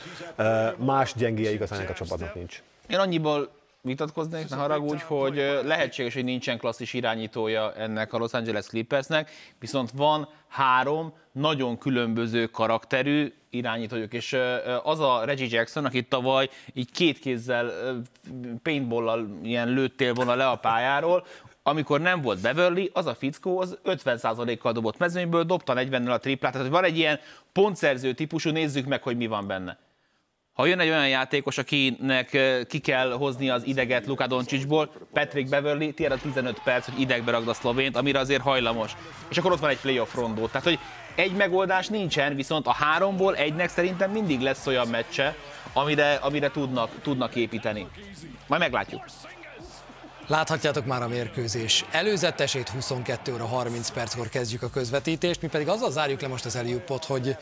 Más 0.78 1.14
gyengéje 1.14 1.51
igazán 1.51 1.80
ennek 1.80 1.89
a 1.89 1.93
csapatnak 1.93 2.36
nincs. 2.36 2.62
Én 2.88 2.97
annyiból 2.97 3.49
vitatkoznék, 3.82 4.49
ne 4.49 4.56
haragudj, 4.56 5.01
hogy 5.03 5.36
lehetséges, 5.64 6.14
hogy 6.14 6.24
nincsen 6.24 6.58
klasszis 6.58 6.93
irányítója 6.93 7.74
ennek 7.74 8.14
a 8.14 8.18
Los 8.18 8.32
Angeles 8.32 8.66
Clippersnek, 8.66 9.32
viszont 9.60 9.91
van 9.91 10.30
három 10.47 11.14
nagyon 11.32 11.78
különböző 11.78 12.45
karakterű 12.45 13.34
irányítójuk, 13.49 14.14
és 14.14 14.38
az 14.84 14.99
a 14.99 15.26
Reggie 15.26 15.47
Jackson, 15.49 15.86
aki 15.86 16.03
tavaly 16.03 16.49
így 16.74 16.91
két 16.91 17.20
kézzel 17.20 17.72
paintball 18.64 19.28
ilyen 19.43 19.68
lőttél 19.70 20.14
volna 20.14 20.36
le 20.36 20.47
a 20.47 20.56
pályáról, 20.56 21.26
amikor 21.68 22.01
nem 22.01 22.22
volt 22.22 22.41
Beverly, 22.41 22.89
az 22.93 23.05
a 23.05 23.16
fickó 23.16 23.59
az 23.59 23.78
50%-kal 23.86 24.72
dobott 24.72 24.97
mezőnyből, 24.97 25.43
dobta 25.43 25.74
40-nel 25.76 26.11
a 26.11 26.18
triplát, 26.18 26.53
tehát 26.53 26.68
van 26.68 26.84
egy 26.84 26.97
ilyen 26.97 27.20
pontszerző 27.51 28.13
típusú, 28.13 28.49
nézzük 28.49 28.86
meg, 28.86 29.03
hogy 29.03 29.18
mi 29.18 29.28
van 29.28 29.47
benne. 29.47 29.78
Ha 30.53 30.66
jön 30.66 30.80
egy 30.80 30.89
olyan 30.89 31.07
játékos, 31.07 31.57
akinek 31.57 32.38
ki 32.68 32.80
kell 32.80 33.11
hozni 33.11 33.49
az 33.49 33.66
ideget 33.66 34.05
Luka 34.05 34.28
Doncsicsból, 34.28 34.91
Patrick 35.13 35.49
Beverly, 35.49 35.93
tiéd 35.93 36.11
a 36.11 36.18
15 36.18 36.61
perc, 36.63 36.86
hogy 36.86 36.99
idegbe 36.99 37.32
ragd 37.32 37.47
a 37.47 37.53
szlovént, 37.53 37.97
amire 37.97 38.20
azért 38.20 38.41
hajlamos. 38.41 38.95
És 39.30 39.38
akkor 39.38 39.51
ott 39.51 39.59
van 39.59 39.70
egy 39.70 39.80
playoff 39.80 40.16
rondó. 40.16 40.47
Tehát, 40.47 40.68
hogy 40.68 40.80
egy 41.16 41.32
megoldás 41.32 41.88
nincsen, 41.88 42.36
viszont 42.36 42.68
a 42.68 42.74
háromból 42.74 43.36
egynek 43.36 43.70
szerintem 43.70 44.11
mindig 44.11 44.41
lesz 44.41 44.68
olyan 44.68 44.88
meccse, 44.88 45.36
amire, 45.74 46.13
amire 46.13 46.51
tudnak, 46.51 46.89
tudnak 47.01 47.36
építeni. 47.36 47.88
Majd 48.47 48.61
meglátjuk. 48.61 49.03
Láthatjátok 50.28 50.86
már 50.86 51.01
a 51.01 51.07
mérkőzés 51.07 51.86
előzetesét, 51.91 52.69
22 52.69 53.34
óra 53.34 53.45
30 53.45 53.89
perckor 53.89 54.30
kezdjük 54.30 54.61
a 54.61 54.69
közvetítést, 54.69 55.41
mi 55.41 55.47
pedig 55.47 55.67
azzal 55.67 55.91
zárjuk 55.91 56.21
le 56.21 56.28
most 56.28 56.45
az 56.45 56.55
Eliupot, 56.55 57.05
hogy 57.05 57.38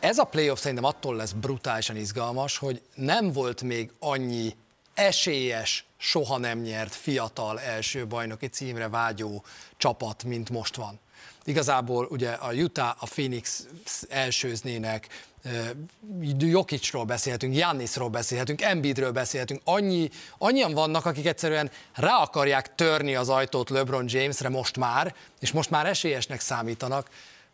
ez 0.00 0.18
a 0.18 0.24
playoff 0.24 0.58
szerintem 0.58 0.84
attól 0.84 1.16
lesz 1.16 1.32
brutálisan 1.32 1.96
izgalmas, 1.96 2.58
hogy 2.58 2.82
nem 2.94 3.32
volt 3.32 3.62
még 3.62 3.90
annyi 3.98 4.56
esélyes, 4.94 5.84
soha 5.96 6.38
nem 6.38 6.58
nyert 6.58 6.94
fiatal 6.94 7.60
első 7.60 8.06
bajnoki 8.06 8.46
címre 8.46 8.88
vágyó 8.88 9.44
csapat, 9.76 10.24
mint 10.24 10.50
most 10.50 10.76
van. 10.76 10.98
Igazából 11.44 12.06
ugye 12.10 12.30
a 12.30 12.52
Utah, 12.52 13.02
a 13.02 13.06
Phoenix 13.06 13.66
elsőznének, 14.08 15.08
Jokicsról 16.38 17.04
beszélhetünk, 17.04 17.54
Jannisról 17.54 18.08
beszélhetünk, 18.08 18.62
Embiidről 18.62 19.12
beszélhetünk, 19.12 19.60
annyi, 19.64 20.10
annyian 20.38 20.72
vannak, 20.72 21.06
akik 21.06 21.26
egyszerűen 21.26 21.70
rá 21.94 22.16
akarják 22.16 22.74
törni 22.74 23.14
az 23.14 23.28
ajtót 23.28 23.70
LeBron 23.70 24.04
Jamesre 24.08 24.48
most 24.48 24.76
már, 24.76 25.14
és 25.40 25.52
most 25.52 25.70
már 25.70 25.86
esélyesnek 25.86 26.40
számítanak, 26.40 27.10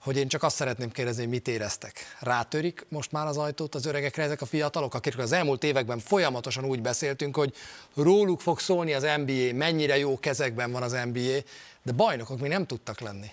hogy 0.07 0.17
én 0.17 0.29
csak 0.29 0.43
azt 0.43 0.57
szeretném 0.57 0.91
kérdezni, 0.91 1.23
hogy 1.23 1.31
mit 1.31 1.49
éreztek. 1.49 2.17
Rátörik 2.21 2.87
most 2.89 3.13
már 3.13 3.27
az 3.27 3.37
ajtót 3.37 3.75
az 3.75 3.87
öregekre 3.87 4.23
ezek 4.23 4.41
a 4.41 4.47
fiatalok, 4.47 4.95
akikről 4.95 5.25
az 5.25 5.33
elmúlt 5.33 5.65
években 5.65 5.99
folyamatosan 5.99 6.65
úgy 6.65 6.83
beszéltünk, 6.83 7.37
hogy 7.37 7.55
róluk 7.95 8.41
fog 8.41 8.61
szólni 8.61 8.93
az 8.93 9.07
NBA, 9.17 9.55
mennyire 9.55 9.99
jó 9.99 10.19
kezekben 10.19 10.73
van 10.73 10.83
az 10.83 10.93
NBA, 10.93 11.39
de 11.83 11.93
bajnokok 11.93 12.41
még 12.41 12.51
nem 12.51 12.67
tudtak 12.67 13.01
lenni. 13.01 13.31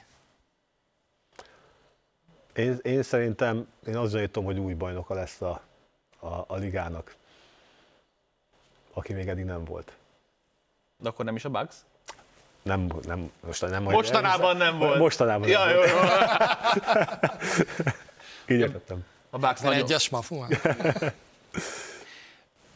Én, 2.54 2.80
én 2.82 3.04
szerintem, 3.04 3.68
én 3.88 3.98
azt 3.98 4.14
gyanítom, 4.14 4.46
hogy 4.46 4.60
új 4.60 4.74
bajnoka 4.74 5.14
lesz 5.14 5.42
a, 5.42 5.62
a, 6.20 6.28
a 6.48 6.56
ligának, 6.56 7.16
aki 8.94 9.14
még 9.14 9.28
eddig 9.28 9.46
nem 9.46 9.66
volt. 9.66 9.92
De 10.98 11.10
akkor 11.10 11.26
nem 11.26 11.36
is 11.36 11.46
a 11.46 11.50
Bucks? 11.50 11.76
Nem, 12.62 12.88
nem, 13.06 13.32
most 13.46 13.62
nem 13.62 13.84
Mostanában 13.84 14.58
nem 14.58 14.78
volt. 14.78 14.98
Mostanában 14.98 15.48
ja, 15.48 15.66
nem 15.66 15.76
jó, 15.76 15.82
volt. 15.82 15.90
jó. 18.48 18.56
Így 18.56 18.60
értettem. 18.60 19.06
A 19.30 19.38
Bucks 19.38 19.60
Van 19.62 19.72
nagyon... 19.72 19.86
egyes 19.86 20.10
mafu? 20.10 20.46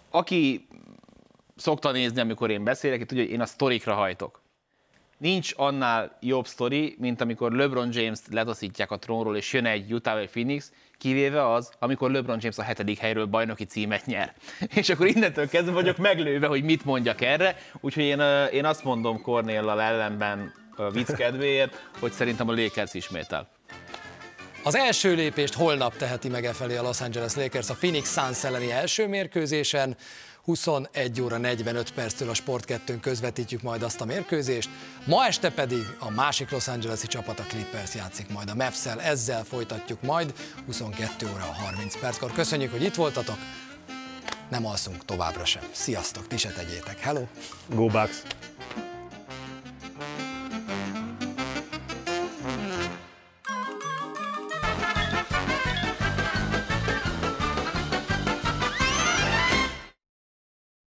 Aki 0.09 0.67
szokta 1.55 1.91
nézni, 1.91 2.21
amikor 2.21 2.49
én 2.49 2.63
beszélek, 2.63 3.05
tudja, 3.05 3.23
hogy 3.23 3.31
én 3.31 3.41
a 3.41 3.45
sztorikra 3.45 3.93
hajtok. 3.93 4.41
Nincs 5.17 5.53
annál 5.55 6.17
jobb 6.19 6.47
sztori, 6.47 6.95
mint 6.99 7.21
amikor 7.21 7.51
LeBron 7.51 7.89
James 7.91 8.19
letaszítják 8.31 8.91
a 8.91 8.97
trónról, 8.97 9.37
és 9.37 9.53
jön 9.53 9.65
egy 9.65 9.93
Utah 9.93 10.13
vagy 10.13 10.29
Phoenix, 10.29 10.71
kivéve 10.97 11.51
az, 11.51 11.71
amikor 11.79 12.11
LeBron 12.11 12.37
James 12.41 12.57
a 12.57 12.61
hetedik 12.61 12.97
helyről 12.97 13.25
bajnoki 13.25 13.63
címet 13.63 14.05
nyer. 14.05 14.33
És 14.75 14.89
akkor 14.89 15.07
innentől 15.07 15.49
kezdve 15.49 15.71
vagyok 15.71 15.97
meglőve, 15.97 16.47
hogy 16.47 16.63
mit 16.63 16.85
mondjak 16.85 17.21
erre, 17.21 17.57
úgyhogy 17.81 18.03
én, 18.03 18.19
én 18.51 18.65
azt 18.65 18.83
mondom 18.83 19.21
Cornéllal 19.21 19.81
ellenben 19.81 20.53
vicc 20.91 21.15
kedvéért, 21.15 21.89
hogy 21.99 22.11
szerintem 22.11 22.49
a 22.49 22.53
Lakers 22.53 22.93
ismétel. 22.93 23.47
Az 24.63 24.75
első 24.75 25.13
lépést 25.13 25.53
holnap 25.53 25.97
teheti 25.97 26.29
meg 26.29 26.45
e 26.45 26.53
felé 26.53 26.75
a 26.75 26.81
Los 26.81 27.01
Angeles 27.01 27.35
Lakers 27.35 27.69
a 27.69 27.73
Phoenix 27.73 28.13
Suns 28.13 28.43
elleni 28.43 28.71
első 28.71 29.07
mérkőzésen. 29.07 29.95
21 30.47 31.21
óra 31.21 31.37
45 31.37 31.91
perctől 31.91 32.29
a 32.29 32.33
Sport 32.33 32.65
2 32.65 32.99
közvetítjük 32.99 33.61
majd 33.61 33.83
azt 33.83 34.01
a 34.01 34.05
mérkőzést. 34.05 34.69
Ma 35.05 35.25
este 35.25 35.51
pedig 35.51 35.85
a 35.99 36.09
másik 36.09 36.51
Los 36.51 36.67
Angeles-i 36.67 37.07
csapat, 37.07 37.39
a 37.39 37.43
Clippers 37.43 37.95
játszik 37.95 38.29
majd 38.29 38.49
a 38.49 38.55
mavs 38.55 38.85
ezzel 38.85 39.43
folytatjuk 39.43 40.01
majd 40.01 40.33
22 40.65 41.27
óra 41.33 41.43
30 41.43 41.99
perckor. 41.99 42.31
Köszönjük, 42.31 42.71
hogy 42.71 42.83
itt 42.83 42.95
voltatok, 42.95 43.37
nem 44.49 44.65
alszunk 44.65 45.05
továbbra 45.05 45.45
sem. 45.45 45.63
Sziasztok, 45.71 46.27
ti 46.27 46.37
se 46.37 46.49
tegyétek. 46.49 46.99
Hello! 46.99 47.21
Go 47.69 47.85
Bucks! 47.85 48.21